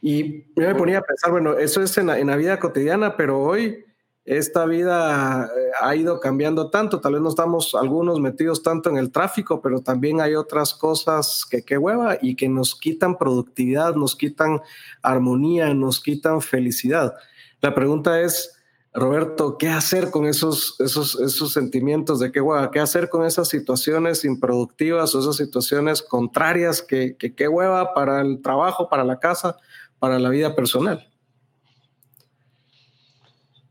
Y 0.00 0.42
yo 0.54 0.68
me 0.68 0.74
ponía 0.74 0.98
a 0.98 1.02
pensar, 1.02 1.30
bueno, 1.30 1.58
eso 1.58 1.82
es 1.82 1.96
en 1.98 2.06
la, 2.06 2.36
vida 2.36 2.58
cotidiana, 2.58 3.16
pero 3.16 3.40
hoy 3.40 3.84
esta 4.24 4.64
vida 4.66 5.46
eh, 5.46 5.70
ha 5.80 5.96
ido 5.96 6.20
cambiando 6.20 6.70
tanto, 6.70 7.00
tal 7.00 7.14
vez 7.14 7.22
no 7.22 7.30
estamos 7.30 7.74
algunos 7.74 8.20
metidos 8.20 8.62
tanto 8.62 8.90
en 8.90 8.96
el 8.96 9.10
tráfico, 9.10 9.60
pero 9.60 9.80
también 9.80 10.20
hay 10.20 10.34
otras 10.34 10.74
cosas 10.74 11.46
que 11.50 11.62
qué 11.62 11.78
hueva 11.78 12.18
y 12.20 12.36
que 12.36 12.48
nos 12.48 12.74
quitan 12.74 13.18
productividad, 13.18 13.94
nos 13.94 14.14
quitan 14.16 14.60
armonía, 15.02 15.74
nos 15.74 16.00
quitan 16.00 16.40
felicidad. 16.42 17.14
La 17.60 17.74
pregunta 17.74 18.20
es, 18.20 18.59
Roberto, 18.92 19.56
¿qué 19.56 19.68
hacer 19.68 20.10
con 20.10 20.26
esos, 20.26 20.80
esos, 20.80 21.18
esos 21.20 21.52
sentimientos 21.52 22.18
de 22.18 22.32
qué 22.32 22.40
hueva? 22.40 22.72
¿Qué 22.72 22.80
hacer 22.80 23.08
con 23.08 23.24
esas 23.24 23.48
situaciones 23.48 24.24
improductivas 24.24 25.14
o 25.14 25.20
esas 25.20 25.36
situaciones 25.36 26.02
contrarias 26.02 26.82
que, 26.82 27.16
que 27.16 27.34
qué 27.34 27.46
hueva 27.46 27.94
para 27.94 28.20
el 28.20 28.42
trabajo, 28.42 28.88
para 28.88 29.04
la 29.04 29.20
casa, 29.20 29.56
para 30.00 30.18
la 30.18 30.28
vida 30.28 30.56
personal? 30.56 31.06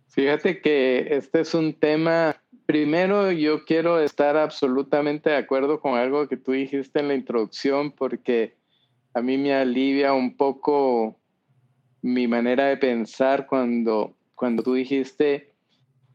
Fíjate 0.08 0.62
que 0.62 1.08
este 1.12 1.42
es 1.42 1.54
un 1.54 1.74
tema, 1.74 2.42
primero 2.66 3.32
yo 3.32 3.66
quiero 3.66 4.00
estar 4.00 4.38
absolutamente 4.38 5.30
de 5.30 5.38
acuerdo 5.38 5.82
con 5.82 5.96
algo 5.96 6.30
que 6.30 6.38
tú 6.38 6.54
dijiste 6.54 7.00
en 7.00 7.10
la 7.10 7.16
introducción 7.16 7.92
porque 7.92 8.56
a 9.14 9.22
mí 9.22 9.38
me 9.38 9.54
alivia 9.54 10.14
un 10.14 10.38
poco 10.38 11.20
mi 12.02 12.28
manera 12.28 12.66
de 12.66 12.78
pensar 12.78 13.48
cuando 13.48 14.16
cuando 14.40 14.64
tú 14.64 14.74
dijiste, 14.74 15.52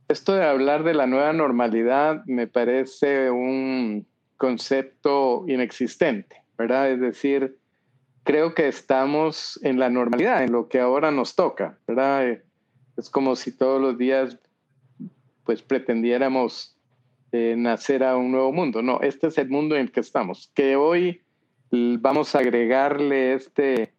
esto 0.09 0.35
de 0.35 0.47
hablar 0.47 0.83
de 0.83 0.95
la 0.95 1.07
nueva 1.07 1.35
normalidad 1.35 2.25
me 2.25 2.47
parece 2.47 3.31
un 3.31 4.07
concepto 4.39 5.45
inexistente, 5.47 6.43
¿verdad? 6.57 6.91
Es 6.91 7.01
decir, 7.01 7.59
creo 8.23 8.55
que 8.55 8.67
estamos 8.67 9.61
en 9.63 9.79
la 9.79 9.91
normalidad, 9.91 10.43
en 10.43 10.53
lo 10.53 10.71
que 10.71 10.81
ahora 10.81 11.11
nos 11.11 11.35
toca, 11.35 11.79
¿verdad? 11.87 12.39
Es 12.97 13.11
como 13.11 13.37
si 13.37 13.53
todos 13.53 13.79
los 13.79 13.99
días 13.99 14.39
pues 15.45 15.61
pretendiéramos 15.61 16.79
eh, 17.31 17.57
nacer 17.59 18.03
a 18.03 18.17
un 18.17 18.33
nuevo 18.33 18.55
mundo. 18.55 18.81
No, 18.81 19.01
este 19.03 19.27
es 19.27 19.37
el 19.37 19.51
mundo 19.51 19.75
en 19.75 19.83
el 19.83 19.93
que 19.93 20.01
estamos. 20.01 20.51
Que 20.55 20.77
hoy 20.77 21.21
vamos 21.71 22.35
a 22.35 22.39
agregarle 22.39 23.35
este, 23.35 23.93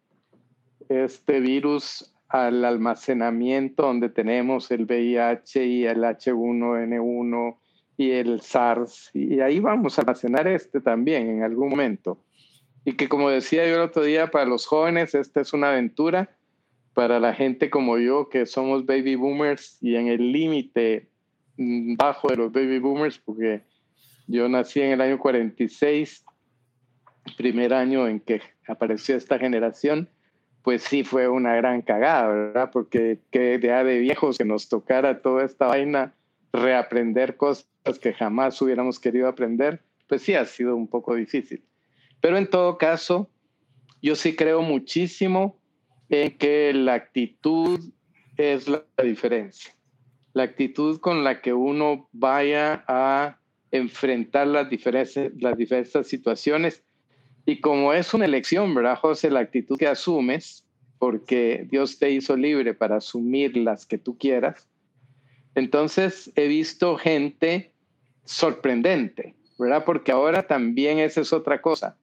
este 0.88 1.38
virus 1.38 2.12
al 2.28 2.64
almacenamiento 2.64 3.84
donde 3.84 4.08
tenemos 4.08 4.70
el 4.70 4.84
VIH 4.84 5.64
y 5.64 5.86
el 5.86 6.02
H1N1 6.02 7.56
y 7.96 8.10
el 8.10 8.40
SARS. 8.40 9.10
Y 9.14 9.40
ahí 9.40 9.60
vamos 9.60 9.98
a 9.98 10.02
almacenar 10.02 10.48
este 10.48 10.80
también 10.80 11.28
en 11.28 11.42
algún 11.42 11.70
momento. 11.70 12.18
Y 12.84 12.94
que 12.94 13.08
como 13.08 13.30
decía 13.30 13.66
yo 13.66 13.76
el 13.76 13.80
otro 13.80 14.02
día, 14.02 14.30
para 14.30 14.44
los 14.44 14.66
jóvenes 14.66 15.14
esta 15.14 15.40
es 15.40 15.52
una 15.52 15.70
aventura. 15.70 16.30
Para 16.94 17.20
la 17.20 17.34
gente 17.34 17.68
como 17.68 17.98
yo, 17.98 18.28
que 18.28 18.46
somos 18.46 18.86
baby 18.86 19.16
boomers 19.16 19.78
y 19.82 19.96
en 19.96 20.08
el 20.08 20.32
límite 20.32 21.08
bajo 21.58 22.28
de 22.28 22.36
los 22.36 22.52
baby 22.52 22.78
boomers, 22.78 23.18
porque 23.18 23.62
yo 24.26 24.48
nací 24.48 24.80
en 24.80 24.92
el 24.92 25.00
año 25.00 25.18
46, 25.18 26.24
primer 27.36 27.74
año 27.74 28.08
en 28.08 28.20
que 28.20 28.40
apareció 28.66 29.16
esta 29.16 29.38
generación 29.38 30.08
pues 30.66 30.82
sí 30.82 31.04
fue 31.04 31.28
una 31.28 31.54
gran 31.54 31.80
cagada, 31.80 32.26
¿verdad? 32.26 32.70
Porque 32.72 33.20
que 33.30 33.60
ya 33.62 33.84
de 33.84 34.00
viejos 34.00 34.36
que 34.36 34.44
nos 34.44 34.68
tocara 34.68 35.22
toda 35.22 35.44
esta 35.44 35.68
vaina, 35.68 36.12
reaprender 36.52 37.36
cosas 37.36 37.68
que 38.00 38.12
jamás 38.12 38.60
hubiéramos 38.60 38.98
querido 38.98 39.28
aprender, 39.28 39.80
pues 40.08 40.22
sí 40.22 40.34
ha 40.34 40.44
sido 40.44 40.74
un 40.74 40.88
poco 40.88 41.14
difícil. 41.14 41.62
Pero 42.20 42.36
en 42.36 42.50
todo 42.50 42.78
caso, 42.78 43.30
yo 44.02 44.16
sí 44.16 44.34
creo 44.34 44.60
muchísimo 44.60 45.56
en 46.08 46.36
que 46.36 46.72
la 46.74 46.94
actitud 46.94 47.78
es 48.36 48.66
la 48.66 48.82
diferencia. 49.04 49.72
La 50.32 50.42
actitud 50.42 50.98
con 50.98 51.22
la 51.22 51.42
que 51.42 51.52
uno 51.52 52.08
vaya 52.10 52.84
a 52.88 53.38
enfrentar 53.70 54.48
las 54.48 54.68
diferentes, 54.68 55.30
las 55.40 55.56
diversas 55.56 56.08
situaciones 56.08 56.82
y 57.46 57.60
como 57.60 57.92
es 57.92 58.12
una 58.12 58.24
elección, 58.24 58.74
¿verdad, 58.74 58.98
José? 58.98 59.30
La 59.30 59.38
actitud 59.38 59.78
que 59.78 59.86
asumes, 59.86 60.64
porque 60.98 61.64
Dios 61.70 61.98
te 61.98 62.10
hizo 62.10 62.36
libre 62.36 62.74
para 62.74 62.96
asumir 62.96 63.56
las 63.56 63.86
que 63.86 63.98
tú 63.98 64.18
quieras. 64.18 64.68
Entonces 65.54 66.32
he 66.34 66.48
visto 66.48 66.96
gente 66.96 67.72
sorprendente, 68.24 69.36
¿verdad? 69.58 69.84
Porque 69.84 70.10
ahora 70.10 70.48
también 70.48 70.98
esa 70.98 71.20
es 71.20 71.32
otra 71.32 71.62
cosa. 71.62 71.96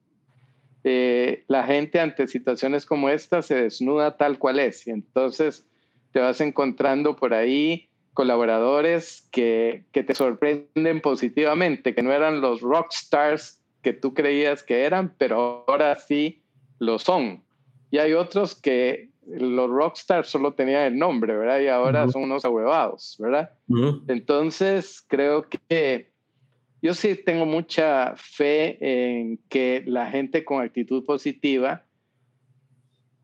Eh, 0.82 1.44
la 1.46 1.64
gente 1.64 2.00
ante 2.00 2.26
situaciones 2.26 2.86
como 2.86 3.10
esta 3.10 3.42
se 3.42 3.54
desnuda 3.54 4.16
tal 4.16 4.38
cual 4.38 4.58
es 4.58 4.86
y 4.86 4.90
entonces 4.90 5.64
te 6.12 6.20
vas 6.20 6.42
encontrando 6.42 7.16
por 7.16 7.32
ahí 7.32 7.88
colaboradores 8.12 9.26
que, 9.30 9.84
que 9.92 10.04
te 10.04 10.14
sorprenden 10.14 11.00
positivamente, 11.00 11.94
que 11.94 12.02
no 12.02 12.12
eran 12.12 12.40
los 12.40 12.60
rock 12.60 12.92
stars 12.92 13.58
que 13.84 13.92
tú 13.92 14.14
creías 14.14 14.64
que 14.64 14.82
eran, 14.82 15.14
pero 15.16 15.64
ahora 15.68 15.96
sí 15.98 16.42
lo 16.80 16.98
son. 16.98 17.44
Y 17.90 17.98
hay 17.98 18.14
otros 18.14 18.56
que 18.56 19.10
los 19.26 19.70
rockstars 19.70 20.28
solo 20.28 20.54
tenían 20.54 20.82
el 20.82 20.98
nombre, 20.98 21.36
¿verdad? 21.36 21.60
Y 21.60 21.68
ahora 21.68 22.10
son 22.10 22.24
unos 22.24 22.44
ahuevados, 22.44 23.16
¿verdad? 23.20 23.52
Entonces, 24.08 25.04
creo 25.06 25.46
que 25.48 26.10
yo 26.82 26.94
sí 26.94 27.14
tengo 27.14 27.46
mucha 27.46 28.14
fe 28.16 28.78
en 28.80 29.38
que 29.48 29.84
la 29.86 30.10
gente 30.10 30.44
con 30.44 30.62
actitud 30.62 31.04
positiva, 31.04 31.84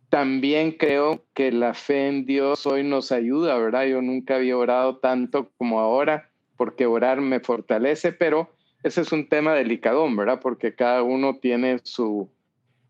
también 0.08 0.72
creo 0.72 1.24
que 1.34 1.52
la 1.52 1.72
fe 1.74 2.08
en 2.08 2.26
Dios 2.26 2.66
hoy 2.66 2.82
nos 2.82 3.12
ayuda, 3.12 3.58
¿verdad? 3.58 3.86
Yo 3.86 4.02
nunca 4.02 4.36
había 4.36 4.56
orado 4.56 4.98
tanto 4.98 5.50
como 5.56 5.80
ahora, 5.80 6.30
porque 6.56 6.86
orar 6.86 7.20
me 7.20 7.40
fortalece, 7.40 8.12
pero 8.12 8.50
ese 8.82 9.02
es 9.02 9.12
un 9.12 9.28
tema 9.28 9.54
delicadón, 9.54 10.16
¿verdad? 10.16 10.40
Porque 10.40 10.74
cada 10.74 11.02
uno 11.02 11.36
tiene 11.36 11.80
su 11.82 12.30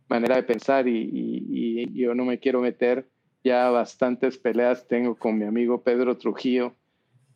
manera 0.08 0.36
de 0.36 0.42
pensar 0.42 0.86
y, 0.86 1.88
yo 1.94 2.14
no 2.14 2.24
me 2.24 2.38
quiero 2.38 2.60
meter. 2.60 3.08
Ya 3.42 3.70
bastantes 3.70 4.36
peleas 4.36 4.86
tengo 4.86 5.14
con 5.14 5.38
mi 5.38 5.46
amigo 5.46 5.82
Pedro 5.82 6.16
Trujillo 6.18 6.74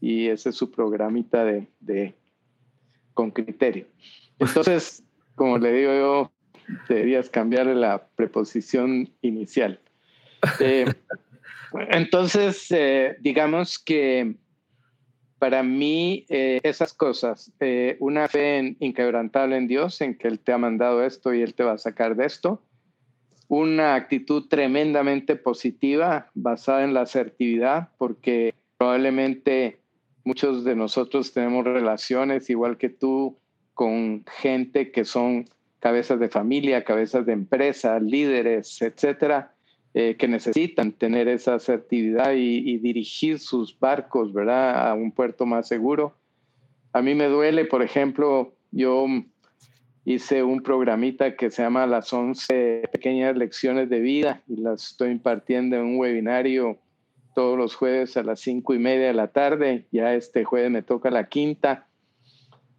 y 0.01 0.27
ese 0.29 0.51
es 0.51 0.57
su 0.57 0.71
programita 0.71 1.45
de, 1.45 2.15
con 3.15 3.31
criterio. 3.31 3.87
Entonces, 4.39 5.03
como 5.35 5.59
le 5.59 5.73
digo 5.73 5.93
yo, 5.95 6.33
deberías 6.89 7.31
cambiar 7.31 7.67
la 7.67 8.07
preposición 8.15 9.11
inicial. 9.23 9.81
Eh, 10.61 10.85
entonces, 11.91 12.67
eh, 12.71 13.17
digamos 13.21 13.79
que 13.79 14.37
para 15.39 15.62
mí 15.62 16.24
eh, 16.28 16.61
esas 16.62 16.95
cosas, 16.95 17.53
eh, 17.61 17.97
una 18.01 18.28
fe 18.28 18.76
inquebrantable 18.80 19.57
en 19.57 19.68
Dios, 19.68 20.01
en 20.01 20.16
que 20.16 20.28
Él 20.28 20.39
te 20.39 20.53
ha 20.53 20.59
mandado 20.59 21.05
esto 21.05 21.35
y 21.35 21.43
Él 21.43 21.55
te 21.55 21.64
va 21.64 21.72
a 21.72 21.78
sacar 21.78 22.16
de 22.16 22.26
esto, 22.26 22.62
una 23.49 23.95
actitud 23.95 24.49
tremendamente 24.49 25.37
positiva 25.37 26.30
basada 26.35 26.85
en 26.85 26.95
la 26.95 27.03
asertividad, 27.03 27.91
porque 27.99 28.55
probablemente 28.78 29.80
muchos 30.24 30.64
de 30.64 30.74
nosotros 30.74 31.32
tenemos 31.32 31.64
relaciones, 31.64 32.49
igual 32.49 32.78
que 32.78 32.89
tú, 32.89 33.39
con 33.74 34.24
gente 34.41 34.91
que 34.91 35.05
son 35.05 35.49
cabezas 35.80 36.18
de 36.18 36.28
familia, 36.28 36.85
cabezas 36.85 37.26
de 37.26 37.32
empresa, 37.32 38.01
líderes, 38.01 38.80
etcétera, 38.80 39.54
eh, 39.97 40.17
que 40.17 40.27
necesitan 40.27 40.91
tener 40.91 41.29
esa 41.29 41.55
asertividad 41.55 42.33
y, 42.35 42.79
dirigir 42.79 43.39
sus 43.39 43.79
barcos, 43.79 44.33
¿verdad?, 44.33 44.89
a 44.91 44.95
un 44.95 45.13
puerto 45.13 45.47
más 45.47 45.69
seguro. 45.69 46.17
A 46.93 47.01
mí 47.01 47.15
me 47.15 47.29
duele, 47.29 47.65
por 47.65 47.81
ejemplo, 47.81 48.53
yo 48.73 49.07
hice 50.05 50.43
un 50.43 50.63
programita 50.63 51.37
que 51.37 51.49
se 51.51 51.63
llama 51.63 51.87
Las 51.87 52.13
11 52.13 52.89
pequeñas 52.93 53.37
lecciones 53.37 53.89
de 53.89 54.01
vida 54.01 54.43
y 54.49 54.57
las 54.57 54.91
estoy 54.91 55.13
impartiendo 55.13 55.77
en 55.77 55.83
un 55.83 55.99
webinario 55.99 56.79
todos 57.35 57.57
los 57.57 57.77
jueves 57.77 58.17
a 58.17 58.25
las 58.25 58.41
cinco 58.41 58.75
y 58.75 58.81
media 58.81 59.07
de 59.07 59.15
la 59.15 59.29
tarde. 59.29 59.87
Ya 59.93 60.15
este 60.15 60.43
jueves 60.45 60.73
me 60.73 60.83
toca 60.83 61.11
la 61.11 61.29
quinta 61.29 61.87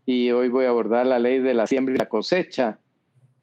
y 0.06 0.32
hoy 0.32 0.50
voy 0.50 0.66
a 0.66 0.70
abordar 0.70 1.06
la 1.06 1.20
ley 1.20 1.40
de 1.40 1.54
la 1.54 1.66
siembra 1.66 1.96
y 1.96 1.98
la 1.98 2.10
cosecha. 2.10 2.80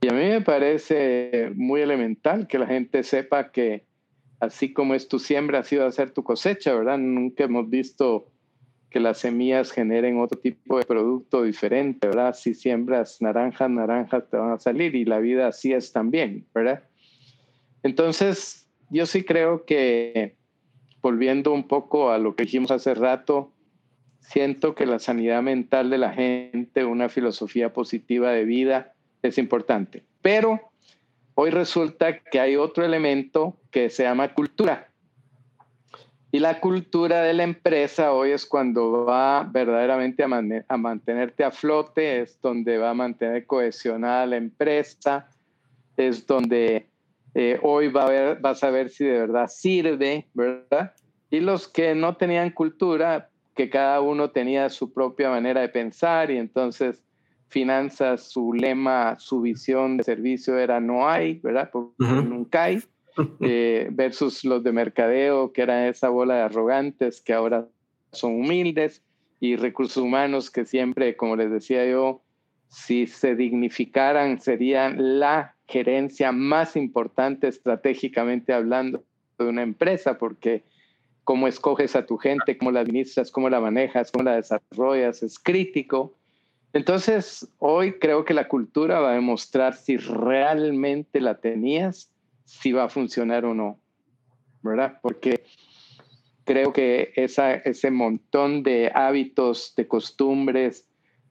Y 0.03 0.09
a 0.09 0.13
mí 0.13 0.25
me 0.25 0.41
parece 0.41 1.53
muy 1.55 1.81
elemental 1.81 2.49
que 2.49 2.59
la 2.59 2.67
gente 2.67 3.05
sepa 3.05 3.53
que 3.53 3.85
así 4.41 4.73
como 4.73 4.95
es 4.95 5.07
tu 5.07 5.21
siembra, 5.21 5.61
así 5.61 5.77
va 5.77 5.87
a 5.87 5.93
ser 5.93 6.11
tu 6.11 6.25
cosecha, 6.25 6.75
¿verdad? 6.75 6.99
Nunca 6.99 7.45
hemos 7.45 7.71
visto 7.71 8.27
que 8.91 8.99
las 8.99 9.19
semillas 9.19 9.71
generen 9.71 10.21
otro 10.21 10.41
tipo 10.41 10.77
de 10.77 10.85
producto 10.85 11.45
diferente, 11.45 12.09
¿verdad? 12.09 12.35
Si 12.35 12.53
siembras 12.53 13.23
naranjas, 13.23 13.71
naranjas 13.71 14.29
te 14.29 14.37
van 14.37 14.51
a 14.51 14.59
salir 14.59 14.97
y 14.97 15.05
la 15.05 15.21
vida 15.21 15.47
así 15.47 15.73
es 15.73 15.93
también, 15.93 16.47
¿verdad? 16.53 16.83
Entonces, 17.85 18.69
yo 18.91 19.07
sí 19.07 19.23
creo 19.23 19.65
que, 19.65 20.35
volviendo 21.01 21.53
un 21.53 21.69
poco 21.69 22.11
a 22.11 22.19
lo 22.19 22.35
que 22.35 22.43
dijimos 22.43 22.73
hace 22.73 22.97
rato, 22.97 23.53
siento 24.19 24.75
que 24.75 24.85
la 24.85 24.99
sanidad 24.99 25.43
mental 25.43 25.91
de 25.91 25.99
la 25.99 26.13
gente, 26.13 26.85
una 26.85 27.09
filosofía 27.09 27.73
positiva 27.73 28.33
de 28.33 28.45
vida, 28.45 28.95
es 29.23 29.39
importante. 29.39 30.03
Pero 30.21 30.61
hoy 31.35 31.51
resulta 31.51 32.19
que 32.19 32.41
hay 32.41 32.57
otro 32.57 32.85
elemento 32.85 33.57
que 33.71 33.91
se 33.91 34.03
llama 34.03 34.35
cultura. 34.35 34.89
Y 36.35 36.39
la 36.39 36.61
cultura 36.61 37.23
de 37.23 37.35
la 37.35 37.43
empresa 37.43 38.13
hoy 38.13 38.31
es 38.31 38.47
cuando 38.47 39.05
va 39.05 39.43
verdaderamente 39.45 40.23
a, 40.23 40.77
mantenerte 40.79 41.45
a 41.45 41.51
flote, 41.51 42.23
es 42.23 42.41
donde 42.41 42.79
va 42.79 42.91
a 42.91 42.95
mantener 42.95 43.45
cohesionada 43.45 44.25
la 44.25 44.37
empresa, 44.37 45.29
es 45.95 46.27
donde 46.27 46.87
eh, 47.35 47.59
hoy 47.63 47.89
va 47.89 48.07
a 48.07 48.11
ver, 48.11 48.41
vas 48.41 48.65
a 48.65 48.71
ver 48.71 48.89
si 48.89 49.05
de 49.05 49.21
verdad 49.21 49.47
sirve, 49.47 50.27
¿verdad? 50.33 50.95
Y 51.29 51.41
los 51.41 51.69
que 51.69 51.95
no 51.95 52.17
tenían 52.17 52.49
cultura, 52.49 53.29
que 53.55 53.69
cada 53.69 54.01
uno 54.01 54.31
tenía 54.31 54.71
su 54.71 54.91
propia 54.91 55.29
manera 55.29 55.61
de 55.61 55.69
pensar 55.69 56.31
y 56.31 56.39
entonces 56.39 57.03
finanzas, 57.53 58.31
su 58.31 58.53
lema, 58.53 59.17
su 59.19 59.41
visión 59.41 59.97
de 59.97 60.05
servicio 60.05 60.59
era 60.59 60.81
no 60.81 61.09
hay, 61.09 61.39
¿verdad? 61.41 61.71
Porque 61.73 61.95
nunca 61.99 62.65
hay, 62.65 62.83
eh, 63.41 63.89
versus 63.93 64.45
los 64.45 64.65
de 64.65 64.73
mercadeo, 64.73 65.53
que 65.53 65.63
era 65.63 65.89
esa 65.89 66.09
bola 66.09 66.37
de 66.37 66.43
arrogantes 66.43 67.21
que 67.21 67.33
ahora 67.33 67.69
son 68.11 68.41
humildes, 68.41 69.03
y 69.43 69.57
recursos 69.57 69.97
humanos 69.97 70.53
que 70.53 70.65
siempre, 70.65 71.17
como 71.17 71.35
les 71.35 71.51
decía 71.51 71.85
yo, 71.85 72.23
si 72.69 73.09
se 73.09 73.35
dignificaran, 73.35 74.41
serían 74.41 75.19
la 75.19 75.57
gerencia 75.67 76.31
más 76.31 76.77
importante 76.77 77.49
estratégicamente 77.49 78.53
hablando 78.53 79.03
de 79.39 79.47
una 79.47 79.63
empresa, 79.63 80.17
porque 80.17 80.63
cómo 81.25 81.49
escoges 81.49 81.97
a 81.97 82.07
tu 82.07 82.19
gente, 82.19 82.57
cómo 82.57 82.71
la 82.71 82.81
administras, 82.81 83.33
cómo 83.33 83.51
la 83.51 83.61
manejas, 83.61 84.13
cómo 84.13 84.23
la 84.23 84.37
desarrollas, 84.37 85.25
es 85.25 85.41
crítico. 85.41 86.15
Entonces, 86.73 87.49
hoy 87.59 87.99
creo 87.99 88.25
que 88.25 88.33
la 88.33 88.49
cultura 88.49 89.01
va 89.01 89.11
a 89.11 89.15
demostrar 89.15 89.75
si 89.75 89.99
realmente 89.99 91.21
la 91.21 91.39
tenías, 91.39 92.11
si 92.45 92.73
va 92.73 92.85
a 92.85 92.89
funcionar 92.89 93.45
o 93.45 93.55
no, 93.55 93.79
¿verdad? 94.63 94.99
Porque 95.03 95.45
creo 96.45 96.73
que 96.73 97.13
ese 97.15 97.91
montón 97.91 98.63
de 98.63 98.91
hábitos, 98.95 99.75
de 99.77 99.87
costumbres, 99.87 100.87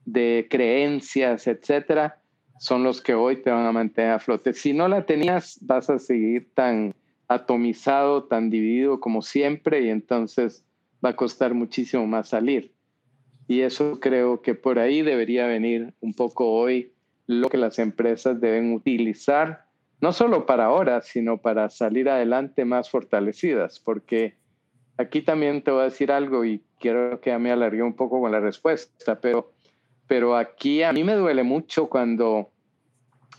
de 0.05 0.47
creencias, 0.49 1.47
etcétera, 1.47 2.19
son 2.59 2.83
los 2.83 3.01
que 3.01 3.15
hoy 3.15 3.41
te 3.41 3.49
van 3.49 3.65
a 3.65 3.71
mantener 3.71 4.11
a 4.11 4.19
flote. 4.19 4.53
Si 4.53 4.73
no 4.73 4.87
la 4.87 5.05
tenías, 5.05 5.57
vas 5.61 5.89
a 5.89 5.97
seguir 5.97 6.53
tan 6.53 6.93
atomizado, 7.27 8.25
tan 8.25 8.51
dividido 8.51 8.99
como 8.99 9.23
siempre 9.23 9.81
y 9.81 9.89
entonces 9.89 10.63
va 11.03 11.09
a 11.09 11.15
costar 11.15 11.55
muchísimo 11.55 12.05
más 12.05 12.29
salir. 12.29 12.71
Y 13.47 13.61
eso 13.61 13.99
creo 13.99 14.41
que 14.41 14.55
por 14.55 14.79
ahí 14.79 15.01
debería 15.01 15.47
venir 15.47 15.93
un 15.99 16.13
poco 16.13 16.51
hoy 16.51 16.93
lo 17.27 17.49
que 17.49 17.57
las 17.57 17.79
empresas 17.79 18.39
deben 18.39 18.73
utilizar, 18.73 19.65
no 19.99 20.13
solo 20.13 20.45
para 20.45 20.65
ahora, 20.65 21.01
sino 21.01 21.37
para 21.37 21.69
salir 21.69 22.09
adelante 22.09 22.65
más 22.65 22.89
fortalecidas, 22.89 23.79
porque 23.79 24.35
aquí 24.97 25.21
también 25.21 25.61
te 25.61 25.71
voy 25.71 25.81
a 25.81 25.85
decir 25.85 26.11
algo 26.11 26.43
y 26.45 26.63
quiero 26.79 27.19
que 27.21 27.29
ya 27.29 27.39
me 27.39 27.51
alargue 27.51 27.83
un 27.83 27.95
poco 27.95 28.19
con 28.19 28.31
la 28.31 28.39
respuesta, 28.39 29.19
pero, 29.19 29.53
pero 30.07 30.35
aquí 30.35 30.83
a 30.83 30.93
mí 30.93 31.03
me 31.03 31.13
duele 31.13 31.43
mucho 31.43 31.87
cuando 31.89 32.51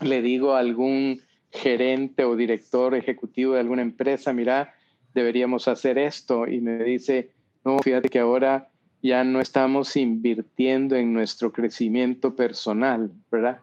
le 0.01 0.21
digo 0.21 0.53
a 0.53 0.59
algún 0.59 1.21
gerente 1.51 2.25
o 2.25 2.35
director 2.35 2.95
ejecutivo 2.95 3.53
de 3.53 3.59
alguna 3.59 3.83
empresa, 3.83 4.33
mira, 4.33 4.73
deberíamos 5.13 5.67
hacer 5.67 5.97
esto. 5.97 6.47
Y 6.47 6.59
me 6.59 6.83
dice, 6.83 7.31
no, 7.63 7.79
fíjate 7.79 8.09
que 8.09 8.19
ahora 8.19 8.69
ya 9.03 9.23
no 9.23 9.41
estamos 9.41 9.95
invirtiendo 9.95 10.95
en 10.95 11.13
nuestro 11.13 11.51
crecimiento 11.51 12.35
personal, 12.35 13.11
¿verdad? 13.31 13.59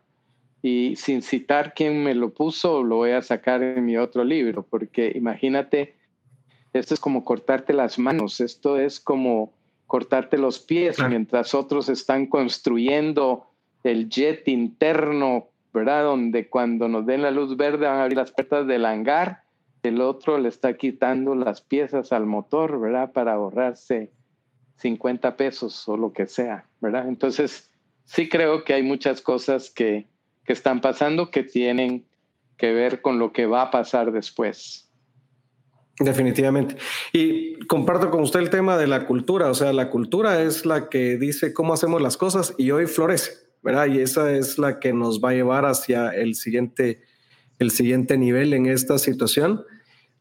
Y 0.62 0.94
sin 0.96 1.22
citar 1.22 1.74
quién 1.74 2.04
me 2.04 2.14
lo 2.14 2.30
puso, 2.30 2.84
lo 2.84 2.96
voy 2.96 3.12
a 3.12 3.22
sacar 3.22 3.62
en 3.62 3.84
mi 3.84 3.96
otro 3.96 4.22
libro, 4.22 4.62
porque 4.62 5.10
imagínate, 5.14 5.96
esto 6.72 6.94
es 6.94 7.00
como 7.00 7.24
cortarte 7.24 7.72
las 7.72 7.98
manos, 7.98 8.40
esto 8.40 8.78
es 8.78 9.00
como 9.00 9.52
cortarte 9.86 10.38
los 10.38 10.60
pies 10.60 10.98
mientras 11.08 11.54
otros 11.54 11.88
están 11.88 12.26
construyendo 12.26 13.46
el 13.82 14.08
jet 14.08 14.46
interno 14.46 15.50
¿verdad? 15.72 16.04
Donde 16.04 16.48
cuando 16.48 16.88
nos 16.88 17.06
den 17.06 17.22
la 17.22 17.30
luz 17.30 17.56
verde 17.56 17.86
van 17.86 17.98
a 17.98 18.02
abrir 18.02 18.18
las 18.18 18.32
puertas 18.32 18.66
del 18.66 18.84
hangar, 18.84 19.42
el 19.82 20.00
otro 20.00 20.38
le 20.38 20.48
está 20.48 20.76
quitando 20.76 21.34
las 21.34 21.60
piezas 21.60 22.12
al 22.12 22.26
motor, 22.26 22.80
¿verdad? 22.80 23.12
Para 23.12 23.34
ahorrarse 23.34 24.10
50 24.80 25.36
pesos 25.36 25.88
o 25.88 25.96
lo 25.96 26.12
que 26.12 26.26
sea, 26.26 26.64
¿verdad? 26.80 27.08
Entonces, 27.08 27.70
sí 28.04 28.28
creo 28.28 28.64
que 28.64 28.74
hay 28.74 28.82
muchas 28.82 29.20
cosas 29.20 29.70
que, 29.70 30.06
que 30.44 30.52
están 30.52 30.80
pasando 30.80 31.30
que 31.30 31.42
tienen 31.42 32.04
que 32.56 32.72
ver 32.72 33.00
con 33.00 33.18
lo 33.18 33.32
que 33.32 33.46
va 33.46 33.62
a 33.62 33.70
pasar 33.70 34.12
después. 34.12 34.88
Definitivamente. 35.98 36.76
Y 37.12 37.58
comparto 37.66 38.10
con 38.10 38.22
usted 38.22 38.40
el 38.40 38.50
tema 38.50 38.78
de 38.78 38.86
la 38.86 39.06
cultura. 39.06 39.50
O 39.50 39.54
sea, 39.54 39.72
la 39.72 39.90
cultura 39.90 40.42
es 40.42 40.64
la 40.64 40.88
que 40.88 41.18
dice 41.18 41.52
cómo 41.52 41.74
hacemos 41.74 42.00
las 42.00 42.16
cosas 42.16 42.54
y 42.56 42.70
hoy 42.70 42.86
florece. 42.86 43.50
¿verdad? 43.62 43.86
Y 43.86 44.00
esa 44.00 44.32
es 44.32 44.58
la 44.58 44.80
que 44.80 44.92
nos 44.92 45.20
va 45.20 45.30
a 45.30 45.34
llevar 45.34 45.66
hacia 45.66 46.10
el 46.10 46.34
siguiente, 46.34 47.02
el 47.58 47.70
siguiente 47.70 48.16
nivel 48.16 48.54
en 48.54 48.66
esta 48.66 48.98
situación. 48.98 49.64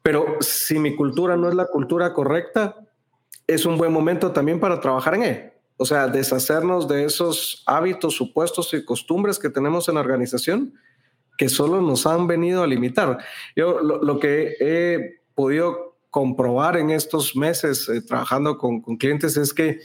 Pero 0.01 0.38
si 0.41 0.80
mi 0.80 0.95
cultura 0.95 1.38
no 1.38 1.49
es 1.49 1.55
la 1.55 1.68
cultura 1.68 2.14
correcta, 2.14 2.76
es 3.50 3.66
un 3.66 3.78
buen 3.78 3.91
momento 3.91 4.32
también 4.32 4.60
para 4.60 4.80
trabajar 4.80 5.16
en 5.16 5.24
él. 5.24 5.54
O 5.78 5.86
sea, 5.86 6.08
deshacernos 6.08 6.88
de 6.88 7.06
esos 7.06 7.64
hábitos, 7.66 8.16
supuestos 8.16 8.74
y 8.74 8.84
costumbres 8.86 9.39
que 9.39 9.50
tenemos 9.50 9.88
en 9.88 9.95
la 9.95 10.02
organización 10.02 10.74
que 11.38 11.50
solo 11.50 11.82
nos 11.82 12.06
han 12.06 12.28
venido 12.28 12.64
a 12.64 12.68
limitar. 12.68 13.18
Yo 13.56 13.80
lo, 13.80 14.20
que 14.20 14.56
he 14.60 15.22
podido 15.34 15.97
comprobar 16.10 16.76
en 16.76 16.89
estos 16.89 17.36
meses 17.36 17.88
eh, 17.88 18.02
trabajando 18.02 18.58
con, 18.58 18.82
con 18.82 18.97
clientes 18.97 19.38
es 19.38 19.54
que 19.54 19.80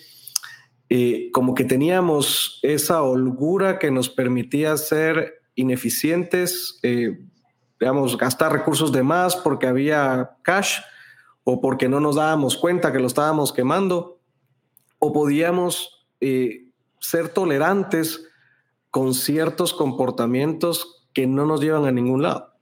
eh, 0.90 1.30
como 1.32 1.54
que 1.54 1.64
teníamos 1.64 2.58
esa 2.62 3.02
holgura 3.02 3.78
que 3.78 3.90
nos 3.90 4.10
permitía 4.10 4.76
ser 4.76 5.42
ineficientes, 5.54 6.80
eh, 6.82 7.18
digamos, 7.78 8.18
gastar 8.18 8.52
recursos 8.52 8.92
de 8.92 9.02
más 9.02 9.36
porque 9.36 9.66
había 9.66 10.32
cash 10.42 10.80
o 11.44 11.60
porque 11.60 11.88
no 11.88 12.00
nos 12.00 12.16
dábamos 12.16 12.56
cuenta 12.56 12.92
que 12.92 12.98
lo 12.98 13.06
estábamos 13.06 13.52
quemando, 13.52 14.18
o 14.98 15.12
podíamos 15.12 16.08
eh, 16.20 16.68
ser 16.98 17.28
tolerantes 17.28 18.26
con 18.90 19.12
ciertos 19.12 19.74
comportamientos 19.74 21.06
que 21.12 21.26
no 21.26 21.46
nos 21.46 21.60
llevan 21.60 21.84
a 21.84 21.92
ningún 21.92 22.22
lado. 22.22 22.54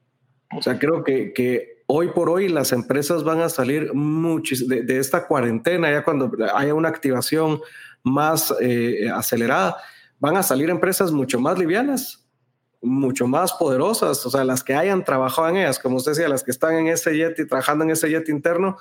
O 0.56 0.62
sea, 0.62 0.78
creo 0.78 1.04
que, 1.04 1.32
que 1.32 1.84
hoy 1.86 2.08
por 2.08 2.28
hoy 2.28 2.48
las 2.48 2.72
empresas 2.72 3.24
van 3.24 3.40
a 3.40 3.48
salir 3.48 3.92
de, 3.92 4.82
de, 4.82 4.98
esta 4.98 5.26
cuarentena, 5.26 5.90
ya 5.90 6.04
cuando 6.04 6.30
haya 6.54 6.74
una 6.74 6.88
activación 6.88 7.60
más 8.02 8.52
eh, 8.60 9.08
acelerada, 9.14 9.76
van 10.18 10.36
a 10.36 10.42
salir 10.42 10.70
empresas 10.70 11.12
mucho 11.12 11.40
más 11.40 11.58
livianas, 11.58 12.21
mucho 12.82 13.26
más 13.26 13.52
poderosas, 13.52 14.24
o 14.26 14.30
sea, 14.30 14.44
las 14.44 14.64
que 14.64 14.74
hayan 14.74 15.04
trabajado 15.04 15.48
en 15.48 15.56
ellas, 15.58 15.78
como 15.78 15.96
usted 15.96 16.12
decía, 16.12 16.28
las 16.28 16.42
que 16.42 16.50
están 16.50 16.74
en 16.74 16.88
ese 16.88 17.14
jet 17.16 17.38
y 17.38 17.46
trabajando 17.46 17.84
en 17.84 17.90
ese 17.90 18.10
jet 18.10 18.28
interno, 18.28 18.76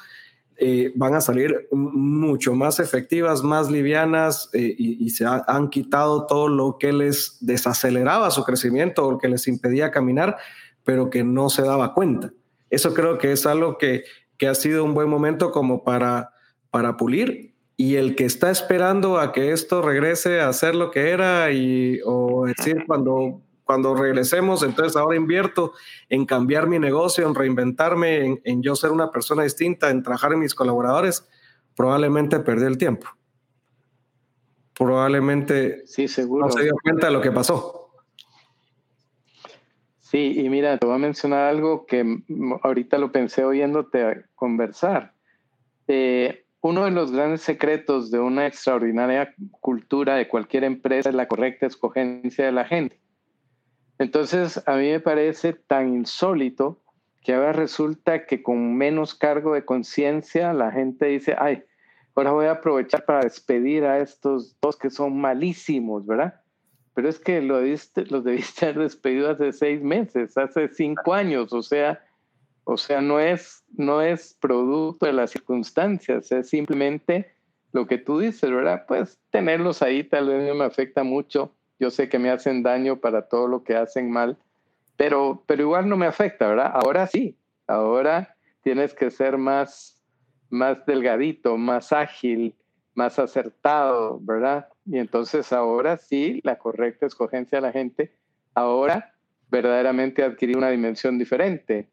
eh, 0.58 0.92
van 0.96 1.16
a 1.16 1.22
salir 1.22 1.68
mucho 1.72 2.54
más 2.54 2.80
efectivas, 2.80 3.42
más 3.42 3.72
livianas 3.72 4.50
eh, 4.54 4.76
y, 4.78 5.10
se 5.10 5.26
han 5.26 5.70
quitado 5.70 6.28
todo 6.28 6.50
lo 6.50 6.78
que 6.78 6.94
les 6.94 7.38
desaceleraba 7.42 8.30
su 8.30 8.44
crecimiento 8.44 9.08
o 9.08 9.18
que 9.18 9.28
les 9.28 9.48
impedía 9.48 9.90
caminar, 9.90 10.38
pero 10.84 11.10
que 11.10 11.24
no 11.24 11.50
se 11.50 11.64
daba 11.64 11.96
cuenta. 11.96 12.32
Eso 12.70 12.94
creo 12.94 13.18
que 13.18 13.32
es 13.32 13.48
algo 13.48 13.80
que, 13.80 14.04
que 14.38 14.48
ha 14.48 14.54
sido 14.54 14.84
un 14.84 14.94
buen 14.94 15.10
momento 15.10 15.52
como 15.52 15.84
para, 15.84 16.32
para 16.70 16.96
pulir 16.96 17.56
y 17.76 17.96
el 17.96 18.16
que 18.16 18.26
está 18.26 18.52
esperando 18.52 19.20
a 19.20 19.32
que 19.32 19.54
esto 19.54 19.82
regrese 19.82 20.42
a 20.42 20.54
ser 20.54 20.76
lo 20.76 20.92
que 20.92 21.10
era 21.10 21.52
y 21.52 22.00
o 22.06 22.46
decir 22.46 22.84
cuando 22.86 23.42
cuando 23.72 23.96
regresemos, 23.96 24.64
entonces 24.64 24.98
ahora 24.98 25.16
invierto 25.16 25.72
en 26.10 26.26
cambiar 26.26 26.68
mi 26.68 26.78
negocio, 26.78 27.26
en 27.26 27.34
reinventarme, 27.34 28.42
en, 28.44 28.62
yo 28.62 28.76
ser 28.76 28.92
una 28.92 29.12
persona 29.12 29.44
distinta, 29.44 29.90
en 29.90 30.04
trabajar 30.04 30.34
en 30.34 30.40
mis 30.40 30.54
colaboradores, 30.54 31.26
probablemente 31.74 32.42
perdí 32.42 32.66
el 32.66 32.78
tiempo. 32.78 33.08
Probablemente 34.78 35.88
sí, 35.88 36.10
seguro. 36.10 36.48
no 36.48 36.52
se 36.52 36.64
dio 36.64 36.74
cuenta 36.84 37.08
de 37.08 37.14
lo 37.14 37.22
que 37.22 37.32
pasó. 37.32 37.94
Sí, 40.02 40.42
y 40.42 40.50
mira, 40.50 40.78
te 40.78 40.86
voy 40.86 40.96
a 40.96 41.00
mencionar 41.00 41.48
algo 41.48 41.86
que 41.86 42.04
ahorita 42.64 42.98
lo 42.98 43.14
pensé 43.14 43.46
oyéndote 43.46 44.26
conversar. 44.36 45.14
Eh, 45.88 46.44
uno 46.60 46.84
de 46.84 46.92
los 46.92 47.14
grandes 47.14 47.40
secretos 47.40 48.12
de 48.12 48.20
una 48.20 48.48
extraordinaria 48.48 49.34
cultura 49.62 50.16
de 50.16 50.28
cualquier 50.28 50.66
empresa 50.66 51.08
es 51.08 51.16
la 51.16 51.30
correcta 51.30 51.68
escogencia 51.68 52.46
de 52.46 52.52
la 52.52 52.66
gente. 52.66 53.00
Entonces, 54.02 54.64
a 54.66 54.78
mí 54.78 54.90
me 54.90 55.00
parece 55.00 55.54
tan 55.54 55.94
insólito 55.94 56.82
que 57.22 57.36
ahora 57.36 57.54
resulta 57.54 58.26
que 58.26 58.42
con 58.42 58.76
menos 58.76 59.14
cargo 59.14 59.54
de 59.54 59.64
conciencia 59.64 60.54
la 60.54 60.72
gente 60.72 61.06
dice, 61.06 61.36
ay, 61.38 61.62
ahora 62.16 62.32
voy 62.32 62.48
a 62.48 62.54
aprovechar 62.54 63.06
para 63.06 63.22
despedir 63.22 63.86
a 63.86 64.00
estos 64.00 64.60
dos 64.60 64.76
que 64.76 64.90
son 64.90 65.22
malísimos, 65.22 66.04
¿verdad? 66.08 66.42
Pero 66.96 67.10
es 67.10 67.20
que 67.20 67.42
lo 67.44 67.62
los 68.10 68.24
debiste 68.24 68.66
haber 68.66 68.80
despedido 68.80 69.30
hace 69.30 69.52
seis 69.52 69.84
meses, 69.84 70.36
hace 70.36 70.70
cinco 70.70 71.14
años, 71.14 71.54
o 71.54 71.62
sea, 71.62 72.04
o 72.64 72.78
sea, 72.78 73.02
no 73.02 73.20
es, 73.20 73.64
no 73.70 74.02
es 74.02 74.36
producto 74.42 75.06
de 75.06 75.14
las 75.14 75.30
circunstancias, 75.30 76.32
es 76.32 76.50
simplemente 76.50 77.36
lo 77.72 77.86
que 77.86 78.00
tú 78.00 78.18
dices, 78.18 78.50
¿verdad? 78.50 78.84
Pues 78.88 79.20
tenerlos 79.30 79.84
ahí 79.84 80.04
tal 80.04 80.28
vez 80.28 80.48
no 80.48 80.56
me 80.56 80.66
afecta 80.66 81.04
mucho. 81.04 81.54
Yo 81.82 81.90
sé 81.90 82.10
que 82.10 82.20
me 82.20 82.30
hacen 82.30 82.62
daño 82.62 82.98
para 82.98 83.24
todo 83.24 83.48
lo 83.48 83.64
que 83.64 83.76
hacen 83.76 84.12
mal, 84.12 84.38
pero, 84.98 85.44
pero 85.48 85.64
igual 85.64 85.90
no 85.90 85.98
me 85.98 86.06
afecta, 86.06 86.48
¿verdad? 86.48 86.72
Ahora 86.76 87.08
sí, 87.08 87.36
ahora 87.66 88.36
tienes 88.62 88.94
que 88.94 89.10
ser 89.10 89.40
más, 89.40 90.00
más 90.52 90.86
delgadito, 90.86 91.58
más 91.58 91.92
ágil, 91.92 92.56
más 92.94 93.18
acertado, 93.18 94.20
¿verdad? 94.22 94.68
Y 94.86 95.00
entonces 95.00 95.52
ahora 95.52 95.98
sí, 95.98 96.40
la 96.44 96.60
correcta 96.60 97.08
escogencia 97.08 97.58
de 97.58 97.64
la 97.64 97.72
gente, 97.72 98.16
ahora 98.54 99.16
verdaderamente 99.50 100.24
adquirir 100.24 100.58
una 100.58 100.70
dimensión 100.70 101.18
diferente. 101.18 101.90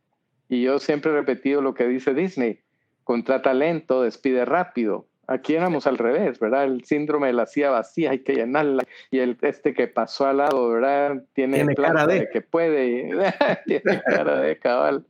Y 0.50 0.64
yo 0.64 0.80
siempre 0.80 1.12
he 1.12 1.14
repetido 1.14 1.62
lo 1.62 1.72
que 1.72 1.88
dice 1.88 2.12
Disney, 2.12 2.60
contrata 3.04 3.54
lento, 3.54 4.02
despide 4.02 4.44
rápido. 4.44 5.07
Aquí 5.28 5.54
éramos 5.54 5.86
al 5.86 5.98
revés, 5.98 6.40
¿verdad? 6.40 6.64
El 6.64 6.84
síndrome 6.84 7.28
de 7.28 7.34
la 7.34 7.46
silla 7.46 7.70
vacía, 7.70 8.10
hay 8.12 8.20
que 8.20 8.34
llenarla. 8.34 8.84
Y 9.10 9.18
el 9.18 9.36
este 9.42 9.74
que 9.74 9.86
pasó 9.86 10.26
al 10.26 10.38
lado, 10.38 10.70
¿verdad? 10.70 11.22
Tiene, 11.34 11.74
cara 11.74 12.06
de... 12.06 12.28
que 12.30 12.40
puede. 12.40 13.10
Tiene 13.66 14.02
cara 14.06 14.40
de 14.40 14.58
cabal. 14.58 15.04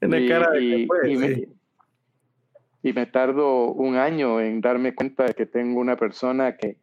Tiene 0.00 0.28
cara 0.28 0.50
de 0.50 0.60
que 0.60 0.86
puede, 0.86 1.48
y 2.86 2.92
me 2.92 3.06
tardo 3.06 3.72
un 3.72 3.96
año 3.96 4.40
en 4.40 4.60
darme 4.60 4.94
cuenta 4.94 5.24
de 5.24 5.34
que 5.34 5.44
tengo 5.44 5.80
una 5.80 5.96
persona 5.96 6.56
que, 6.56 6.76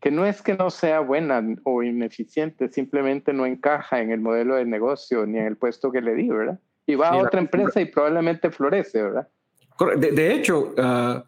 que 0.00 0.10
no 0.10 0.26
es 0.26 0.42
que 0.42 0.54
no 0.54 0.68
sea 0.68 0.98
buena 0.98 1.40
o 1.62 1.84
ineficiente, 1.84 2.68
simplemente 2.72 3.32
no 3.32 3.46
encaja 3.46 4.00
en 4.00 4.10
el 4.10 4.20
modelo 4.20 4.56
de 4.56 4.64
negocio 4.64 5.24
ni 5.26 5.38
en 5.38 5.46
el 5.46 5.56
puesto 5.56 5.92
que 5.92 6.00
le 6.00 6.14
di, 6.14 6.28
¿verdad? 6.28 6.58
Y 6.86 6.96
va 6.96 7.10
a 7.10 7.18
otra 7.18 7.38
empresa 7.38 7.80
y 7.80 7.84
probablemente 7.84 8.50
florece, 8.50 9.00
¿verdad? 9.00 9.28
De, 9.96 10.32
hecho, 10.32 10.74
ah, 10.76 11.24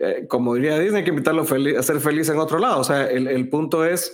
eh, 0.00 0.26
como 0.28 0.54
diría 0.54 0.78
Disney, 0.78 1.00
hay 1.00 1.04
que 1.04 1.10
invitarlo 1.10 1.42
a 1.42 1.82
ser 1.82 2.00
feliz 2.00 2.28
en 2.28 2.38
otro 2.38 2.58
lado. 2.58 2.80
O 2.80 2.84
sea, 2.84 3.08
el, 3.08 3.26
el 3.26 3.48
punto 3.48 3.84
es, 3.84 4.12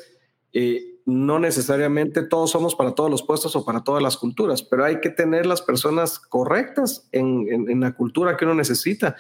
eh, 0.53 1.01
no 1.07 1.39
necesariamente 1.39 2.23
todos 2.23 2.51
somos 2.51 2.75
para 2.75 2.93
todos 2.93 3.11
los 3.11 3.23
puestos 3.23 3.55
o 3.57 3.65
para 3.65 3.85
todas 3.85 4.03
las 4.03 4.17
culturas, 4.17 4.63
pero 4.63 4.85
hay 4.85 5.01
que 5.01 5.11
tener 5.11 5.47
las 5.47 5.63
personas 5.63 6.19
correctas 6.19 7.09
en, 7.13 7.47
en, 7.51 7.71
en 7.71 7.81
la 7.81 7.93
cultura 7.93 8.37
que 8.37 8.45
uno 8.45 8.55
necesita 8.55 9.17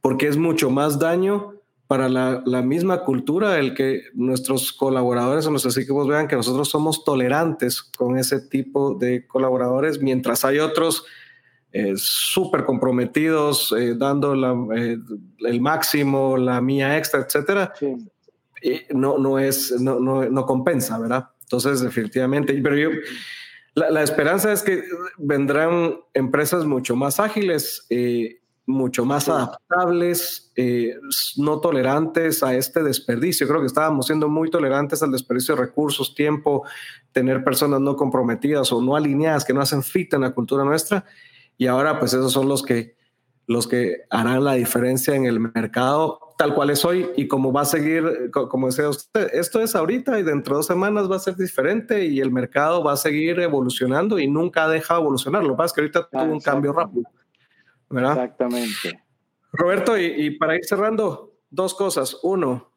porque 0.00 0.28
es 0.28 0.36
mucho 0.36 0.70
más 0.70 0.98
daño 0.98 1.54
para 1.86 2.08
la, 2.08 2.62
misma 2.62 3.02
cultura 3.02 3.58
el 3.58 3.74
que 3.74 4.04
nuestros 4.14 4.72
colaboradores 4.72 5.44
o 5.46 5.50
nuestros 5.50 5.76
equipos 5.76 6.06
vean 6.06 6.28
que 6.28 6.36
nosotros 6.36 6.68
somos 6.68 7.02
tolerantes 7.02 7.82
con 7.82 8.16
ese 8.16 8.40
tipo 8.40 8.94
de 8.94 9.26
colaboradores, 9.26 10.00
mientras 10.00 10.44
hay 10.44 10.60
otros 10.60 11.04
eh, 11.72 11.94
súper 11.96 12.64
comprometidos, 12.64 13.72
eh, 13.78 13.94
dando 13.96 14.34
eh, 14.74 14.98
el 15.38 15.60
máximo, 15.60 16.36
la 16.36 16.60
mía 16.60 16.96
extra, 16.96 17.20
etcétera. 17.20 17.72
no, 18.90 19.18
no, 19.18 19.38
es, 19.38 19.80
no, 19.80 20.00
no, 20.00 20.46
compensa, 20.46 20.98
¿verdad? 20.98 21.28
Entonces, 21.42 21.80
definitivamente, 21.80 22.52
pero 22.62 22.76
yo, 22.76 22.90
la, 23.74 23.90
la, 23.90 24.02
esperanza 24.02 24.52
es 24.52 24.62
que 24.62 24.82
vendrán 25.18 25.96
empresas 26.14 26.64
mucho 26.64 26.96
más 26.96 27.18
ágiles 27.18 27.86
mucho 28.70 29.04
más 29.04 29.28
adaptables, 29.28 30.52
eh, 30.56 30.94
no 31.36 31.60
tolerantes 31.60 32.42
a 32.42 32.54
este 32.54 32.82
desperdicio. 32.82 33.46
Creo 33.46 33.60
que 33.60 33.66
estábamos 33.66 34.06
siendo 34.06 34.28
muy 34.28 34.50
tolerantes 34.50 35.02
al 35.02 35.12
desperdicio 35.12 35.54
de 35.54 35.62
recursos, 35.62 36.14
tiempo, 36.14 36.64
tener 37.12 37.44
personas 37.44 37.80
no 37.80 37.96
comprometidas 37.96 38.72
o 38.72 38.80
no 38.80 38.96
alineadas 38.96 39.44
que 39.44 39.52
no 39.52 39.60
hacen 39.60 39.82
fit 39.82 40.14
en 40.14 40.22
la 40.22 40.30
cultura 40.30 40.64
nuestra. 40.64 41.04
Y 41.60 41.66
ahora, 41.66 41.98
pues 41.98 42.14
esos 42.14 42.32
son 42.32 42.48
los 42.48 42.62
que, 42.62 42.96
los 43.46 43.66
que 43.66 44.06
harán 44.08 44.44
la 44.44 44.54
diferencia 44.54 45.14
en 45.14 45.26
el 45.26 45.40
mercado 45.40 46.18
tal 46.38 46.54
cual 46.54 46.70
es 46.70 46.86
hoy 46.86 47.06
y 47.18 47.28
como 47.28 47.52
va 47.52 47.60
a 47.60 47.64
seguir, 47.66 48.30
como 48.30 48.68
decía 48.68 48.88
usted, 48.88 49.28
esto 49.34 49.60
es 49.60 49.74
ahorita 49.74 50.18
y 50.18 50.22
dentro 50.22 50.54
de 50.54 50.60
dos 50.60 50.66
semanas 50.66 51.10
va 51.10 51.16
a 51.16 51.18
ser 51.18 51.36
diferente 51.36 52.06
y 52.06 52.18
el 52.18 52.32
mercado 52.32 52.82
va 52.82 52.94
a 52.94 52.96
seguir 52.96 53.38
evolucionando 53.40 54.18
y 54.18 54.26
nunca 54.26 54.66
deja 54.66 54.96
evolucionar. 54.96 55.42
Lo 55.42 55.50
que 55.50 55.56
pasa 55.58 55.66
es 55.66 55.72
que 55.74 55.80
ahorita 55.82 56.08
tuvo 56.08 56.32
un 56.32 56.40
cambio 56.40 56.72
rápido. 56.72 57.04
Exactamente. 57.90 59.02
Roberto, 59.52 59.98
y, 59.98 60.30
para 60.38 60.56
ir 60.56 60.64
cerrando, 60.64 61.34
dos 61.50 61.74
cosas. 61.74 62.16
Uno, 62.22 62.72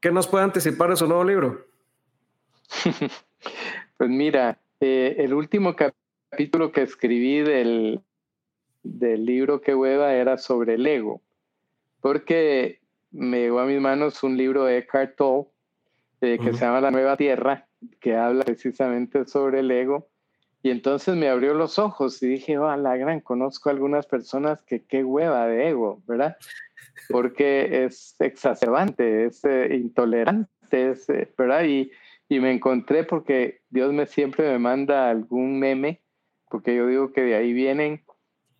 ¿qué 0.00 0.12
nos 0.12 0.28
puede 0.28 0.44
anticipar 0.44 0.90
de 0.90 0.96
su 0.96 1.08
nuevo 1.08 1.24
libro? 1.24 1.66
pues 3.96 4.10
mira, 4.10 4.60
eh, 4.78 5.16
el 5.18 5.34
último 5.34 5.74
capítulo 5.74 6.70
que 6.70 6.82
escribí 6.82 7.40
del, 7.40 8.00
del 8.82 9.24
libro 9.24 9.60
que 9.60 9.74
hueva 9.74 10.14
era 10.14 10.38
sobre 10.38 10.74
el 10.74 10.86
ego, 10.86 11.20
porque 12.00 12.80
me 13.10 13.40
llegó 13.40 13.60
a 13.60 13.66
mis 13.66 13.80
manos 13.80 14.22
un 14.22 14.36
libro 14.36 14.64
de 14.64 14.78
Eckhart 14.78 15.16
Tolle 15.16 15.48
eh, 16.20 16.38
que 16.42 16.52
se 16.52 16.64
llama 16.64 16.80
La 16.80 16.90
Nueva 16.90 17.16
Tierra, 17.16 17.66
que 18.00 18.16
habla 18.16 18.44
precisamente 18.44 19.26
sobre 19.26 19.60
el 19.60 19.70
ego 19.70 20.08
y 20.62 20.70
entonces 20.70 21.16
me 21.16 21.28
abrió 21.28 21.54
los 21.54 21.78
ojos 21.78 22.22
y 22.22 22.28
dije, 22.28 22.56
oh, 22.56 22.76
la 22.76 22.96
gran, 22.96 23.20
conozco 23.20 23.68
algunas 23.68 24.06
personas 24.06 24.60
que 24.62 24.84
qué 24.84 25.02
hueva 25.02 25.46
de 25.48 25.70
ego, 25.70 26.00
¿verdad? 26.06 26.36
Porque 27.08 27.84
es 27.84 28.14
exacerbante, 28.20 29.26
es 29.26 29.44
eh, 29.44 29.74
intolerante, 29.74 30.48
es, 30.70 31.08
eh, 31.08 31.28
¿verdad? 31.36 31.64
Y, 31.64 31.90
y 32.28 32.38
me 32.38 32.52
encontré 32.52 33.02
porque 33.02 33.62
Dios 33.70 33.92
me 33.92 34.06
siempre 34.06 34.48
me 34.52 34.58
manda 34.60 35.10
algún 35.10 35.58
meme, 35.58 36.00
porque 36.48 36.76
yo 36.76 36.86
digo 36.86 37.12
que 37.12 37.22
de 37.22 37.34
ahí 37.34 37.52
vienen, 37.52 38.02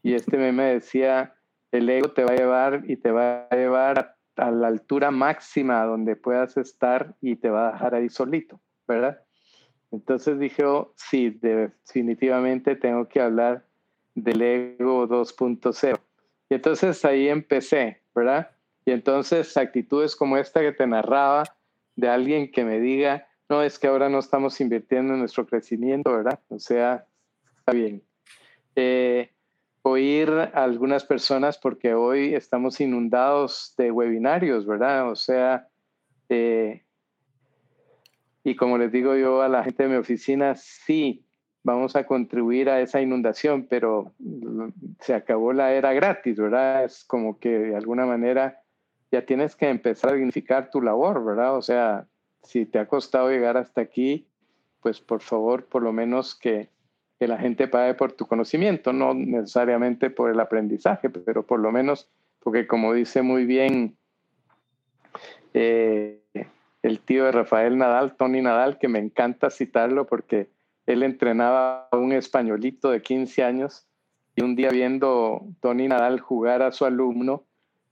y 0.02 0.14
este 0.14 0.36
meme 0.36 0.74
decía, 0.74 1.34
el 1.70 1.88
ego 1.88 2.10
te 2.10 2.24
va 2.24 2.32
a 2.32 2.36
llevar 2.36 2.84
y 2.86 2.96
te 2.96 3.10
va 3.10 3.46
a 3.50 3.56
llevar 3.56 4.16
a 4.36 4.50
la 4.50 4.68
altura 4.68 5.10
máxima 5.10 5.84
donde 5.84 6.16
puedas 6.16 6.56
estar 6.56 7.14
y 7.20 7.36
te 7.36 7.50
va 7.50 7.68
a 7.68 7.72
dejar 7.72 7.94
ahí 7.94 8.08
solito, 8.08 8.60
¿verdad? 8.86 9.20
Entonces 9.90 10.38
dije, 10.38 10.64
oh, 10.64 10.92
sí, 10.96 11.30
definitivamente 11.30 12.76
tengo 12.76 13.08
que 13.08 13.20
hablar 13.20 13.66
del 14.14 14.42
ego 14.42 15.06
2.0. 15.06 15.98
Y 16.48 16.54
entonces 16.54 17.04
ahí 17.04 17.28
empecé, 17.28 18.02
¿verdad? 18.14 18.50
Y 18.84 18.90
entonces 18.90 19.56
actitudes 19.56 20.16
como 20.16 20.36
esta 20.36 20.60
que 20.60 20.72
te 20.72 20.86
narraba 20.86 21.44
de 21.94 22.08
alguien 22.08 22.50
que 22.50 22.64
me 22.64 22.80
diga, 22.80 23.28
no, 23.48 23.62
es 23.62 23.78
que 23.78 23.86
ahora 23.86 24.08
no 24.08 24.18
estamos 24.18 24.60
invirtiendo 24.60 25.12
en 25.12 25.20
nuestro 25.20 25.46
crecimiento, 25.46 26.10
¿verdad? 26.10 26.40
O 26.48 26.58
sea, 26.58 27.06
está 27.58 27.72
bien. 27.72 28.02
Eh, 28.74 29.31
oír 29.82 30.30
a 30.30 30.62
algunas 30.62 31.04
personas 31.04 31.58
porque 31.58 31.94
hoy 31.94 32.34
estamos 32.34 32.80
inundados 32.80 33.74
de 33.76 33.90
webinarios, 33.90 34.66
¿verdad? 34.66 35.10
O 35.10 35.16
sea, 35.16 35.68
eh, 36.28 36.84
y 38.44 38.56
como 38.56 38.78
les 38.78 38.90
digo 38.90 39.16
yo 39.16 39.42
a 39.42 39.48
la 39.48 39.64
gente 39.64 39.84
de 39.84 39.88
mi 39.88 39.96
oficina, 39.96 40.54
sí, 40.54 41.24
vamos 41.62 41.94
a 41.96 42.06
contribuir 42.06 42.68
a 42.70 42.80
esa 42.80 43.00
inundación, 43.00 43.66
pero 43.68 44.12
se 45.00 45.14
acabó 45.14 45.52
la 45.52 45.72
era 45.72 45.92
gratis, 45.92 46.36
¿verdad? 46.36 46.84
Es 46.84 47.04
como 47.04 47.38
que 47.38 47.50
de 47.50 47.76
alguna 47.76 48.06
manera 48.06 48.60
ya 49.10 49.24
tienes 49.24 49.54
que 49.54 49.68
empezar 49.68 50.12
a 50.12 50.14
dignificar 50.14 50.70
tu 50.70 50.80
labor, 50.80 51.24
¿verdad? 51.24 51.56
O 51.56 51.62
sea, 51.62 52.08
si 52.42 52.66
te 52.66 52.78
ha 52.78 52.86
costado 52.86 53.30
llegar 53.30 53.56
hasta 53.56 53.80
aquí, 53.80 54.26
pues 54.80 55.00
por 55.00 55.20
favor, 55.20 55.66
por 55.66 55.82
lo 55.82 55.92
menos 55.92 56.34
que, 56.34 56.71
que 57.22 57.28
la 57.28 57.38
gente 57.38 57.68
pague 57.68 57.94
por 57.94 58.14
tu 58.14 58.26
conocimiento, 58.26 58.92
no 58.92 59.14
necesariamente 59.14 60.10
por 60.10 60.28
el 60.28 60.40
aprendizaje, 60.40 61.08
pero 61.08 61.46
por 61.46 61.60
lo 61.60 61.70
menos, 61.70 62.10
porque 62.40 62.66
como 62.66 62.92
dice 62.94 63.22
muy 63.22 63.44
bien 63.44 63.96
eh, 65.54 66.20
el 66.82 66.98
tío 66.98 67.26
de 67.26 67.30
Rafael 67.30 67.78
Nadal, 67.78 68.16
Tony 68.16 68.42
Nadal, 68.42 68.76
que 68.76 68.88
me 68.88 68.98
encanta 68.98 69.50
citarlo 69.50 70.04
porque 70.04 70.50
él 70.84 71.04
entrenaba 71.04 71.86
a 71.92 71.96
un 71.96 72.10
españolito 72.10 72.90
de 72.90 73.02
15 73.02 73.44
años 73.44 73.86
y 74.34 74.42
un 74.42 74.56
día 74.56 74.70
viendo 74.70 75.46
Tony 75.60 75.86
Nadal 75.86 76.18
jugar 76.18 76.60
a 76.60 76.72
su 76.72 76.86
alumno, 76.86 77.44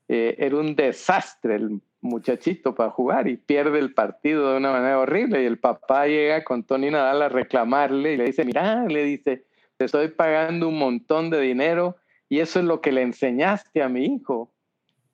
eh, 0.09 0.35
era 0.39 0.57
un 0.57 0.75
desastre 0.75 1.55
el 1.55 1.81
muchachito 2.01 2.75
para 2.75 2.91
jugar 2.91 3.29
y 3.29 3.37
pierde 3.37 3.79
el 3.79 3.93
partido 3.93 4.51
de 4.51 4.59
una 4.59 4.73
manera 4.73 4.99
horrible 4.99 5.43
y 5.43 5.47
el 5.47 5.59
papá 5.59 6.07
llega 6.07 6.45
con 6.45 6.65
Tony 6.65 6.91
Nadal 6.91 7.23
a 7.23 7.29
reclamarle 7.29 8.15
y 8.15 8.17
le 8.17 8.25
dice, 8.25 8.45
mira, 8.45 8.87
le 8.87 9.05
dice, 9.05 9.45
te 9.77 9.85
estoy 9.85 10.09
pagando 10.09 10.69
un 10.69 10.79
montón 10.79 11.31
de 11.31 11.41
dinero 11.41 11.97
y 12.29 12.41
eso 12.41 12.61
es 12.61 12.65
lo 12.65 12.81
que 12.81 12.93
le 12.93 13.03
enseñaste 13.03 13.83
a 13.83 13.89
mi 13.89 14.07
hijo. 14.07 14.53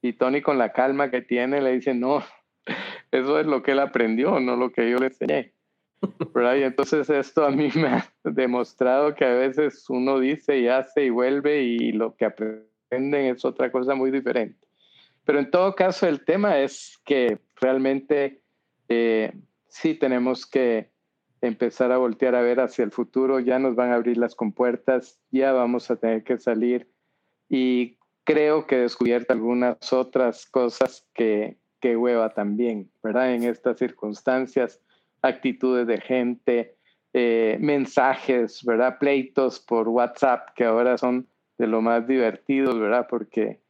Y 0.03 0.13
Tony 0.13 0.43
con 0.43 0.59
la 0.59 0.73
calma 0.73 1.11
que 1.11 1.23
tiene 1.23 1.61
le 1.61 1.73
dice, 1.73 1.95
no, 1.95 2.23
eso 3.11 3.41
es 3.41 3.47
lo 3.47 3.63
que 3.63 3.73
él 3.73 3.81
aprendió, 3.81 4.39
no 4.39 4.57
lo 4.57 4.71
que 4.71 4.89
yo 4.91 4.99
le 4.99 5.07
enseñé. 5.07 5.53
Y 6.03 6.63
entonces 6.63 7.09
esto 7.11 7.45
a 7.45 7.51
mí 7.51 7.71
me 7.75 7.89
ha 7.89 8.13
demostrado 8.25 9.15
que 9.15 9.25
a 9.25 9.35
veces 9.35 9.89
uno 9.89 10.21
dice 10.21 10.59
y 10.59 10.69
hace 10.69 11.07
y 11.07 11.11
vuelve 11.11 11.63
y 11.63 11.93
lo 11.93 12.15
que 12.15 12.27
aprenden 12.27 13.27
es 13.27 13.45
otra 13.45 13.73
cosa 13.73 13.95
muy 13.95 14.11
diferente. 14.11 14.66
Pero 15.27 15.41
en 15.41 15.51
todo 15.51 15.75
caso 15.75 16.07
el 16.07 16.25
tema 16.25 16.61
es 16.61 16.99
que 17.05 17.41
realmente 17.61 18.41
eh, 18.89 19.33
sí 19.69 19.95
tenemos 19.95 20.47
que 20.47 20.89
empezar 21.43 21.91
a 21.93 21.99
voltear 21.99 22.35
a 22.37 22.43
ver 22.43 22.61
hacia 22.61 22.85
el 22.85 22.93
futuro, 22.93 23.41
ya 23.41 23.59
nos 23.59 23.75
van 23.75 23.91
a 23.91 23.97
abrir 23.97 24.17
las 24.17 24.35
compuertas, 24.35 25.21
ya 25.31 25.53
vamos 25.53 25.91
a 25.91 25.97
tener 25.97 26.23
que 26.23 26.39
salir 26.39 26.89
y 27.49 27.99
creo 28.25 28.67
que 28.67 28.77
he 28.77 28.81
descubierto 28.81 29.33
algunas 29.33 29.93
otras 29.93 30.47
cosas 30.47 31.07
que 31.13 31.59
qué 31.81 31.97
hueva 31.97 32.33
también, 32.33 32.91
¿verdad? 33.03 33.35
En 33.35 33.43
estas 33.43 33.79
circunstancias, 33.79 34.81
actitudes 35.23 35.87
de 35.87 36.01
gente, 36.01 36.77
eh, 37.13 37.59
mensajes, 37.61 38.65
¿verdad? 38.65 38.99
Pleitos 38.99 39.59
por 39.61 39.89
WhatsApp 39.89 40.51
que 40.55 40.65
ahora 40.65 40.97
son 40.97 41.29
de 41.59 41.67
lo 41.67 41.83
más 41.83 42.07
divertidos, 42.07 42.79
¿verdad? 42.79 43.07
Porque 43.11 43.61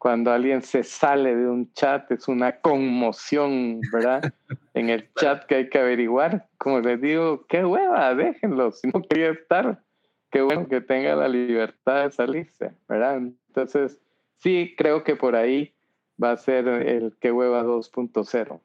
cuando 0.00 0.32
alguien 0.32 0.62
se 0.62 0.82
sale 0.82 1.36
de 1.36 1.46
un 1.46 1.74
chat, 1.74 2.10
es 2.10 2.26
una 2.26 2.58
conmoción, 2.58 3.82
¿verdad? 3.92 4.32
en 4.74 4.88
el 4.88 5.12
chat 5.12 5.44
que 5.44 5.56
hay 5.56 5.68
que 5.68 5.78
averiguar. 5.78 6.48
Como 6.56 6.80
les 6.80 7.02
digo, 7.02 7.44
qué 7.46 7.66
hueva, 7.66 8.14
déjenlo, 8.14 8.72
si 8.72 8.88
no 8.88 9.02
quería 9.02 9.32
estar, 9.32 9.82
qué 10.30 10.40
bueno 10.40 10.66
que 10.68 10.80
tenga 10.80 11.14
la 11.16 11.28
libertad 11.28 12.04
de 12.04 12.12
salirse, 12.12 12.72
¿verdad? 12.88 13.18
Entonces, 13.48 14.00
sí, 14.38 14.74
creo 14.78 15.04
que 15.04 15.16
por 15.16 15.36
ahí 15.36 15.74
va 16.20 16.30
a 16.30 16.36
ser 16.38 16.66
el 16.66 17.14
qué 17.20 17.30
hueva 17.30 17.62
2.0. 17.62 18.58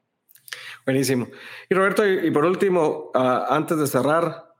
Buenísimo. 0.86 1.28
Y 1.68 1.74
Roberto, 1.74 2.08
y, 2.08 2.30
por 2.30 2.46
último, 2.46 3.10
ah, 3.12 3.48
antes 3.50 3.76
de 3.76 3.86
cerrar, 3.86 4.54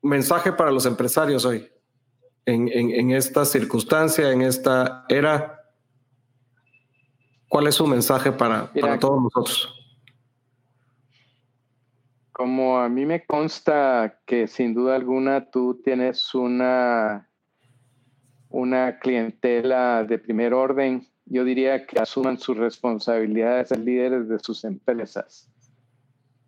mensaje 0.00 0.54
para 0.54 0.70
los 0.70 0.86
empresarios 0.86 1.44
hoy, 1.44 1.70
en, 2.46 2.70
en 2.70 3.10
esta 3.10 3.44
circunstancia, 3.44 4.30
en 4.30 4.40
esta 4.40 5.04
era 5.10 5.55
¿Cuál 7.56 7.68
es 7.68 7.76
su 7.76 7.86
mensaje 7.86 8.32
para, 8.32 8.70
para 8.70 8.98
todos 8.98 9.22
nosotros? 9.22 9.74
Como 12.30 12.78
a 12.78 12.90
mí 12.90 13.06
me 13.06 13.24
consta 13.24 14.20
que 14.26 14.46
sin 14.46 14.74
duda 14.74 14.94
alguna 14.94 15.50
tú 15.50 15.80
tienes 15.82 16.34
una, 16.34 17.30
una 18.50 18.98
clientela 18.98 20.04
de 20.04 20.18
primer 20.18 20.52
orden, 20.52 21.08
yo 21.24 21.44
diría 21.44 21.86
que 21.86 21.98
asuman 21.98 22.38
sus 22.38 22.58
responsabilidades 22.58 23.70
de 23.70 23.78
líderes 23.78 24.28
de 24.28 24.38
sus 24.38 24.62
empresas, 24.64 25.48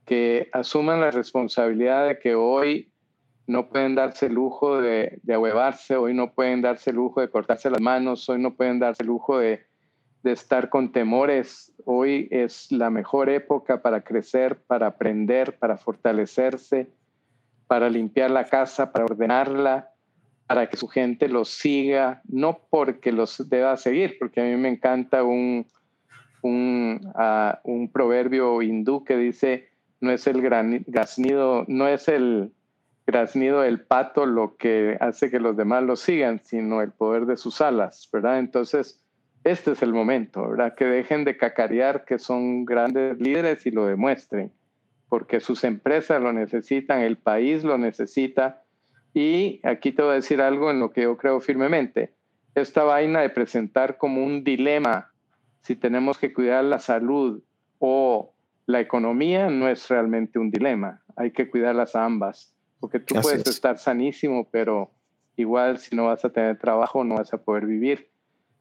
que 0.04 0.50
asuman 0.52 1.00
la 1.00 1.10
responsabilidad 1.10 2.06
de 2.06 2.18
que 2.18 2.34
hoy 2.34 2.92
no 3.46 3.70
pueden 3.70 3.94
darse 3.94 4.26
el 4.26 4.34
lujo 4.34 4.78
de, 4.78 5.20
de 5.22 5.32
ahuevarse, 5.32 5.96
hoy 5.96 6.12
no 6.12 6.34
pueden 6.34 6.60
darse 6.60 6.90
el 6.90 6.96
lujo 6.96 7.22
de 7.22 7.30
cortarse 7.30 7.70
las 7.70 7.80
manos, 7.80 8.28
hoy 8.28 8.42
no 8.42 8.52
pueden 8.52 8.78
darse 8.78 9.04
el 9.04 9.06
lujo 9.06 9.38
de, 9.38 9.67
de 10.22 10.32
estar 10.32 10.68
con 10.68 10.92
temores. 10.92 11.72
Hoy 11.84 12.28
es 12.30 12.70
la 12.72 12.90
mejor 12.90 13.28
época 13.28 13.82
para 13.82 14.02
crecer, 14.02 14.58
para 14.66 14.88
aprender, 14.88 15.58
para 15.58 15.76
fortalecerse, 15.76 16.90
para 17.66 17.88
limpiar 17.88 18.30
la 18.30 18.44
casa, 18.44 18.92
para 18.92 19.04
ordenarla, 19.04 19.90
para 20.46 20.68
que 20.68 20.76
su 20.76 20.88
gente 20.88 21.28
los 21.28 21.50
siga, 21.50 22.22
no 22.26 22.60
porque 22.70 23.12
los 23.12 23.48
deba 23.48 23.76
seguir, 23.76 24.16
porque 24.18 24.40
a 24.40 24.44
mí 24.44 24.56
me 24.56 24.68
encanta 24.68 25.22
un, 25.22 25.66
un, 26.42 27.12
ah, 27.14 27.60
un 27.64 27.90
proverbio 27.90 28.62
hindú 28.62 29.04
que 29.04 29.16
dice, 29.16 29.68
no 30.00 30.10
es 30.10 30.26
el 30.26 30.40
graznido, 30.40 31.64
no 31.68 31.86
es 31.86 32.08
el 32.08 32.52
graznido 33.06 33.62
del 33.62 33.80
pato 33.80 34.26
lo 34.26 34.56
que 34.56 34.96
hace 35.00 35.30
que 35.30 35.40
los 35.40 35.56
demás 35.56 35.82
lo 35.82 35.96
sigan, 35.96 36.40
sino 36.44 36.82
el 36.82 36.92
poder 36.92 37.26
de 37.26 37.36
sus 37.36 37.60
alas, 37.60 38.08
¿verdad? 38.12 38.38
Entonces, 38.38 39.00
este 39.50 39.72
es 39.72 39.82
el 39.82 39.92
momento, 39.92 40.48
¿verdad? 40.48 40.74
Que 40.74 40.84
dejen 40.84 41.24
de 41.24 41.36
cacarear 41.36 42.04
que 42.04 42.18
son 42.18 42.64
grandes 42.64 43.18
líderes 43.20 43.64
y 43.66 43.70
lo 43.70 43.86
demuestren, 43.86 44.52
porque 45.08 45.40
sus 45.40 45.64
empresas 45.64 46.20
lo 46.20 46.32
necesitan, 46.32 47.00
el 47.00 47.16
país 47.16 47.64
lo 47.64 47.78
necesita. 47.78 48.62
Y 49.14 49.60
aquí 49.64 49.92
te 49.92 50.02
voy 50.02 50.12
a 50.12 50.14
decir 50.14 50.40
algo 50.40 50.70
en 50.70 50.80
lo 50.80 50.90
que 50.90 51.02
yo 51.02 51.16
creo 51.16 51.40
firmemente. 51.40 52.14
Esta 52.54 52.84
vaina 52.84 53.20
de 53.20 53.30
presentar 53.30 53.96
como 53.96 54.24
un 54.24 54.44
dilema 54.44 55.10
si 55.62 55.76
tenemos 55.76 56.18
que 56.18 56.32
cuidar 56.32 56.64
la 56.64 56.78
salud 56.78 57.42
o 57.78 58.34
la 58.66 58.80
economía 58.80 59.48
no 59.50 59.68
es 59.68 59.88
realmente 59.88 60.38
un 60.38 60.50
dilema. 60.50 61.02
Hay 61.16 61.30
que 61.30 61.48
cuidarlas 61.48 61.96
ambas, 61.96 62.54
porque 62.80 63.00
tú 63.00 63.16
puedes 63.20 63.46
estar 63.46 63.78
sanísimo, 63.78 64.48
pero 64.50 64.90
igual 65.36 65.78
si 65.78 65.96
no 65.96 66.06
vas 66.06 66.24
a 66.24 66.30
tener 66.30 66.58
trabajo 66.58 67.04
no 67.04 67.16
vas 67.16 67.32
a 67.32 67.38
poder 67.38 67.66
vivir 67.66 68.10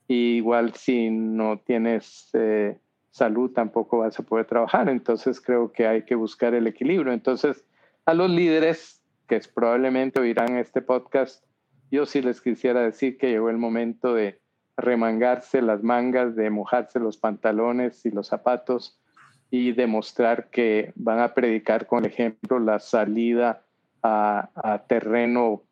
igual 0.07 0.73
si 0.73 1.09
no 1.09 1.59
tienes 1.59 2.29
eh, 2.33 2.77
salud 3.11 3.51
tampoco 3.51 3.99
vas 3.99 4.19
a 4.19 4.23
poder 4.23 4.45
trabajar. 4.45 4.89
Entonces 4.89 5.41
creo 5.41 5.71
que 5.71 5.87
hay 5.87 6.03
que 6.03 6.15
buscar 6.15 6.53
el 6.53 6.67
equilibrio. 6.67 7.13
Entonces 7.13 7.65
a 8.05 8.13
los 8.13 8.29
líderes 8.29 9.01
que 9.27 9.41
probablemente 9.53 10.19
oirán 10.19 10.57
este 10.57 10.81
podcast, 10.81 11.43
yo 11.91 12.05
sí 12.05 12.21
les 12.21 12.41
quisiera 12.41 12.81
decir 12.81 13.17
que 13.17 13.29
llegó 13.29 13.49
el 13.49 13.57
momento 13.57 14.13
de 14.13 14.39
remangarse 14.77 15.61
las 15.61 15.83
mangas, 15.83 16.35
de 16.35 16.49
mojarse 16.49 16.99
los 16.99 17.17
pantalones 17.17 18.05
y 18.05 18.11
los 18.11 18.27
zapatos 18.27 19.01
y 19.49 19.71
demostrar 19.71 20.49
que 20.49 20.93
van 20.95 21.19
a 21.19 21.33
predicar 21.33 21.87
con 21.87 22.05
ejemplo 22.05 22.59
la 22.59 22.79
salida 22.79 23.63
a, 24.03 24.49
a 24.55 24.83
terreno 24.85 25.63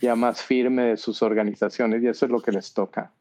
ya 0.00 0.14
más 0.14 0.42
firme 0.42 0.82
de 0.82 0.96
sus 0.96 1.22
organizaciones 1.22 2.02
y 2.02 2.08
eso 2.08 2.26
es 2.26 2.30
lo 2.30 2.40
que 2.40 2.52
les 2.52 2.72
toca. 2.72 3.12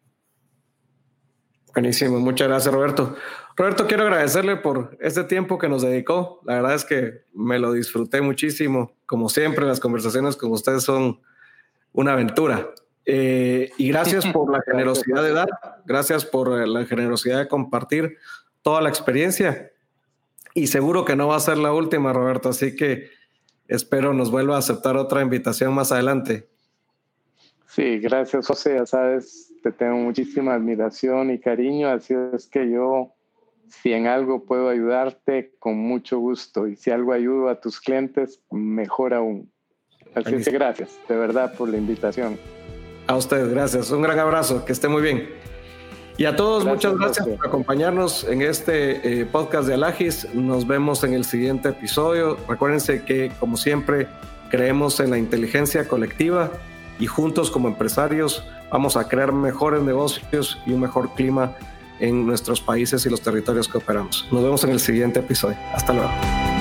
Buenísimo, 1.74 2.20
muchas 2.20 2.48
gracias 2.48 2.74
Roberto. 2.74 3.16
Roberto, 3.56 3.88
quiero 3.88 4.04
agradecerle 4.04 4.56
por 4.56 4.98
este 5.02 5.24
tiempo 5.24 5.58
que 5.58 5.70
nos 5.70 5.82
dedicó. 5.82 6.42
La 6.46 6.56
verdad 6.56 6.76
es 6.76 6.86
que 6.86 7.24
me 7.34 7.60
lo 7.60 7.74
disfruté 7.74 8.22
muchísimo. 8.22 8.94
Como 9.06 9.30
siempre, 9.30 9.66
las 9.66 9.80
conversaciones 9.80 10.36
con 10.36 10.52
ustedes 10.52 10.84
son 10.84 11.20
una 11.92 12.14
aventura. 12.14 12.70
Eh, 13.06 13.72
y 13.78 13.90
gracias 13.90 14.26
por 14.28 14.52
la 14.52 14.62
generosidad 14.66 15.24
de 15.24 15.34
dar, 15.34 15.50
gracias 15.86 16.26
por 16.26 16.50
la 16.68 16.86
generosidad 16.86 17.40
de 17.40 17.48
compartir 17.48 18.18
toda 18.62 18.82
la 18.82 18.90
experiencia. 18.90 19.72
Y 20.54 20.68
seguro 20.68 21.06
que 21.06 21.16
no 21.16 21.28
va 21.28 21.36
a 21.36 21.40
ser 21.40 21.58
la 21.58 21.74
última, 21.74 22.14
Roberto, 22.14 22.50
así 22.50 22.76
que 22.76 23.10
espero 23.68 24.14
nos 24.14 24.32
vuelva 24.32 24.56
a 24.56 24.60
aceptar 24.60 24.98
otra 24.98 25.22
invitación 25.22 25.74
más 25.74 25.92
adelante. 25.92 26.50
Sí, 27.68 28.00
gracias 28.00 28.48
José, 28.48 28.76
ya 28.76 28.86
sabes, 28.86 29.49
te 29.62 29.72
tengo 29.72 29.98
muchísima 29.98 30.54
admiración 30.54 31.32
y 31.32 31.40
cariño, 31.40 31.90
así 31.90 32.14
es 32.34 32.48
que 32.48 32.70
yo, 32.70 33.14
si 33.68 33.94
en 33.94 34.08
algo 34.08 34.46
puedo 34.46 34.70
ayudarte, 34.70 35.54
con 35.60 35.78
mucho 35.78 36.20
gusto, 36.20 36.68
y 36.68 36.76
si 36.76 36.92
algo 36.92 37.14
ayudo 37.14 37.50
a 37.50 37.60
tus 37.60 37.80
clientes, 37.80 38.42
mejor 38.52 39.14
aún. 39.14 39.52
Así 40.16 40.36
es 40.36 40.46
que 40.46 40.52
gracias, 40.52 41.00
de 41.08 41.16
verdad, 41.16 41.54
por 41.56 41.70
la 41.70 41.78
invitación. 41.78 42.38
A 43.08 43.16
ustedes, 43.16 43.50
gracias. 43.50 43.92
Un 43.92 44.02
gran 44.02 44.20
abrazo, 44.20 44.66
que 44.66 44.72
esté 44.72 44.88
muy 44.88 45.02
bien. 45.02 45.30
Y 46.18 46.26
a 46.26 46.36
todos, 46.36 46.66
muchas 46.66 46.98
gracias 46.98 47.26
por 47.26 47.48
acompañarnos 47.48 48.26
en 48.26 48.42
este 48.42 49.22
eh, 49.22 49.26
podcast 49.26 49.68
de 49.68 49.76
Alagis. 49.76 50.28
Nos 50.36 50.68
vemos 50.68 51.04
en 51.04 51.14
el 51.14 51.24
siguiente 51.24 51.70
episodio. 51.70 52.38
Recuérdense 52.48 53.06
que, 53.06 53.32
como 53.40 53.56
siempre, 53.56 54.08
creemos 54.52 55.00
en 55.00 55.12
la 55.12 55.18
inteligencia 55.18 55.88
colectiva 55.88 56.52
y 57.00 57.08
juntos 57.08 57.50
como 57.50 57.68
empresarios 57.68 58.44
vamos 58.72 58.98
a 58.98 59.08
crear 59.08 59.32
mejores 59.32 59.82
negocios 59.82 60.60
y 60.66 60.74
un 60.74 60.82
mejor 60.82 61.14
clima 61.16 61.56
en 62.00 62.26
nuestros 62.26 62.62
países 62.62 63.06
y 63.06 63.10
los 63.10 63.22
territorios 63.22 63.68
que 63.68 63.78
operamos. 63.78 64.28
Nos 64.32 64.44
vemos 64.44 64.64
en 64.64 64.72
el 64.72 64.80
siguiente 64.80 65.20
episodio. 65.20 65.58
Hasta 65.74 65.94
luego. 65.94 66.59